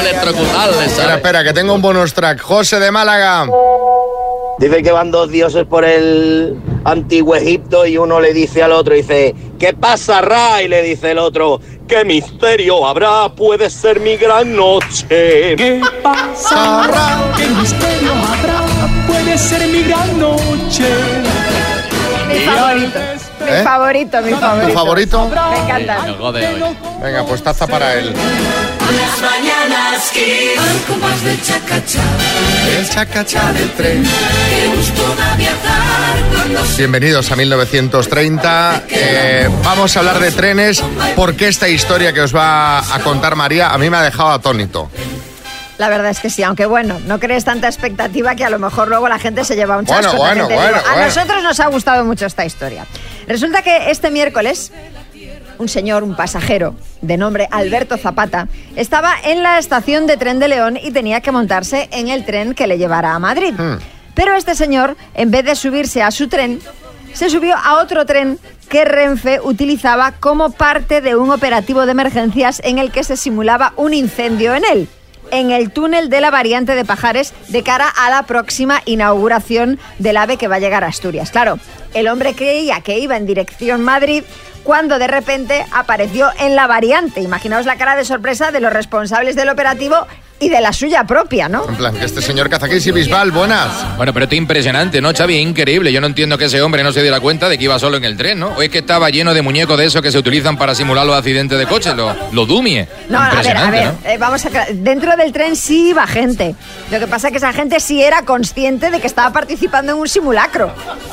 Electrocutarle, 0.00 0.84
Espera, 0.84 1.14
espera, 1.16 1.44
que 1.44 1.54
tengo 1.54 1.72
un 1.72 1.80
bonus 1.80 2.12
track. 2.12 2.42
José 2.42 2.78
de 2.80 2.90
Málaga. 2.90 3.46
Dice 4.58 4.82
que 4.82 4.90
van 4.90 5.10
dos 5.10 5.30
dioses 5.30 5.66
por 5.66 5.84
el 5.84 6.58
antiguo 6.84 7.36
Egipto 7.36 7.86
y 7.86 7.98
uno 7.98 8.20
le 8.20 8.32
dice 8.32 8.62
al 8.62 8.72
otro, 8.72 8.94
dice, 8.94 9.34
¿qué 9.58 9.74
pasa, 9.74 10.22
Ra? 10.22 10.62
Y 10.62 10.68
le 10.68 10.82
dice 10.82 11.10
el 11.10 11.18
otro, 11.18 11.60
¿qué 11.86 12.04
misterio 12.06 12.86
habrá? 12.86 13.28
Puede 13.28 13.68
ser 13.68 14.00
mi 14.00 14.16
gran 14.16 14.56
noche. 14.56 15.56
¿Qué 15.56 15.82
pasa, 16.02 16.86
Ra? 16.86 17.34
¿Qué 17.36 17.46
misterio 17.48 18.12
habrá? 18.12 18.62
Puede 19.06 19.36
ser 19.36 19.68
mi 19.68 19.82
gran 19.82 20.18
noche. 20.18 20.84
Mi 22.28 22.38
favorito. 22.40 23.15
Mi 23.46 23.52
¿Eh? 23.52 23.62
favorito, 23.62 24.20
mi 24.22 24.32
favorito. 24.32 24.68
¿Tu 24.68 24.74
favorito? 24.74 25.28
Me 25.28 25.58
encanta. 25.58 26.06
Venga, 27.00 27.24
pues 27.24 27.42
taza 27.42 27.66
para 27.66 27.94
él. 27.94 28.12
Las 28.12 29.20
mañanas 29.20 30.10
Kiss. 30.12 30.58
Algo 30.58 31.06
más 31.06 31.22
de 31.22 31.40
chacachá. 31.42 32.02
El 32.76 32.88
chacachá 32.88 33.52
del 33.52 33.70
tren. 33.72 34.02
Qué 34.02 34.66
gusto 34.76 35.02
da 35.16 35.36
viajar 35.36 36.42
con 36.42 36.54
los 36.54 36.76
Bienvenidos 36.76 37.30
a 37.30 37.36
1930. 37.36 38.82
Eh, 38.88 39.48
vamos 39.62 39.96
a 39.96 40.00
hablar 40.00 40.18
de 40.18 40.32
trenes 40.32 40.82
porque 41.14 41.48
esta 41.48 41.68
historia 41.68 42.12
que 42.12 42.22
os 42.22 42.34
va 42.34 42.78
a 42.78 42.98
contar 43.00 43.36
María 43.36 43.68
a 43.70 43.78
mí 43.78 43.88
me 43.90 43.96
ha 43.96 44.02
dejado 44.02 44.30
atónito. 44.30 44.90
La 45.78 45.88
verdad 45.90 46.10
es 46.10 46.20
que 46.20 46.30
sí, 46.30 46.42
aunque 46.42 46.64
bueno, 46.66 46.98
no 47.06 47.20
crees 47.20 47.44
tanta 47.44 47.66
expectativa 47.66 48.34
que 48.34 48.44
a 48.44 48.50
lo 48.50 48.58
mejor 48.58 48.88
luego 48.88 49.08
la 49.08 49.18
gente 49.18 49.44
se 49.44 49.56
lleva 49.56 49.76
un 49.76 49.84
Bueno, 49.84 50.02
chasco. 50.02 50.16
bueno, 50.18 50.44
bueno, 50.46 50.62
digo. 50.62 50.78
A 50.86 50.92
bueno. 50.92 51.06
nosotros 51.06 51.42
nos 51.42 51.60
ha 51.60 51.66
gustado 51.66 52.04
mucho 52.04 52.24
esta 52.26 52.44
historia. 52.46 52.86
Resulta 53.26 53.62
que 53.62 53.90
este 53.90 54.10
miércoles 54.10 54.72
un 55.58 55.68
señor, 55.68 56.02
un 56.02 56.14
pasajero 56.14 56.74
de 57.00 57.16
nombre 57.16 57.48
Alberto 57.50 57.96
Zapata, 57.96 58.48
estaba 58.74 59.14
en 59.24 59.42
la 59.42 59.58
estación 59.58 60.06
de 60.06 60.16
tren 60.16 60.38
de 60.38 60.48
León 60.48 60.78
y 60.82 60.90
tenía 60.90 61.20
que 61.20 61.32
montarse 61.32 61.88
en 61.92 62.08
el 62.08 62.24
tren 62.24 62.54
que 62.54 62.66
le 62.66 62.78
llevara 62.78 63.14
a 63.14 63.18
Madrid. 63.18 63.54
Pero 64.14 64.34
este 64.34 64.54
señor, 64.54 64.96
en 65.14 65.30
vez 65.30 65.44
de 65.44 65.56
subirse 65.56 66.02
a 66.02 66.10
su 66.10 66.28
tren, 66.28 66.60
se 67.12 67.30
subió 67.30 67.56
a 67.56 67.80
otro 67.80 68.04
tren 68.04 68.38
que 68.68 68.84
Renfe 68.84 69.40
utilizaba 69.42 70.12
como 70.12 70.50
parte 70.50 71.00
de 71.00 71.16
un 71.16 71.30
operativo 71.30 71.86
de 71.86 71.92
emergencias 71.92 72.60
en 72.64 72.78
el 72.78 72.90
que 72.90 73.04
se 73.04 73.16
simulaba 73.16 73.72
un 73.76 73.94
incendio 73.94 74.54
en 74.54 74.64
él 74.70 74.88
en 75.30 75.50
el 75.50 75.70
túnel 75.70 76.08
de 76.08 76.20
la 76.20 76.30
variante 76.30 76.74
de 76.74 76.84
Pajares 76.84 77.32
de 77.48 77.62
cara 77.62 77.88
a 77.88 78.10
la 78.10 78.24
próxima 78.24 78.82
inauguración 78.84 79.78
del 79.98 80.16
AVE 80.16 80.36
que 80.36 80.48
va 80.48 80.56
a 80.56 80.60
llegar 80.60 80.84
a 80.84 80.88
Asturias. 80.88 81.30
Claro, 81.30 81.58
el 81.94 82.08
hombre 82.08 82.34
creía 82.34 82.80
que 82.80 82.98
iba 82.98 83.16
en 83.16 83.26
dirección 83.26 83.82
Madrid 83.82 84.24
cuando 84.64 84.98
de 84.98 85.06
repente 85.06 85.64
apareció 85.72 86.30
en 86.40 86.56
la 86.56 86.66
variante. 86.66 87.20
Imaginaos 87.20 87.66
la 87.66 87.76
cara 87.76 87.96
de 87.96 88.04
sorpresa 88.04 88.50
de 88.50 88.60
los 88.60 88.72
responsables 88.72 89.36
del 89.36 89.48
operativo 89.48 90.06
y 90.38 90.48
de 90.48 90.60
la 90.60 90.72
suya 90.72 91.04
propia, 91.04 91.48
¿no? 91.48 91.68
En 91.68 91.76
plan, 91.76 91.94
que 91.94 92.04
este 92.04 92.20
señor 92.22 92.50
aquí, 92.52 92.80
sí, 92.80 92.92
Bisbal, 92.92 93.30
buenas. 93.30 93.96
Bueno, 93.96 94.12
pero 94.12 94.24
esto 94.24 94.34
es 94.34 94.40
impresionante, 94.40 95.00
¿no, 95.00 95.12
Xavi? 95.12 95.36
Increíble. 95.36 95.92
Yo 95.92 96.00
no 96.00 96.06
entiendo 96.06 96.38
que 96.38 96.46
ese 96.46 96.60
hombre 96.62 96.82
no 96.82 96.92
se 96.92 97.02
diera 97.02 97.20
cuenta 97.20 97.48
de 97.48 97.58
que 97.58 97.64
iba 97.64 97.78
solo 97.78 97.96
en 97.96 98.04
el 98.04 98.16
tren, 98.16 98.38
¿no? 98.38 98.48
O 98.48 98.62
es 98.62 98.68
que 98.68 98.78
estaba 98.78 99.10
lleno 99.10 99.34
de 99.34 99.42
muñecos 99.42 99.78
de 99.78 99.86
esos 99.86 100.02
que 100.02 100.12
se 100.12 100.18
utilizan 100.18 100.56
para 100.56 100.74
simular 100.74 101.06
los 101.06 101.16
accidentes 101.16 101.58
de 101.58 101.66
coche, 101.66 101.94
los 101.94 102.14
lo 102.32 102.46
dumie. 102.46 102.88
No, 103.08 103.18
a 103.18 103.22
ver, 103.22 103.28
a 103.28 103.34
impresionante, 103.34 103.78
ver, 103.78 103.86
¿no? 103.86 104.10
eh, 104.10 104.18
vamos 104.18 104.46
a. 104.46 104.50
Dentro 104.72 105.16
del 105.16 105.32
tren 105.32 105.56
sí 105.56 105.90
iba 105.90 106.06
gente. 106.06 106.54
Lo 106.90 106.98
que 106.98 107.06
pasa 107.06 107.28
es 107.28 107.32
que 107.32 107.38
esa 107.38 107.52
gente 107.52 107.80
sí 107.80 108.02
era 108.02 108.22
consciente 108.22 108.90
de 108.90 109.00
que 109.00 109.06
estaba 109.06 109.32
participando 109.32 109.92
en 109.92 109.98
un 109.98 110.08
simulacro. 110.08 110.70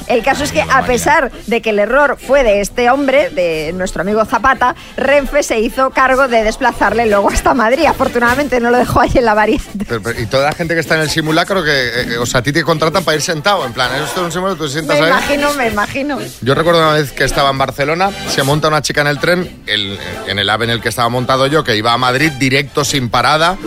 El 0.07 0.23
caso 0.23 0.43
es 0.43 0.51
que, 0.51 0.61
a 0.61 0.83
pesar 0.85 1.31
de 1.47 1.61
que 1.61 1.69
el 1.69 1.79
error 1.79 2.17
fue 2.19 2.43
de 2.43 2.61
este 2.61 2.89
hombre, 2.89 3.29
de 3.29 3.71
nuestro 3.73 4.01
amigo 4.01 4.23
Zapata, 4.25 4.75
Renfe 4.97 5.43
se 5.43 5.59
hizo 5.59 5.91
cargo 5.91 6.27
de 6.27 6.43
desplazarle 6.43 7.05
luego 7.05 7.29
hasta 7.29 7.53
Madrid. 7.53 7.85
Afortunadamente 7.85 8.59
no 8.59 8.69
lo 8.69 8.77
dejó 8.77 9.01
ahí 9.13 9.19
en 9.19 9.25
la 9.25 9.33
variante. 9.33 9.85
Pero- 9.87 10.01
pero- 10.01 10.19
y 10.19 10.25
toda 10.25 10.45
la 10.49 10.53
gente 10.55 10.73
que 10.73 10.79
está 10.79 10.95
en 10.95 11.01
el 11.01 11.09
simulacro, 11.09 11.63
que, 11.63 11.71
eh, 12.13 12.17
o 12.17 12.25
sea, 12.25 12.39
a 12.39 12.43
ti 12.43 12.51
te 12.51 12.63
contratan 12.63 13.03
para 13.03 13.15
ir 13.15 13.21
sentado. 13.21 13.65
En 13.65 13.73
plan, 13.73 13.89
esto 13.95 14.21
es 14.21 14.25
un 14.25 14.31
simulacro, 14.31 14.57
tú 14.57 14.65
te 14.65 14.71
sientas 14.73 14.97
Me 14.99 15.05
ahí. 15.05 15.11
imagino, 15.11 15.53
me 15.53 15.67
imagino. 15.67 16.19
Yo 16.41 16.55
recuerdo 16.55 16.79
una 16.81 16.93
vez 16.93 17.11
que 17.11 17.23
estaba 17.23 17.49
en 17.49 17.57
Barcelona, 17.57 18.11
se 18.29 18.43
monta 18.43 18.67
una 18.67 18.81
chica 18.81 19.01
en 19.01 19.07
el 19.07 19.19
tren, 19.19 19.63
el- 19.67 19.99
en 20.27 20.39
el 20.39 20.49
ave 20.49 20.65
en 20.65 20.71
el 20.71 20.81
que 20.81 20.89
estaba 20.89 21.09
montado 21.09 21.47
yo, 21.47 21.63
que 21.63 21.75
iba 21.75 21.93
a 21.93 21.97
Madrid 21.97 22.31
directo 22.33 22.83
sin 22.85 23.09
parada. 23.09 23.57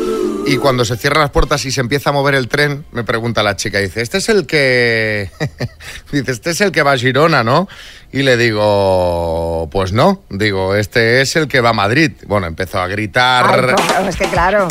Y 0.47 0.59
cuando 0.59 0.84
se 0.84 0.97
cierran 0.97 1.22
las 1.22 1.30
puertas 1.30 1.64
y 1.64 1.72
se 1.72 1.80
empieza 1.80 2.11
a 2.11 2.12
mover 2.12 2.34
el 2.36 2.47
tren, 2.47 2.84
me 2.92 3.03
pregunta 3.03 3.42
la 3.42 3.57
chica, 3.57 3.78
dice, 3.78 4.01
este 4.01 4.18
es 4.18 4.28
el 4.28 4.47
que... 4.47 5.30
dice, 6.12 6.30
este 6.30 6.51
es 6.51 6.61
el 6.61 6.70
que 6.70 6.82
va 6.82 6.92
a 6.92 6.97
Girona, 6.97 7.42
¿no? 7.42 7.68
Y 8.12 8.22
le 8.22 8.36
digo, 8.36 9.68
pues 9.72 9.92
no, 9.92 10.22
digo, 10.30 10.76
este 10.76 11.20
es 11.20 11.34
el 11.34 11.49
que 11.49 11.61
va 11.61 11.70
a 11.70 11.72
Madrid. 11.72 12.12
Bueno, 12.26 12.47
empezó 12.47 12.78
a 12.80 12.86
gritar, 12.86 13.44
Ay, 13.47 13.74
pues, 13.74 14.09
es 14.09 14.16
que 14.16 14.28
claro, 14.28 14.68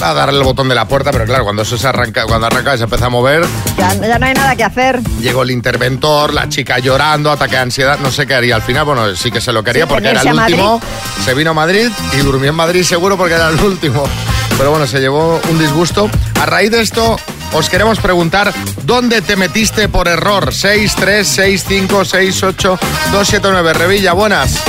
a 0.00 0.14
darle 0.14 0.38
el 0.38 0.44
botón 0.44 0.68
de 0.68 0.74
la 0.74 0.88
puerta, 0.88 1.12
pero 1.12 1.26
claro, 1.26 1.44
cuando 1.44 1.62
eso 1.62 1.76
se 1.76 1.86
arranca, 1.86 2.24
cuando 2.24 2.46
arranca 2.46 2.74
y 2.74 2.78
se 2.78 2.84
empieza 2.84 3.06
a 3.06 3.10
mover, 3.10 3.44
ya, 3.76 3.94
ya 3.94 4.18
no 4.18 4.26
hay 4.26 4.34
nada 4.34 4.56
que 4.56 4.64
hacer. 4.64 5.02
Llegó 5.20 5.42
el 5.42 5.50
interventor, 5.50 6.32
la 6.32 6.48
chica 6.48 6.78
llorando, 6.78 7.30
ataque 7.30 7.56
de 7.56 7.62
ansiedad, 7.62 7.98
no 7.98 8.10
sé 8.10 8.26
qué 8.26 8.34
haría 8.34 8.56
al 8.56 8.62
final. 8.62 8.86
Bueno, 8.86 9.14
sí 9.14 9.30
que 9.30 9.42
se 9.42 9.52
lo 9.52 9.62
quería 9.62 9.84
Sí, 9.84 9.88
porque 9.88 10.08
era 10.08 10.22
el 10.22 10.32
último. 10.32 10.80
Se 11.24 11.34
vino 11.34 11.50
a 11.50 11.54
Madrid 11.54 11.90
y 12.14 12.16
durmió 12.18 12.50
en 12.50 12.56
Madrid 12.56 12.82
seguro 12.82 13.18
porque 13.18 13.34
era 13.34 13.50
el 13.50 13.60
último. 13.60 14.08
Pero 14.56 14.70
bueno, 14.70 14.86
se 14.86 15.00
llevó 15.00 15.40
un 15.50 15.58
disgusto. 15.58 16.08
A 16.40 16.46
raíz 16.46 16.70
de 16.70 16.80
esto, 16.80 17.16
os 17.52 17.68
queremos 17.68 17.98
preguntar 17.98 18.52
dónde 18.84 19.22
te 19.22 19.36
metiste 19.36 19.88
por 19.88 20.08
error. 20.08 20.52
6, 20.52 20.94
3, 20.96 21.26
6, 21.26 21.64
5, 21.66 22.04
6, 22.04 22.42
8, 22.42 22.78
2, 23.12 23.28
7, 23.28 23.48
9. 23.50 23.72
Revilla, 23.74 24.12
buenas. 24.12 24.62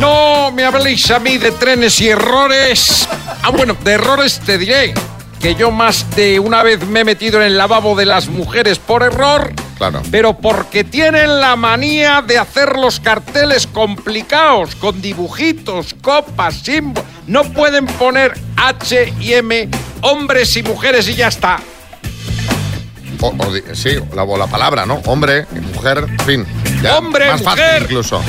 No 0.00 0.50
me 0.52 0.64
habléis 0.64 1.10
a 1.10 1.18
mí 1.18 1.38
de 1.38 1.52
trenes 1.52 2.00
y 2.00 2.08
errores. 2.08 3.08
Ah, 3.42 3.50
bueno, 3.50 3.76
de 3.84 3.92
errores 3.92 4.40
te 4.40 4.58
diré 4.58 4.94
que 5.40 5.54
yo 5.54 5.70
más 5.70 6.04
de 6.16 6.38
una 6.38 6.62
vez 6.62 6.86
me 6.86 7.00
he 7.00 7.04
metido 7.04 7.40
en 7.40 7.46
el 7.46 7.56
lavabo 7.56 7.94
de 7.94 8.06
las 8.06 8.28
mujeres 8.28 8.78
por 8.78 9.02
error. 9.02 9.52
Claro. 9.80 10.02
Pero 10.10 10.34
porque 10.36 10.84
tienen 10.84 11.40
la 11.40 11.56
manía 11.56 12.20
de 12.20 12.36
hacer 12.36 12.76
los 12.76 13.00
carteles 13.00 13.66
complicados, 13.66 14.74
con 14.74 15.00
dibujitos, 15.00 15.94
copas, 16.02 16.56
símbolos. 16.56 17.08
No 17.26 17.44
pueden 17.44 17.86
poner 17.86 18.38
H 18.58 19.14
y 19.20 19.32
M, 19.32 19.70
hombres 20.02 20.54
y 20.58 20.62
mujeres 20.62 21.08
y 21.08 21.14
ya 21.14 21.28
está. 21.28 21.60
O, 23.22 23.28
o 23.38 23.52
di- 23.54 23.62
sí, 23.72 23.92
la, 24.14 24.26
la 24.26 24.46
palabra, 24.48 24.84
¿no? 24.84 25.00
Hombre, 25.06 25.46
mujer, 25.74 26.06
fin. 26.26 26.44
Ya, 26.82 26.98
Hombre, 26.98 27.30
más 27.30 27.40
fácil 27.42 27.62
mujer. 27.64 27.82
incluso. 27.84 28.22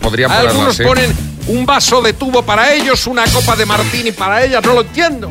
Podría 0.00 0.26
ponerlo 0.26 0.50
Algunos 0.50 0.74
así. 0.74 0.82
ponen 0.82 1.14
un 1.48 1.66
vaso 1.66 2.00
de 2.00 2.12
tubo 2.12 2.42
para 2.42 2.72
ellos, 2.72 3.06
una 3.06 3.24
copa 3.24 3.56
de 3.56 3.66
martini 3.66 4.12
para 4.12 4.44
ellas, 4.44 4.64
no 4.64 4.74
lo 4.74 4.80
entiendo. 4.82 5.30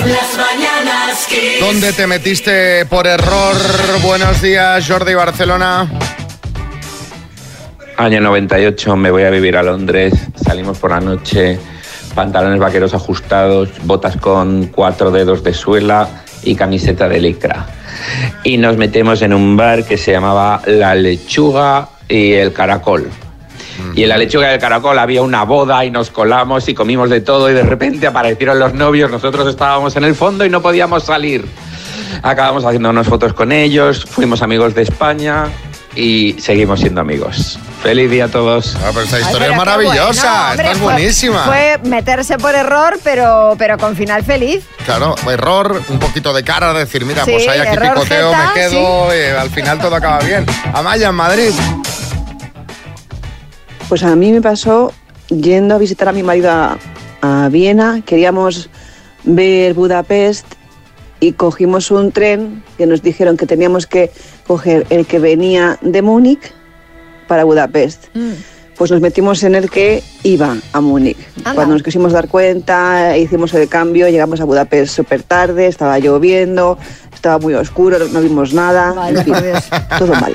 Las 0.00 0.36
mañanas 0.36 1.26
Kiss. 1.28 1.60
¿Dónde 1.60 1.92
te 1.92 2.06
metiste 2.06 2.84
por 2.86 3.06
error? 3.06 3.56
Buenos 4.02 4.42
días, 4.42 4.86
Jordi 4.86 5.14
Barcelona. 5.14 5.90
Año 7.96 8.20
98, 8.20 8.96
me 8.96 9.10
voy 9.10 9.22
a 9.22 9.30
vivir 9.30 9.56
a 9.56 9.62
Londres, 9.62 10.12
salimos 10.34 10.78
por 10.78 10.90
la 10.90 11.00
noche, 11.00 11.58
pantalones 12.14 12.58
vaqueros 12.58 12.92
ajustados, 12.92 13.70
botas 13.84 14.16
con 14.16 14.66
cuatro 14.66 15.10
dedos 15.10 15.44
de 15.44 15.54
suela 15.54 16.08
y 16.42 16.56
camiseta 16.56 17.08
de 17.08 17.20
licra. 17.20 17.66
Y 18.42 18.58
nos 18.58 18.76
metemos 18.76 19.22
en 19.22 19.32
un 19.32 19.56
bar 19.56 19.84
que 19.84 19.96
se 19.96 20.12
llamaba 20.12 20.60
La 20.66 20.94
Lechuga 20.94 21.88
y 22.08 22.32
el 22.32 22.52
Caracol. 22.52 23.08
Y 23.94 24.02
en 24.02 24.08
la 24.08 24.16
lechuga 24.16 24.50
y 24.50 24.54
el 24.54 24.60
caracol 24.60 24.98
había 24.98 25.22
una 25.22 25.44
boda 25.44 25.84
y 25.84 25.90
nos 25.90 26.10
colamos 26.10 26.68
y 26.68 26.74
comimos 26.74 27.10
de 27.10 27.20
todo 27.20 27.50
y 27.50 27.54
de 27.54 27.62
repente 27.62 28.06
aparecieron 28.06 28.58
los 28.58 28.74
novios, 28.74 29.10
nosotros 29.10 29.48
estábamos 29.48 29.96
en 29.96 30.04
el 30.04 30.14
fondo 30.14 30.44
y 30.44 30.50
no 30.50 30.62
podíamos 30.62 31.04
salir. 31.04 31.46
Acabamos 32.22 32.64
haciendo 32.64 32.90
unas 32.90 33.06
fotos 33.06 33.34
con 33.34 33.52
ellos, 33.52 34.04
fuimos 34.04 34.42
amigos 34.42 34.74
de 34.74 34.82
España 34.82 35.46
y 35.96 36.34
seguimos 36.38 36.80
siendo 36.80 37.00
amigos. 37.00 37.58
Feliz 37.82 38.10
día 38.10 38.24
a 38.24 38.28
todos. 38.28 38.76
Ah, 38.82 38.90
esta 39.02 39.16
Ay, 39.16 39.22
historia 39.22 39.48
pero 39.48 39.52
es 39.52 39.58
maravillosa, 39.58 40.22
bueno, 40.32 40.50
hombre, 40.50 40.64
esta 40.64 40.72
es 40.72 40.80
buenísima. 40.80 41.44
Fue 41.44 41.78
meterse 41.84 42.38
por 42.38 42.54
error, 42.54 42.98
pero, 43.04 43.54
pero 43.58 43.76
con 43.78 43.94
final 43.94 44.24
feliz. 44.24 44.64
Claro, 44.86 45.14
error, 45.30 45.82
un 45.88 45.98
poquito 45.98 46.32
de 46.32 46.42
cara, 46.42 46.72
decir, 46.72 47.04
mira, 47.04 47.24
Sí, 47.24 47.32
pues 47.32 47.48
hay 47.48 47.60
aquí 47.60 47.76
picoteo, 47.76 48.30
jeta, 48.30 48.52
me 48.54 48.60
quedo, 48.60 49.08
y 49.14 49.36
al 49.38 49.50
final 49.50 49.78
todo 49.78 49.94
acaba 49.96 50.18
bien. 50.20 50.46
Amaya, 50.72 51.08
en 51.08 51.14
Madrid. 51.14 51.50
Pues 53.88 54.02
a 54.02 54.16
mí 54.16 54.32
me 54.32 54.40
pasó 54.40 54.92
yendo 55.28 55.74
a 55.74 55.78
visitar 55.78 56.08
a 56.08 56.12
mi 56.12 56.22
marido 56.22 56.50
a, 56.50 56.78
a 57.20 57.48
Viena, 57.48 58.02
queríamos 58.04 58.70
ver 59.24 59.74
Budapest 59.74 60.46
y 61.20 61.32
cogimos 61.32 61.90
un 61.90 62.12
tren 62.12 62.62
que 62.76 62.86
nos 62.86 63.02
dijeron 63.02 63.36
que 63.36 63.46
teníamos 63.46 63.86
que 63.86 64.10
coger 64.46 64.86
el 64.90 65.06
que 65.06 65.18
venía 65.18 65.78
de 65.80 66.02
Múnich 66.02 66.52
para 67.28 67.44
Budapest. 67.44 68.06
Pues 68.76 68.90
nos 68.90 69.00
metimos 69.00 69.42
en 69.44 69.54
el 69.54 69.70
que 69.70 70.02
iba 70.24 70.56
a 70.72 70.80
Múnich. 70.80 71.16
Anda. 71.38 71.54
Cuando 71.54 71.74
nos 71.74 71.82
quisimos 71.82 72.12
dar 72.12 72.28
cuenta, 72.28 73.16
hicimos 73.16 73.54
el 73.54 73.68
cambio, 73.68 74.08
llegamos 74.08 74.40
a 74.40 74.44
Budapest 74.44 74.94
súper 74.94 75.22
tarde, 75.22 75.68
estaba 75.68 75.98
lloviendo, 75.98 76.78
estaba 77.24 77.38
muy 77.38 77.54
oscuro, 77.54 77.98
no 77.98 78.20
vimos 78.20 78.52
nada. 78.52 78.92
Vaya, 78.92 79.20
en 79.20 79.24
fin, 79.24 79.34
todo 79.98 80.12
mal. 80.12 80.34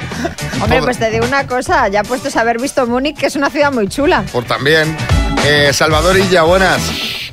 Hombre, 0.59 0.81
pues 0.81 0.97
te 0.97 1.11
digo 1.11 1.23
una 1.23 1.45
cosa, 1.45 1.87
ya 1.87 2.03
puestos 2.03 2.35
a 2.35 2.41
haber 2.41 2.59
visto 2.59 2.87
Múnich, 2.87 3.15
que 3.15 3.27
es 3.27 3.35
una 3.35 3.51
ciudad 3.51 3.71
muy 3.71 3.87
chula. 3.87 4.25
Por 4.31 4.45
también. 4.45 4.97
Eh, 5.45 5.69
Salvador 5.71 6.17
Illa, 6.17 6.41
buenas. 6.41 6.81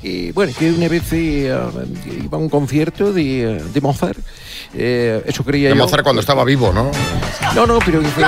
Eh, 0.03 0.31
bueno, 0.35 0.53
que 0.59 0.71
una 0.71 0.89
vez 0.89 1.11
eh, 1.13 1.57
iba 2.23 2.37
a 2.37 2.41
un 2.41 2.51
concierto 2.51 3.15
de, 3.15 3.63
de 3.73 3.81
Mozart. 3.81 4.19
Eh, 4.75 5.23
eso 5.27 5.45
creía 5.45 5.69
De 5.71 5.75
yo. 5.77 5.83
Mozart 5.83 6.03
cuando 6.03 6.21
estaba 6.21 6.45
vivo, 6.45 6.73
¿no? 6.73 6.91
No, 7.55 7.67
no, 7.67 7.79
pero 7.85 8.03
fue, 8.03 8.25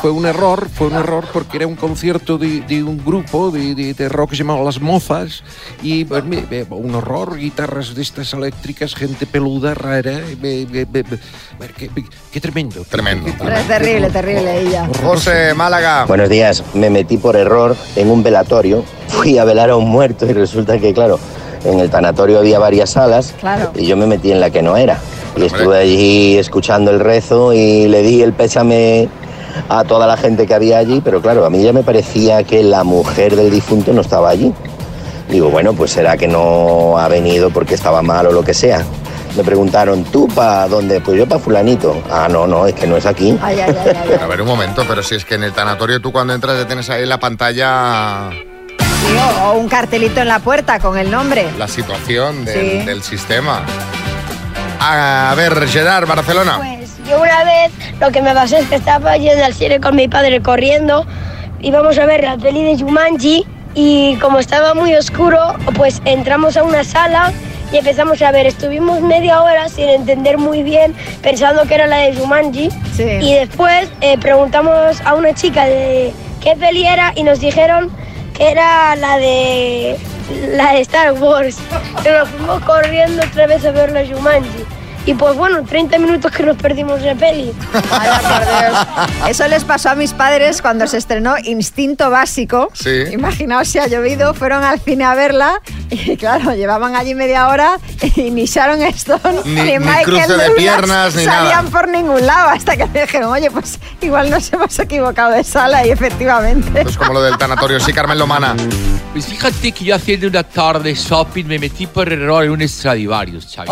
fue 0.00 0.10
un 0.10 0.26
error, 0.26 0.68
fue 0.72 0.88
un 0.88 0.94
error 0.94 1.24
porque 1.32 1.58
era 1.58 1.66
un 1.66 1.76
concierto 1.76 2.38
de, 2.38 2.62
de 2.62 2.82
un 2.82 3.02
grupo 3.04 3.50
de, 3.50 3.74
de- 3.74 3.94
de 3.94 4.08
rock 4.08 4.30
que 4.30 4.36
se 4.36 4.42
llamaba 4.42 4.62
Las 4.64 4.80
Mozas 4.80 5.42
y 5.82 6.04
pues, 6.04 6.24
me- 6.24 6.44
me- 6.50 6.62
un 6.70 6.94
horror, 6.94 7.36
guitarras 7.36 7.94
de 7.94 8.02
estas 8.02 8.32
eléctricas, 8.34 8.94
gente 8.94 9.26
peluda, 9.26 9.74
rara, 9.74 10.20
me- 10.40 10.66
me- 10.66 10.86
me- 10.86 11.02
me- 11.02 11.18
bueno, 11.58 11.74
qué, 11.76 11.90
qué 12.32 12.40
tremendo. 12.40 12.84
Tremendo. 12.88 13.30
Terrible, 13.68 14.10
terrible 14.10 14.60
ella. 14.62 14.88
José 15.02 15.54
Málaga. 15.54 16.04
Buenos 16.06 16.28
días, 16.28 16.62
me 16.74 16.90
metí 16.90 17.16
por 17.18 17.36
error 17.36 17.76
en 17.96 18.10
un 18.10 18.22
velatorio, 18.22 18.84
fui 19.08 19.38
a 19.38 19.44
velar 19.44 19.70
a 19.70 19.76
un 19.76 19.88
muerto 19.88 20.26
y 20.26 20.32
resulta 20.32 20.78
que, 20.78 20.92
claro, 20.92 21.18
en 21.64 21.78
el 21.80 21.88
tanatorio 21.90 22.38
había 22.40 22.58
varias 22.58 22.90
salas 22.90 23.34
Claro. 23.40 23.72
y 23.76 23.86
yo 23.86 23.96
me 23.96 24.06
metí 24.06 24.30
en 24.32 24.40
la 24.40 24.50
que 24.50 24.62
no 24.62 24.76
era. 24.76 24.98
Y 25.36 25.44
estuve 25.44 25.78
allí 25.78 26.38
escuchando 26.38 26.90
el 26.90 27.00
rezo 27.00 27.52
y 27.52 27.88
le 27.88 28.02
di 28.02 28.22
el 28.22 28.32
pésame 28.32 29.08
a 29.68 29.84
toda 29.84 30.06
la 30.06 30.16
gente 30.16 30.46
que 30.46 30.54
había 30.54 30.78
allí, 30.78 31.00
pero 31.04 31.20
claro, 31.20 31.44
a 31.44 31.50
mí 31.50 31.62
ya 31.62 31.72
me 31.72 31.82
parecía 31.82 32.42
que 32.44 32.62
la 32.62 32.84
mujer 32.84 33.36
del 33.36 33.50
difunto 33.50 33.92
no 33.92 34.00
estaba 34.00 34.30
allí. 34.30 34.52
Digo, 35.28 35.48
bueno, 35.50 35.72
pues 35.72 35.90
será 35.92 36.16
que 36.16 36.28
no 36.28 36.98
ha 36.98 37.08
venido 37.08 37.50
porque 37.50 37.74
estaba 37.74 38.02
mal 38.02 38.26
o 38.26 38.32
lo 38.32 38.42
que 38.44 38.54
sea. 38.54 38.84
Me 39.36 39.42
preguntaron, 39.42 40.04
¿tú 40.04 40.28
para 40.28 40.68
dónde? 40.68 41.00
Pues 41.00 41.18
yo 41.18 41.26
para 41.26 41.40
fulanito. 41.40 42.00
Ah, 42.10 42.28
no, 42.30 42.46
no, 42.46 42.66
es 42.68 42.74
que 42.74 42.86
no 42.86 42.96
es 42.96 43.04
aquí. 43.06 43.36
Ay, 43.42 43.58
ay, 43.58 43.74
ay, 43.84 43.92
ay. 44.10 44.18
A 44.22 44.26
ver, 44.26 44.40
un 44.42 44.46
momento, 44.46 44.84
pero 44.86 45.02
si 45.02 45.16
es 45.16 45.24
que 45.24 45.34
en 45.34 45.42
el 45.42 45.52
tanatorio 45.52 46.00
tú 46.00 46.12
cuando 46.12 46.34
entras 46.34 46.56
ya 46.56 46.66
tienes 46.66 46.88
ahí 46.90 47.04
la 47.04 47.18
pantalla 47.18 48.30
Sí, 48.30 49.16
o, 49.44 49.52
un 49.54 49.68
cartelito 49.68 50.20
en 50.20 50.28
la 50.28 50.38
puerta 50.38 50.78
con 50.78 50.96
el 50.96 51.10
nombre. 51.10 51.46
la 51.58 51.66
situación 51.68 52.44
del, 52.44 52.80
Sí. 52.80 52.86
del 52.86 53.02
sistema. 53.02 53.62
A 54.80 55.34
ver, 55.36 55.66
Gerard, 55.68 56.06
Barcelona. 56.06 56.56
Pues 56.58 56.96
yo 57.08 57.20
una 57.20 57.44
vez 57.44 57.72
lo 58.00 58.10
que 58.10 58.22
me 58.22 58.34
pasó 58.34 58.56
es 58.56 58.66
que 58.68 58.76
estaba 58.76 59.16
yendo 59.16 59.44
al 59.44 59.54
cine 59.54 59.80
con 59.80 59.96
mi 59.96 60.08
padre 60.08 60.40
corriendo, 60.42 61.06
íbamos 61.60 61.98
a 61.98 62.06
ver 62.06 62.24
la 62.24 62.36
peli 62.36 62.64
de 62.64 62.78
Jumanji 62.78 63.46
y 63.74 64.16
como 64.16 64.38
estaba 64.38 64.74
muy 64.74 64.94
oscuro, 64.94 65.56
pues 65.76 66.00
entramos 66.04 66.56
a 66.56 66.62
una 66.62 66.84
sala 66.84 67.32
y 67.72 67.78
empezamos 67.78 68.22
a 68.22 68.30
ver. 68.30 68.46
Estuvimos 68.46 69.00
media 69.00 69.42
hora 69.42 69.68
sin 69.68 69.88
entender 69.88 70.38
muy 70.38 70.62
bien, 70.62 70.94
pensando 71.22 71.64
que 71.64 71.74
era 71.74 71.86
la 71.86 71.98
de 71.98 72.14
Jumanji. 72.14 72.68
Y 72.98 73.34
después 73.34 73.88
eh, 74.00 74.16
preguntamos 74.18 75.00
a 75.04 75.14
una 75.14 75.34
chica 75.34 75.64
de 75.64 76.12
qué 76.40 76.54
peli 76.56 76.86
era 76.86 77.12
y 77.16 77.24
nos 77.24 77.40
dijeron 77.40 77.90
que 78.34 78.50
era 78.50 78.94
la 78.96 79.18
de 79.18 79.96
la 80.30 80.72
de 80.72 80.80
Star 80.80 81.12
Wars. 81.14 81.58
Y 82.04 82.08
nos 82.08 82.28
fuimos 82.28 82.62
corriendo 82.64 83.22
otra 83.22 83.46
vez 83.46 83.64
a 83.64 83.70
ver 83.72 83.92
la 83.92 84.06
Jumanji. 84.06 84.64
Y 85.06 85.12
pues 85.14 85.36
bueno, 85.36 85.62
30 85.64 85.98
minutos 85.98 86.32
que 86.32 86.42
nos 86.44 86.56
perdimos 86.56 87.02
de 87.02 87.14
peli. 87.14 87.52
Vaya, 87.90 88.20
por 88.20 88.40
Dios. 88.40 89.28
Eso 89.30 89.48
les 89.48 89.62
pasó 89.64 89.90
a 89.90 89.94
mis 89.94 90.12
padres 90.14 90.62
cuando 90.62 90.86
se 90.86 90.96
estrenó 90.96 91.34
Instinto 91.44 92.08
Básico. 92.10 92.70
Sí. 92.72 93.04
Imaginaos 93.12 93.68
si 93.68 93.78
ha 93.78 93.86
llovido, 93.86 94.32
fueron 94.32 94.64
al 94.64 94.80
cine 94.80 95.04
a 95.04 95.14
verla 95.14 95.60
y 95.90 96.16
claro, 96.16 96.54
llevaban 96.54 96.96
allí 96.96 97.14
media 97.14 97.48
hora 97.48 97.78
y 98.16 98.30
ni 98.30 98.46
Sharon 98.46 98.80
Stone 98.82 99.40
Ni- 99.44 99.54
ni, 99.62 99.78
Michael 99.78 100.04
cruce 100.04 100.36
de 100.36 100.50
piernas, 100.52 101.14
ni 101.14 101.24
salían 101.24 101.64
nada. 101.66 101.70
por 101.70 101.88
ningún 101.88 102.24
lado 102.26 102.48
hasta 102.50 102.76
que 102.76 102.86
me 102.86 103.02
dijeron, 103.02 103.30
oye, 103.30 103.50
pues 103.50 103.78
igual 104.00 104.30
nos 104.30 104.50
hemos 104.52 104.78
equivocado 104.78 105.32
de 105.32 105.44
sala 105.44 105.86
y 105.86 105.90
efectivamente. 105.90 106.82
Pues 106.82 106.96
como 106.96 107.12
lo 107.12 107.22
del 107.22 107.36
tanatorio, 107.36 107.78
sí, 107.78 107.92
Carmen 107.92 108.18
Lomana. 108.18 108.54
Pues 109.12 109.26
fíjate 109.26 109.70
que 109.72 109.84
yo 109.84 109.94
haciendo 109.94 110.26
una 110.28 110.42
tarde 110.42 110.94
shopping 110.94 111.44
me 111.44 111.58
metí 111.58 111.86
por 111.86 112.10
error 112.12 112.42
en 112.44 112.50
un 112.50 112.68
Stradivarius, 112.68 113.54
yo 113.54 113.64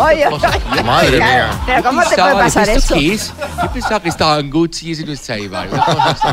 Madre 0.83 1.22
pensaba- 1.23 1.47
mía. 1.47 1.49
Pero 1.65 1.83
¿cómo 1.83 2.03
te 2.03 2.15
puede 2.15 2.33
pasar 2.35 2.69
¿esto 2.69 2.79
eso? 2.79 2.95
qué 2.95 3.13
es? 3.13 3.33
Yo 3.61 3.71
pensaba 3.71 3.99
que 4.01 4.09
estaba 4.09 4.39
en 4.39 4.49
Gucci 4.49 4.91
y 4.91 4.91
así. 4.93 6.27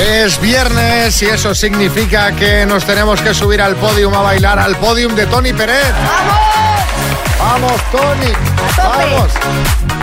Es 0.00 0.40
viernes 0.40 1.22
y 1.22 1.26
eso 1.26 1.54
significa 1.54 2.32
que 2.32 2.64
nos 2.66 2.84
tenemos 2.84 3.20
que 3.20 3.34
subir 3.34 3.60
al 3.60 3.76
podium 3.76 4.14
a 4.14 4.22
bailar 4.22 4.58
al 4.58 4.76
podium 4.76 5.14
de 5.14 5.26
Tony 5.26 5.52
Pérez. 5.52 5.92
¡Vamos! 7.38 7.62
¡Vamos, 7.62 7.82
Tony! 7.90 8.32
¡Vamos! 8.76 9.30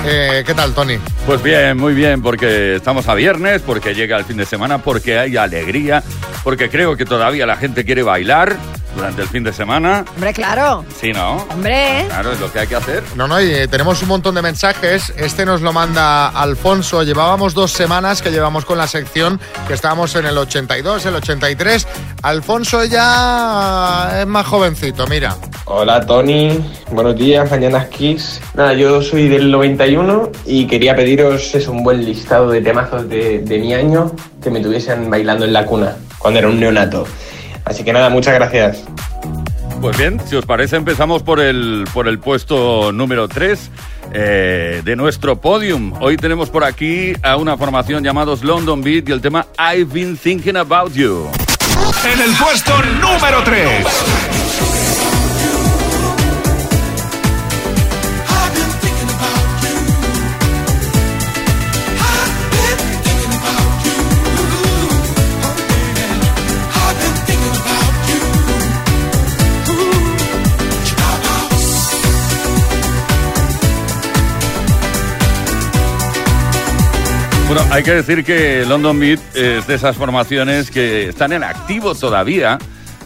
Eh, 0.06 0.44
¿Qué 0.46 0.54
tal, 0.54 0.74
Tony? 0.74 0.98
Pues 1.26 1.42
bien, 1.42 1.78
muy 1.78 1.94
bien, 1.94 2.22
porque 2.22 2.76
estamos 2.76 3.08
a 3.08 3.16
viernes, 3.16 3.62
porque 3.62 3.94
llega 3.94 4.18
el 4.18 4.26
fin 4.26 4.38
de 4.38 4.46
semana, 4.46 4.78
porque 4.78 5.18
hay 5.18 5.36
alegría, 5.38 6.04
porque 6.44 6.70
creo 6.70 6.96
que 6.96 7.06
todavía 7.06 7.46
la 7.46 7.56
gente 7.58 7.84
quiere 7.84 8.04
bailar 8.04 8.56
durante 8.96 9.22
el 9.22 9.28
fin 9.28 9.44
de 9.44 9.54
semana. 9.54 10.06
Hombre, 10.16 10.34
claro. 10.34 10.86
Sí, 11.00 11.12
¿no? 11.12 11.38
Hombre. 11.52 12.06
Claro, 12.08 12.32
es 12.32 12.40
lo 12.40 12.52
que 12.52 12.60
hay 12.60 12.68
que 12.68 12.76
hacer. 12.76 13.04
No, 13.16 13.28
no, 13.28 13.40
y 13.42 13.50
eh, 13.52 13.68
tenemos 13.68 14.02
un 14.02 14.10
montón 14.10 14.36
de 14.36 14.42
mensajes. 14.42 15.14
Este 15.18 15.46
nos 15.46 15.62
lo 15.62 15.74
manda 15.74 16.30
Alfonso. 16.30 17.04
Llevábamos 17.04 17.54
dos 17.54 17.72
semanas 17.72 18.22
que 18.22 18.32
llevamos 18.32 18.66
con 18.66 18.78
la 18.78 18.88
sección, 18.88 19.40
que 19.68 19.74
estábamos 19.74 20.16
en 20.16 20.26
el 20.26 20.38
82, 20.38 21.06
el 21.06 21.16
83. 21.16 21.88
Alfonso 22.24 22.84
ya 22.86 24.20
es 24.22 24.28
más 24.28 24.46
jovencito, 24.46 25.08
mira. 25.08 25.36
Hola 25.66 26.06
Tony, 26.06 26.60
buenos 26.92 27.16
días, 27.16 27.50
mañanas 27.52 27.88
Kiss. 27.90 28.42
Nada, 28.56 28.74
yo 28.74 29.02
soy 29.04 29.28
del 29.28 29.52
91 29.52 30.32
y 30.46 30.66
quería 30.66 30.96
pediros 30.96 31.54
es 31.54 31.68
un 31.68 31.84
buen 31.84 32.04
listado 32.04 32.50
de 32.50 32.62
temazos 32.62 33.08
de, 33.08 33.40
de 33.40 33.60
mi 33.60 33.74
año 33.74 34.12
que 34.42 34.50
me 34.50 34.62
tuviesen 34.62 35.10
bailando 35.10 35.46
en 35.46 35.54
la 35.54 35.66
cuna 35.66 35.96
cuando 36.18 36.40
era 36.40 36.50
un 36.50 36.60
neonato. 36.60 37.06
Así 37.70 37.84
que 37.84 37.94
nada, 37.94 38.10
muchas 38.10 38.34
gracias. 38.34 38.84
Pues 39.80 39.98
bien, 39.98 40.20
si 40.26 40.36
os 40.36 40.46
parece, 40.46 40.76
empezamos 40.76 41.24
por 41.24 41.40
el, 41.40 41.86
por 41.94 42.08
el 42.08 42.20
puesto 42.20 42.92
número 42.92 43.30
3 43.30 43.72
de 44.12 44.96
nuestro 44.98 45.40
podium. 45.40 45.94
Hoy 46.02 46.18
tenemos 46.18 46.50
por 46.50 46.64
aquí 46.64 47.14
a 47.24 47.38
una 47.38 47.56
formación 47.56 48.04
llamados 48.04 48.44
London 48.44 48.82
Beat 48.82 49.08
y 49.08 49.12
el 49.12 49.22
tema 49.22 49.46
I've 49.58 49.94
Been 49.94 50.18
Thinking 50.18 50.58
About 50.58 50.94
You. 50.94 51.30
En 52.12 52.20
el 52.20 52.36
puesto 52.36 52.74
número 53.02 53.42
3. 53.44 54.39
Bueno, 77.50 77.64
hay 77.74 77.82
que 77.84 77.96
decir 77.96 78.24
que 78.24 78.64
London 78.68 79.00
Beat 79.00 79.20
es 79.36 79.66
de 79.66 79.74
esas 79.76 79.96
formaciones 79.96 80.70
que 80.70 81.10
están 81.10 81.32
en 81.34 81.44
activo 81.44 81.96
todavía, 81.96 82.60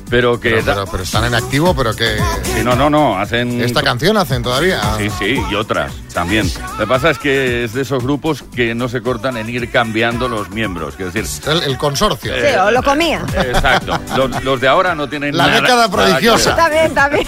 pero 0.10 0.38
que... 0.38 0.50
Pero, 0.50 0.66
pero- 0.66 0.86
pero 0.92 1.04
están 1.04 1.24
en 1.24 1.34
activo, 1.34 1.74
pero 1.74 1.96
que... 1.96 2.18
Sí, 2.44 2.62
no, 2.62 2.76
no, 2.76 2.90
no, 2.90 3.18
hacen... 3.18 3.62
¿Esta 3.62 3.82
canción 3.82 4.18
hacen 4.18 4.44
todavía? 4.44 4.82
Sí, 4.98 5.10
sí, 5.18 5.42
y 5.50 5.56
otras 5.56 5.94
también. 6.14 6.52
Lo 6.74 6.80
que 6.80 6.88
pasa 6.88 7.10
es 7.12 7.20
que 7.20 7.64
es 7.64 7.74
de 7.74 7.84
esos 7.84 8.04
grupos 8.04 8.44
que 8.54 8.76
no 8.76 8.90
se 8.90 9.02
cortan 9.02 9.38
en 9.38 9.50
ir 9.50 9.72
cambiando 9.72 10.28
los 10.28 10.50
miembros, 10.50 10.96
es 11.00 11.14
decir... 11.14 11.26
El, 11.50 11.64
el 11.64 11.78
consorcio. 11.78 12.34
Sí, 12.36 12.56
o 12.58 12.70
lo 12.70 12.84
comía. 12.84 13.24
Exacto. 13.38 13.98
Los, 14.18 14.44
los 14.44 14.60
de 14.60 14.68
ahora 14.68 14.94
no 14.94 15.08
tienen 15.08 15.38
La 15.38 15.48
nada- 15.48 15.62
década 15.62 15.88
nada 15.88 15.90
que 15.90 15.94
prodigiosa. 16.12 16.56
También, 16.58 16.94
también. 16.94 17.28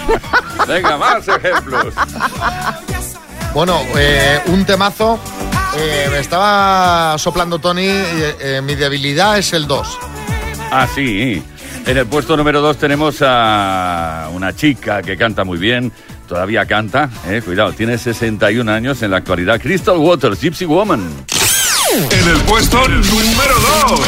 Venga, 0.68 0.98
más 0.98 1.26
ejemplos. 1.26 1.94
Bueno, 3.54 3.80
eh, 3.96 4.38
un 4.48 4.66
temazo. 4.66 5.18
Eh, 5.78 6.08
me 6.10 6.18
estaba 6.20 7.16
soplando 7.18 7.58
Tony. 7.58 7.86
eh, 7.86 8.36
eh, 8.40 8.60
mi 8.62 8.74
debilidad 8.74 9.38
es 9.38 9.52
el 9.52 9.66
2. 9.66 9.98
Ah, 10.70 10.88
sí. 10.94 11.42
En 11.86 11.96
el 11.96 12.06
puesto 12.06 12.36
número 12.36 12.60
2 12.60 12.78
tenemos 12.78 13.16
a 13.20 14.28
una 14.32 14.54
chica 14.54 15.02
que 15.02 15.16
canta 15.16 15.44
muy 15.44 15.58
bien. 15.58 15.92
Todavía 16.26 16.66
canta, 16.66 17.08
eh, 17.28 17.40
cuidado, 17.44 17.72
tiene 17.72 17.98
61 17.98 18.68
años 18.68 19.00
en 19.02 19.12
la 19.12 19.18
actualidad. 19.18 19.60
Crystal 19.60 19.96
Waters, 19.96 20.40
Gypsy 20.40 20.64
Woman. 20.64 21.08
En 22.10 22.28
el 22.28 22.36
puesto 22.42 22.88
número 22.88 23.54
2. 23.88 24.00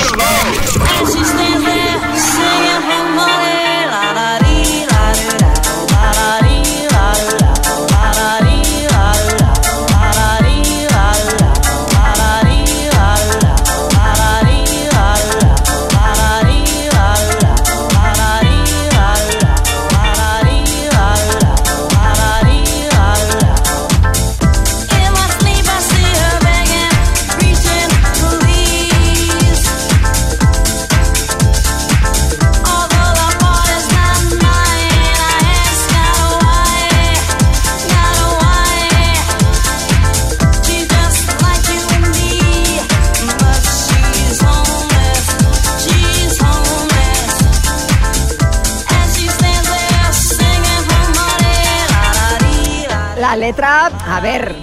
A 54.19 54.21
ver, 54.21 54.55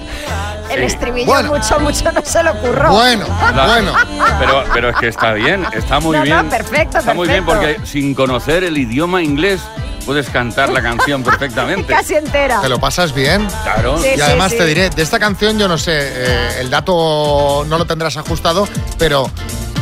el 0.69 0.79
Sí. 0.81 0.85
estribillo 0.85 1.27
Bueno. 1.27 1.53
mucho, 1.53 1.79
mucho 1.79 2.11
no 2.11 2.21
se 2.23 2.43
le 2.43 2.49
ocurrió. 2.49 2.91
La- 3.55 4.05
Pero, 4.39 4.63
pero 4.73 4.89
es 4.89 4.95
que 4.97 5.07
está 5.07 5.31
bien, 5.33 5.65
está 5.71 5.99
muy 5.99 6.13
No, 6.17 6.19
no, 6.19 6.23
bien. 6.25 6.49
perfecto, 6.49 6.97
Está 6.99 7.13
muy 7.13 7.27
bien 7.27 7.45
perfecto. 7.45 7.73
porque 7.77 7.87
sin 7.87 8.13
conocer 8.13 8.63
el 8.65 8.77
idioma 8.77 9.21
inglés 9.21 9.61
puedes 10.05 10.29
cantar 10.29 10.69
la 10.69 10.81
canción 10.81 11.23
perfectamente. 11.29 11.93
Casi 11.93 12.15
entera. 12.15 12.59
¿Te 12.61 12.67
lo 12.69 12.79
pasas 12.79 13.13
bien? 13.13 13.47
Claro. 13.63 13.97
Sí, 13.99 14.09
y 14.13 14.15
sí, 14.15 14.21
además 14.21 14.51
sí. 14.51 14.57
te 14.57 14.65
diré, 14.65 14.89
de 14.89 15.01
esta 15.01 15.19
canción 15.19 15.57
yo 15.57 15.67
no 15.69 15.77
sé, 15.77 15.93
eh, 15.95 16.57
el 16.59 16.69
dato 16.69 17.63
no 17.67 17.77
lo 17.77 17.85
tendrás 17.85 18.17
ajustado, 18.17 18.67
pero 18.97 19.29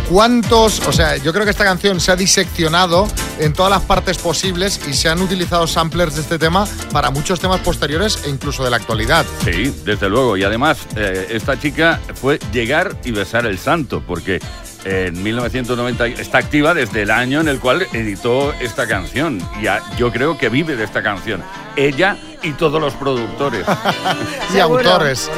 ¿cuántos? 0.10 0.80
O 0.88 0.92
sea, 0.92 1.18
yo 1.18 1.34
creo 1.34 1.46
que 1.46 1.52
esta 1.52 1.64
canción 1.64 2.00
se 2.00 2.12
ha 2.12 2.16
diseccionado 2.16 3.08
en 3.40 3.54
todas 3.54 3.72
las 3.72 3.82
partes 3.82 4.18
posibles 4.18 4.80
y 4.88 4.94
se 4.94 5.10
han 5.10 5.22
utilizado 5.22 5.68
samplers 5.68 6.16
de 6.16 6.22
este 6.22 6.40
tema 6.40 6.68
para 6.92 7.12
muchos 7.12 7.40
temas 7.40 7.60
posteriores 7.62 8.20
e 8.26 8.30
incluso 8.30 8.64
de 8.64 8.70
la 8.70 8.78
actualidad. 8.78 9.26
Sí, 9.44 9.74
desde 9.86 10.10
luego. 10.10 10.38
Y 10.38 10.44
además, 10.44 10.78
eh, 10.96 11.28
esta 11.32 11.60
chica 11.60 12.00
fue 12.16 12.40
llegar 12.52 12.96
y 13.04 13.12
besar 13.12 13.46
el 13.46 13.58
santo, 13.58 14.04
porque 14.06 14.40
en 14.86 15.22
1990 15.24 16.08
está 16.08 16.40
activa 16.40 16.74
desde 16.74 17.04
el 17.04 17.12
año 17.12 17.40
en 17.42 17.48
el 17.48 17.60
cual 17.60 17.88
editó 17.94 18.54
esta 18.60 18.88
canción. 18.88 19.40
Y 19.62 19.68
a- 19.68 19.82
yo 19.98 20.12
creo 20.12 20.38
que 20.38 20.50
vive 20.50 20.76
de 20.76 20.84
esta 20.84 21.02
canción. 21.02 21.42
Ella 21.76 22.18
y 22.42 22.52
todos 22.52 22.82
los 22.82 22.94
productores. 22.94 23.66
y 24.56 24.60
autores. 24.60 25.32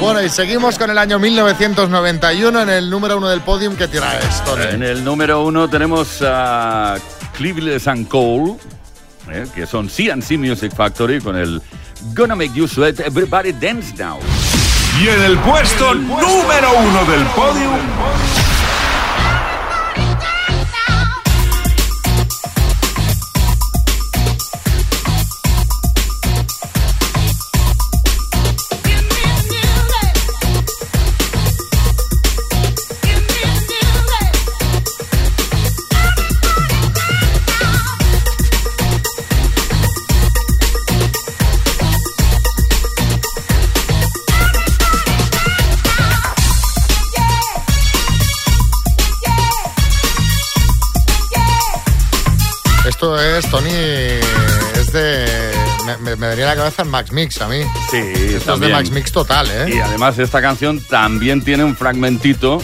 Bueno, 0.00 0.22
y 0.22 0.28
seguimos 0.28 0.78
con 0.78 0.90
el 0.90 0.98
año 0.98 1.18
1991 1.18 2.62
en 2.62 2.68
el 2.70 2.88
número 2.90 3.18
uno 3.18 3.28
del 3.28 3.40
podium 3.42 3.76
que 3.76 3.86
tira 3.88 4.18
esto. 4.18 4.58
En 4.60 4.82
el 4.82 5.04
número 5.04 5.42
uno 5.44 5.68
tenemos 5.68 6.22
a 6.22 6.96
Cleveland 7.36 7.86
and 7.88 8.08
Cole, 8.08 8.54
eh, 9.30 9.46
que 9.54 9.66
son 9.66 9.88
CNC 9.88 10.38
Music 10.38 10.74
Factory 10.74 11.20
con 11.20 11.36
el 11.36 11.60
Gonna 12.14 12.34
Make 12.34 12.52
You 12.54 12.66
Sweat, 12.66 13.00
Everybody 13.00 13.52
Dance 13.52 13.94
Now. 13.96 14.18
Y 15.02 15.08
en 15.08 15.22
el 15.24 15.38
puesto 15.38 15.92
número 15.94 16.70
1 16.78 17.04
del 17.10 17.22
podio. 17.34 17.70
Me, 56.16 56.28
venía 56.28 56.44
a 56.44 56.48
la 56.48 56.56
cabeza 56.56 56.82
el 56.82 56.88
Max 56.88 57.12
Mix 57.12 57.40
a 57.40 57.48
mí. 57.48 57.62
Sí, 57.90 57.98
Esto 58.36 58.54
es 58.54 58.60
de. 58.60 58.68
Max 58.68 58.90
Mix 58.90 59.12
total, 59.12 59.48
¿eh? 59.50 59.74
Y 59.74 59.78
además 59.78 60.18
esta 60.18 60.40
canción 60.40 60.80
también 60.80 61.42
tiene 61.42 61.64
un 61.64 61.76
fragmentito 61.76 62.60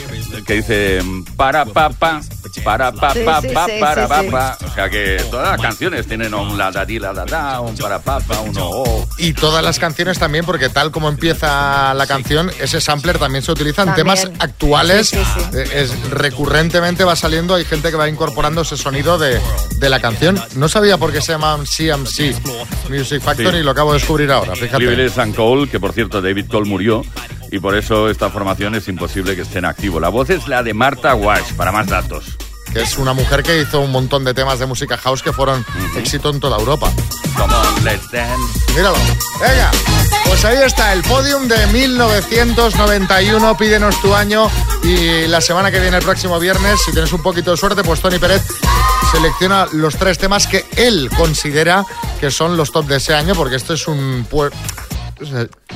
que 0.47 0.55
dice 0.55 1.01
para 1.37 1.65
papa, 1.65 2.21
para 2.65 2.93
pa 2.93 3.13
Sí, 3.13 3.21
pa 3.25 3.41
sí, 3.41 3.49
pa 3.49 3.67
sí, 3.67 3.73
para 3.81 4.03
sí, 4.05 4.09
pa 4.09 4.21
sí. 4.23 4.29
pa. 4.31 4.59
O 4.67 4.75
sea 4.75 4.89
que 4.89 5.23
todas 5.31 5.51
las 5.53 5.61
canciones 5.61 6.07
tienen 6.07 6.35
un 6.35 6.57
la 6.59 6.71
da 6.71 6.85
di 6.85 6.99
la 6.99 7.13
da 7.13 7.25
da, 7.25 7.61
un 7.61 7.77
para 7.77 7.99
papa, 8.01 8.41
un 8.41 8.53
oh. 8.59 9.07
Y 9.19 9.33
todas 9.33 9.63
las 9.65 9.79
canciones 9.79 10.19
también, 10.19 10.45
porque 10.45 10.69
tal 10.69 10.91
como 10.91 11.09
empieza 11.09 11.93
la 11.95 12.07
canción, 12.07 12.51
ese 12.61 12.81
sampler 12.81 13.19
también 13.19 13.43
se 13.45 13.53
utiliza 13.53 13.83
en 13.83 13.95
temas 13.95 14.31
actuales. 14.39 15.09
Sí, 15.09 15.17
sí, 15.17 15.41
sí. 15.53 15.59
Eh, 15.59 15.69
Es, 15.83 16.11
recurrentemente 16.11 17.05
va 17.05 17.17
saliendo, 17.17 17.55
hay 17.55 17.65
gente 17.65 17.91
que 17.91 17.97
va 17.97 18.09
incorporando 18.09 18.63
ese 18.63 18.77
sonido 18.77 19.19
de, 19.19 19.41
de 19.79 19.89
la 19.89 20.01
canción. 20.01 20.41
No 20.57 20.69
sabía 20.69 20.99
por 20.99 21.13
qué 21.13 21.21
se 21.21 21.33
llaman 21.33 21.65
CMC 21.65 22.35
Music 22.89 23.21
Factory 23.23 23.51
Sí. 23.51 23.57
y 23.59 23.63
lo 23.63 23.71
acabo 23.71 23.93
de 23.93 23.99
descubrir 23.99 24.31
ahora, 24.31 24.55
fíjate. 24.55 25.11
Cole, 25.35 25.69
que 25.69 25.79
por 25.79 25.93
cierto 25.93 26.21
David 26.21 26.47
Cole 26.49 26.69
murió 26.69 27.03
y 27.51 27.59
por 27.59 27.77
eso 27.77 28.09
esta 28.09 28.31
formación 28.31 28.75
es 28.75 28.89
imposible 28.89 29.35
que 29.35 29.43
esté 29.43 29.59
en 29.59 29.65
activo. 29.65 30.01
La 30.01 30.09
voz 30.09 30.31
es 30.31 30.47
la 30.47 30.63
de 30.63 30.75
Marta 30.75 31.15
Wash, 31.15 31.53
para 31.55 31.73
más 31.73 31.87
datos. 31.87 32.25
Que 32.73 32.83
es 32.83 32.99
una 32.99 33.13
mujer 33.13 33.43
que 33.43 33.61
hizo 33.61 33.81
un 33.81 33.91
montón 33.91 34.25
de 34.25 34.33
temas 34.33 34.61
de 34.61 34.67
música 34.67 34.97
house 34.97 35.23
que 35.23 35.33
fueron 35.33 35.65
éxito 35.97 36.31
en 36.31 36.39
toda 36.39 36.57
Europa. 36.57 36.93
Come 37.37 37.53
on, 37.53 37.85
Let's 37.85 38.09
dance. 38.13 38.61
Míralo. 38.77 38.97
Venga. 39.41 39.71
Pues 40.25 40.45
ahí 40.45 40.59
está 40.65 40.93
el 40.93 41.03
podium 41.03 41.49
de 41.49 41.67
1991. 41.67 43.57
Pídenos 43.57 44.01
tu 44.01 44.15
año. 44.15 44.49
Y 44.85 45.27
la 45.27 45.41
semana 45.41 45.73
que 45.73 45.81
viene, 45.81 45.97
el 45.97 46.05
próximo 46.05 46.39
viernes, 46.39 46.81
si 46.85 46.93
tienes 46.93 47.13
un 47.13 47.23
poquito 47.23 47.51
de 47.51 47.57
suerte, 47.57 47.83
pues 47.83 48.01
Tony 48.01 48.21
Pérez 48.21 48.43
selecciona 49.11 49.67
los 49.73 49.97
tres 49.97 50.19
temas 50.19 50.47
que 50.47 50.65
él 50.77 51.11
considera 51.17 51.85
que 52.21 52.31
son 52.31 52.57
los 52.57 52.71
top 52.71 52.87
de 52.87 52.97
ese 52.99 53.15
año, 53.15 53.35
porque 53.35 53.57
esto 53.57 53.75
es 53.75 53.89
un 53.89 54.25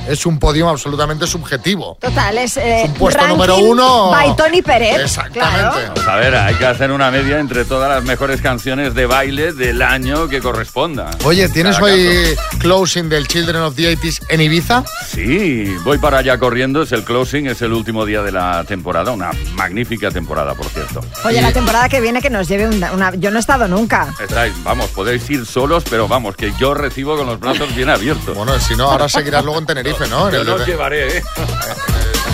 es 0.07 0.25
un 0.25 0.39
podium 0.39 0.67
absolutamente 0.69 1.27
subjetivo. 1.27 1.97
Total, 2.01 2.37
es, 2.37 2.57
eh, 2.57 2.83
un 2.85 2.93
puesto 2.93 3.19
ranking 3.21 3.35
número 3.37 3.57
uno. 3.57 4.11
By 4.11 4.35
Tony 4.35 4.61
Pérez. 4.61 4.99
Exactamente. 5.01 5.91
Pues 5.93 6.07
a 6.07 6.15
ver, 6.15 6.35
hay 6.35 6.55
que 6.55 6.65
hacer 6.65 6.91
una 6.91 7.11
media 7.11 7.39
entre 7.39 7.65
todas 7.65 7.89
las 7.89 8.03
mejores 8.03 8.41
canciones 8.41 8.93
de 8.93 9.05
baile 9.05 9.53
del 9.53 9.81
año 9.81 10.27
que 10.27 10.41
corresponda. 10.41 11.11
Oye, 11.23 11.47
¿tienes 11.49 11.75
Cada 11.77 11.87
hoy 11.93 12.35
closing 12.59 13.09
del 13.09 13.27
Children 13.27 13.61
of 13.63 13.75
the 13.75 13.95
80s 13.95 14.21
en 14.29 14.41
Ibiza? 14.41 14.83
Sí, 15.07 15.75
voy 15.83 15.97
para 15.97 16.19
allá 16.19 16.37
corriendo, 16.37 16.83
es 16.83 16.91
el 16.91 17.03
closing, 17.03 17.47
es 17.47 17.61
el 17.61 17.73
último 17.73 18.05
día 18.05 18.21
de 18.21 18.31
la 18.31 18.63
temporada, 18.65 19.11
una 19.11 19.31
magnífica 19.53 20.11
temporada, 20.11 20.53
por 20.55 20.65
cierto. 20.67 21.01
Oye, 21.23 21.41
la 21.41 21.51
temporada 21.51 21.89
que 21.89 22.01
viene 22.01 22.21
que 22.21 22.29
nos 22.29 22.47
lleve 22.47 22.67
una, 22.67 22.91
una- 22.91 23.15
Yo 23.15 23.31
no 23.31 23.37
he 23.37 23.39
estado 23.39 23.67
nunca. 23.67 24.13
Estáis, 24.19 24.53
vamos, 24.63 24.89
podéis 24.89 25.29
ir 25.29 25.45
solos, 25.45 25.83
pero 25.89 26.07
vamos, 26.07 26.35
que 26.35 26.51
yo 26.59 26.73
recibo 26.73 27.15
con 27.17 27.27
los 27.27 27.39
brazos 27.39 27.73
bien 27.75 27.89
abiertos. 27.89 28.35
Bueno, 28.35 28.59
si 28.59 28.75
no, 28.75 28.89
ahora 28.91 29.07
luego 29.41 29.59
en 29.59 29.65
Tenerife, 29.65 30.07
¿no? 30.07 30.27
En 30.27 30.35
Yo 30.35 30.43
los 30.43 30.59
de, 30.59 30.65
llevaré, 30.65 31.17
¿eh? 31.17 31.23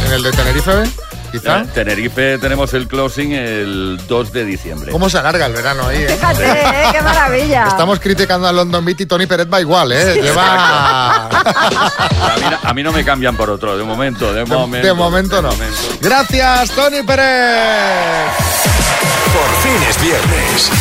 en 0.08 0.14
el 0.14 0.24
de 0.24 0.32
Tenerife, 0.32 0.72
quizá. 1.32 1.60
En 1.60 1.68
Tenerife 1.70 2.38
tenemos 2.38 2.74
el 2.74 2.88
closing 2.88 3.32
el 3.34 4.00
2 4.08 4.34
de 4.34 4.46
diciembre. 4.46 4.92
¿Cómo 4.92 5.10
se 5.10 5.18
alarga 5.18 5.46
el 5.46 5.54
verano 5.54 5.88
ahí, 5.88 6.04
eh? 6.04 6.10
Fíjate, 6.10 6.52
¿eh? 6.52 6.86
qué 6.92 7.02
maravilla. 7.02 7.68
Estamos 7.68 8.00
criticando 8.00 8.48
a 8.48 8.52
London 8.52 8.84
Beat 8.84 9.02
y 9.02 9.06
Tony 9.06 9.26
Pérez 9.26 9.48
va 9.52 9.62
igual, 9.62 9.92
¿eh? 9.92 10.22
Lleva... 10.22 11.28
A 11.28 12.36
mí, 12.38 12.58
a 12.64 12.74
mí 12.74 12.84
no 12.84 12.92
me 12.92 13.04
cambian 13.04 13.36
por 13.36 13.50
otro, 13.50 13.78
de 13.78 13.84
momento, 13.84 14.34
de, 14.34 14.46
momento. 14.46 14.88
de 14.88 14.94
momento 14.94 15.42
no. 15.42 15.50
Gracias, 16.00 16.72
Tony 16.72 17.04
Pérez. 17.04 18.32
Por 19.32 19.50
fin 19.62 19.88
es 19.90 20.02
viernes. 20.02 20.72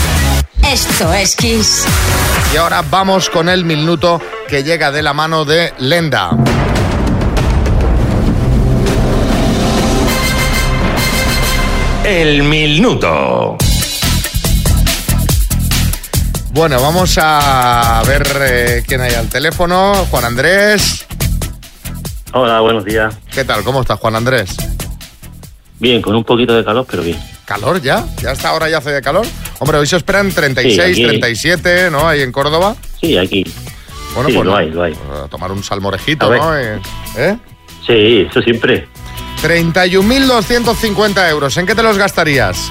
Esto 0.71 1.13
es 1.13 1.35
Kiss. 1.37 1.85
Y 2.53 2.57
ahora 2.57 2.83
vamos 2.89 3.31
con 3.31 3.49
el 3.49 3.65
minuto 3.65 4.21
que 4.51 4.65
llega 4.65 4.91
de 4.91 5.03
la 5.03 5.13
mano 5.15 5.45
de 5.45 5.73
Lenda. 5.79 6.31
El 12.05 12.43
minuto. 12.43 13.57
Bueno, 16.53 16.81
vamos 16.81 17.17
a 17.21 18.03
ver 18.07 18.27
eh, 18.41 18.83
quién 18.87 19.01
hay 19.01 19.15
al 19.15 19.29
teléfono. 19.29 19.95
Juan 20.11 20.25
Andrés. 20.25 21.07
Hola, 22.33 22.61
buenos 22.61 22.85
días. 22.85 23.15
¿Qué 23.33 23.45
tal? 23.45 23.63
¿Cómo 23.63 23.83
estás, 23.83 23.99
Juan 24.01 24.17
Andrés? 24.17 24.51
Bien, 25.79 26.03
con 26.03 26.15
un 26.17 26.25
poquito 26.25 26.55
de 26.57 26.65
calor, 26.65 26.87
pero 26.91 27.03
bien. 27.03 27.19
¿Calor 27.45 27.81
ya? 27.81 28.05
¿Ya 28.23 28.33
hasta 28.33 28.49
ahora 28.49 28.69
ya 28.69 28.79
hace 28.79 28.91
de 28.91 29.03
calor? 29.03 29.27
Hombre, 29.59 29.79
hoy 29.79 29.87
se 29.87 29.97
esperan 29.97 30.31
36, 30.33 30.97
Sí, 30.97 31.03
aquí- 31.03 31.05
37, 31.05 31.91
¿no? 31.91 32.09
Ahí 32.09 32.23
en 32.23 32.33
Córdoba. 32.33 32.77
Sí, 33.01 33.17
aquí. 33.17 33.45
Bueno, 34.15 34.29
Sí, 34.29 34.35
pues 34.37 34.47
lo 34.47 34.57
hay, 34.57 34.71
lo 34.71 34.83
hay. 34.83 34.95
a 35.25 35.29
tomar 35.29 35.53
un 35.53 35.63
salmorejito. 35.63 36.35
¿no? 36.35 36.57
Eh, 36.59 36.81
¿Eh? 37.17 37.37
Sí, 37.87 38.27
eso 38.29 38.41
siempre. 38.43 38.89
31.250 39.43 41.31
euros. 41.31 41.57
¿En 41.57 41.67
qué 41.67 41.75
te 41.75 41.83
los 41.83 41.97
gastarías? 41.97 42.71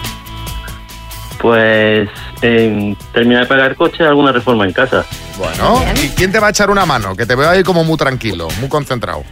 Pues 1.40 2.10
en 2.42 2.98
terminar 3.14 3.44
de 3.44 3.48
pagar 3.48 3.76
coche, 3.76 4.04
alguna 4.04 4.32
reforma 4.32 4.66
en 4.66 4.74
casa. 4.74 5.06
Bueno, 5.38 5.82
¿y 6.04 6.10
quién 6.10 6.32
te 6.32 6.40
va 6.40 6.48
a 6.48 6.50
echar 6.50 6.70
una 6.70 6.86
mano? 6.86 7.16
Que 7.16 7.26
te 7.26 7.36
veo 7.36 7.50
ahí 7.50 7.64
como 7.64 7.84
muy 7.86 7.98
tranquilo, 7.98 8.48
muy 8.60 8.68
concentrado. 8.68 9.24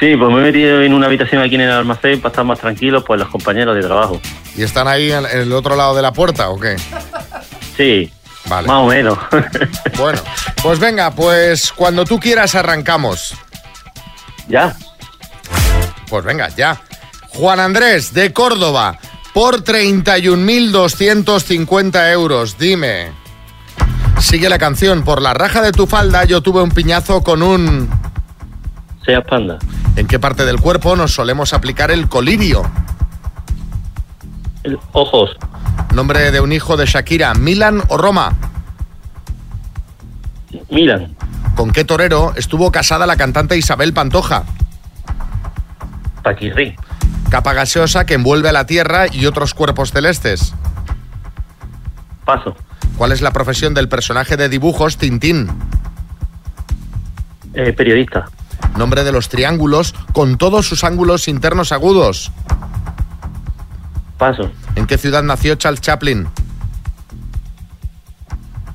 Sí, 0.00 0.16
pues 0.16 0.32
me 0.32 0.40
he 0.40 0.42
metido 0.42 0.82
en 0.82 0.92
una 0.94 1.06
habitación 1.06 1.40
aquí 1.42 1.54
en 1.54 1.60
el 1.60 1.70
almacén 1.70 2.20
para 2.20 2.30
estar 2.32 2.44
más 2.44 2.58
tranquilo, 2.58 3.04
pues 3.04 3.20
los 3.20 3.28
compañeros 3.28 3.76
de 3.76 3.82
trabajo. 3.82 4.20
¿Y 4.56 4.62
están 4.64 4.88
ahí 4.88 5.12
en 5.12 5.24
el 5.26 5.52
otro 5.52 5.76
lado 5.76 5.94
de 5.94 6.02
la 6.02 6.12
puerta 6.12 6.50
o 6.50 6.58
qué? 6.58 6.74
Sí, 7.76 8.10
Vale. 8.54 8.68
más 8.68 8.82
o 8.82 8.86
menos. 8.86 9.18
Bueno, 9.98 10.20
pues 10.62 10.78
venga, 10.78 11.10
pues 11.12 11.72
cuando 11.72 12.04
tú 12.04 12.20
quieras 12.20 12.54
arrancamos. 12.54 13.34
¿Ya? 14.48 14.74
Pues 16.08 16.24
venga, 16.24 16.48
ya. 16.50 16.80
Juan 17.30 17.58
Andrés, 17.60 18.12
de 18.12 18.32
Córdoba, 18.32 18.98
por 19.32 19.62
31.250 19.64 22.12
euros, 22.12 22.58
dime. 22.58 23.12
Sigue 24.18 24.48
la 24.48 24.58
canción. 24.58 25.04
Por 25.04 25.22
la 25.22 25.32
raja 25.34 25.62
de 25.62 25.72
tu 25.72 25.86
falda 25.86 26.24
yo 26.24 26.40
tuve 26.42 26.62
un 26.62 26.70
piñazo 26.70 27.22
con 27.22 27.42
un... 27.42 27.88
Seas 29.06 29.24
panda. 29.24 29.58
¿En 29.96 30.06
qué 30.06 30.18
parte 30.18 30.44
del 30.44 30.60
cuerpo 30.60 30.94
nos 30.96 31.12
solemos 31.14 31.52
aplicar 31.54 31.90
el 31.90 32.08
colirio? 32.08 32.62
El- 34.62 34.78
ojos. 34.92 35.30
Nombre 35.94 36.30
de 36.30 36.40
un 36.40 36.52
hijo 36.52 36.76
de 36.78 36.86
Shakira, 36.86 37.34
Milan 37.34 37.82
o 37.88 37.98
Roma. 37.98 38.34
Milan. 40.70 41.14
¿Con 41.54 41.70
qué 41.70 41.84
torero 41.84 42.32
estuvo 42.34 42.72
casada 42.72 43.06
la 43.06 43.16
cantante 43.16 43.58
Isabel 43.58 43.92
Pantoja? 43.92 44.44
Paquirri. 46.22 46.76
Capa 47.30 47.52
gaseosa 47.52 48.06
que 48.06 48.14
envuelve 48.14 48.48
a 48.48 48.52
la 48.52 48.66
Tierra 48.66 49.06
y 49.12 49.26
otros 49.26 49.52
cuerpos 49.52 49.92
celestes. 49.92 50.54
Paso. 52.24 52.56
¿Cuál 52.96 53.12
es 53.12 53.20
la 53.20 53.32
profesión 53.32 53.74
del 53.74 53.88
personaje 53.88 54.36
de 54.36 54.48
dibujos 54.48 54.96
Tintín? 54.96 55.50
Eh, 57.52 57.72
periodista. 57.74 58.30
Nombre 58.76 59.04
de 59.04 59.12
los 59.12 59.28
triángulos 59.28 59.94
con 60.14 60.38
todos 60.38 60.66
sus 60.66 60.84
ángulos 60.84 61.28
internos 61.28 61.70
agudos. 61.70 62.32
Paso. 64.22 64.48
¿En 64.76 64.86
qué 64.86 64.98
ciudad 64.98 65.24
nació 65.24 65.56
Charles 65.56 65.80
Chaplin? 65.80 66.28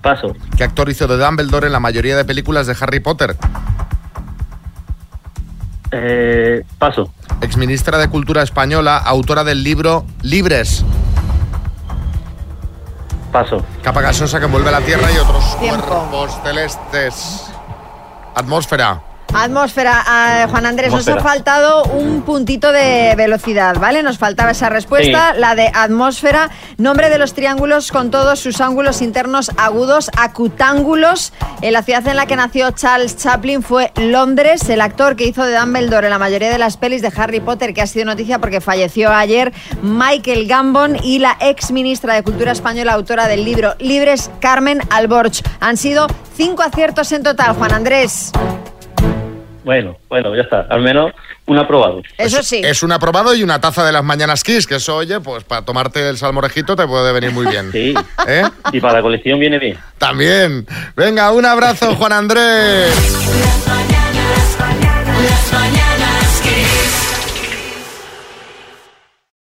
Paso. 0.01 0.35
¿Qué 0.57 0.65
actor 0.65 0.89
hizo 0.89 1.07
de 1.07 1.17
Dumbledore 1.17 1.67
en 1.67 1.71
la 1.71 1.79
mayoría 1.79 2.17
de 2.17 2.25
películas 2.25 2.67
de 2.67 2.75
Harry 2.77 2.99
Potter? 2.99 3.37
Eh, 5.91 6.65
paso. 6.77 7.13
Exministra 7.39 7.97
de 7.97 8.09
Cultura 8.09 8.43
Española, 8.43 8.97
autora 8.97 9.45
del 9.45 9.63
libro 9.63 10.05
Libres. 10.21 10.83
Paso. 13.31 13.63
Capa 13.81 14.01
gaseosa 14.01 14.39
que 14.39 14.47
envuelve 14.47 14.69
la 14.69 14.81
Tierra 14.81 15.09
y 15.09 15.17
otros 15.17 15.57
Tiempo. 15.61 15.81
cuerpos 15.87 16.41
celestes. 16.43 17.45
Atmósfera. 18.35 19.01
Atmósfera, 19.33 20.03
ah, 20.05 20.47
Juan 20.49 20.65
Andrés, 20.65 20.91
nos 20.91 21.07
ha 21.07 21.19
faltado 21.19 21.83
un 21.83 22.21
puntito 22.23 22.71
de 22.71 23.13
velocidad, 23.15 23.75
¿vale? 23.77 24.01
Nos 24.01 24.17
faltaba 24.17 24.51
esa 24.51 24.69
respuesta, 24.69 25.33
Sí. 25.33 25.39
la 25.39 25.53
de 25.55 25.69
atmósfera, 25.73 26.49
nombre 26.77 27.09
de 27.09 27.17
los 27.17 27.33
triángulos 27.33 27.91
con 27.91 28.09
todos 28.09 28.39
sus 28.39 28.61
ángulos 28.61 29.01
internos 29.01 29.51
agudos, 29.57 30.09
acutángulos. 30.17 31.33
En 31.61 31.73
la 31.73 31.83
ciudad 31.83 32.07
en 32.07 32.15
la 32.15 32.25
que 32.25 32.35
nació 32.35 32.71
Charles 32.71 33.17
Chaplin 33.17 33.61
fue 33.63 33.91
Londres, 33.95 34.67
el 34.69 34.81
actor 34.81 35.15
que 35.15 35.25
hizo 35.25 35.43
de 35.43 35.57
Dumbledore 35.57 36.07
en 36.07 36.11
la 36.11 36.19
mayoría 36.19 36.49
de 36.49 36.57
las 36.57 36.77
pelis 36.77 37.01
de 37.01 37.11
Harry 37.15 37.39
Potter, 37.39 37.73
que 37.73 37.81
ha 37.81 37.87
sido 37.87 38.05
noticia 38.05 38.39
porque 38.39 38.61
falleció 38.61 39.11
ayer, 39.13 39.53
Michael 39.81 40.47
Gambon 40.47 40.97
y 41.03 41.19
la 41.19 41.37
ex 41.39 41.71
ministra 41.71 42.13
de 42.15 42.23
Cultura 42.23 42.51
Española, 42.53 42.93
autora 42.93 43.27
del 43.27 43.43
libro 43.45 43.75
Libres, 43.79 44.31
Carmen 44.39 44.81
Alborch. 44.89 45.43
Han 45.59 45.77
sido 45.77 46.07
cinco 46.35 46.63
aciertos 46.63 47.11
en 47.11 47.23
total, 47.23 47.55
Juan 47.55 47.73
Andrés. 47.73 48.31
Bueno, 49.67 49.97
bueno, 50.07 50.33
ya 50.33 50.43
está. 50.43 50.61
Al 50.69 50.79
menos 50.79 51.11
un 51.45 51.57
aprobado. 51.57 52.01
Eso 52.17 52.41
sí. 52.41 52.61
Es 52.63 52.83
un 52.83 52.93
aprobado 52.93 53.35
y 53.35 53.43
una 53.43 53.59
taza 53.59 53.85
de 53.85 53.91
las 53.91 54.01
mañanas 54.01 54.41
Kiss, 54.41 54.65
que 54.65 54.75
eso, 54.75 54.95
oye, 54.95 55.19
pues 55.19 55.43
para 55.43 55.65
tomarte 55.65 56.07
el 56.07 56.17
salmorejito 56.17 56.77
te 56.77 56.87
puede 56.87 57.11
venir 57.11 57.31
muy 57.33 57.45
bien. 57.47 57.69
Sí. 57.77 57.93
¿Eh? 58.25 58.43
Y 58.71 58.79
para 58.79 58.93
la 58.93 59.01
colección 59.01 59.39
viene 59.39 59.59
bien. 59.59 59.77
También. 59.97 60.65
Venga, 60.95 61.33
un 61.33 61.45
abrazo, 61.45 61.95
Juan 61.95 62.13
Andrés. 62.13 63.96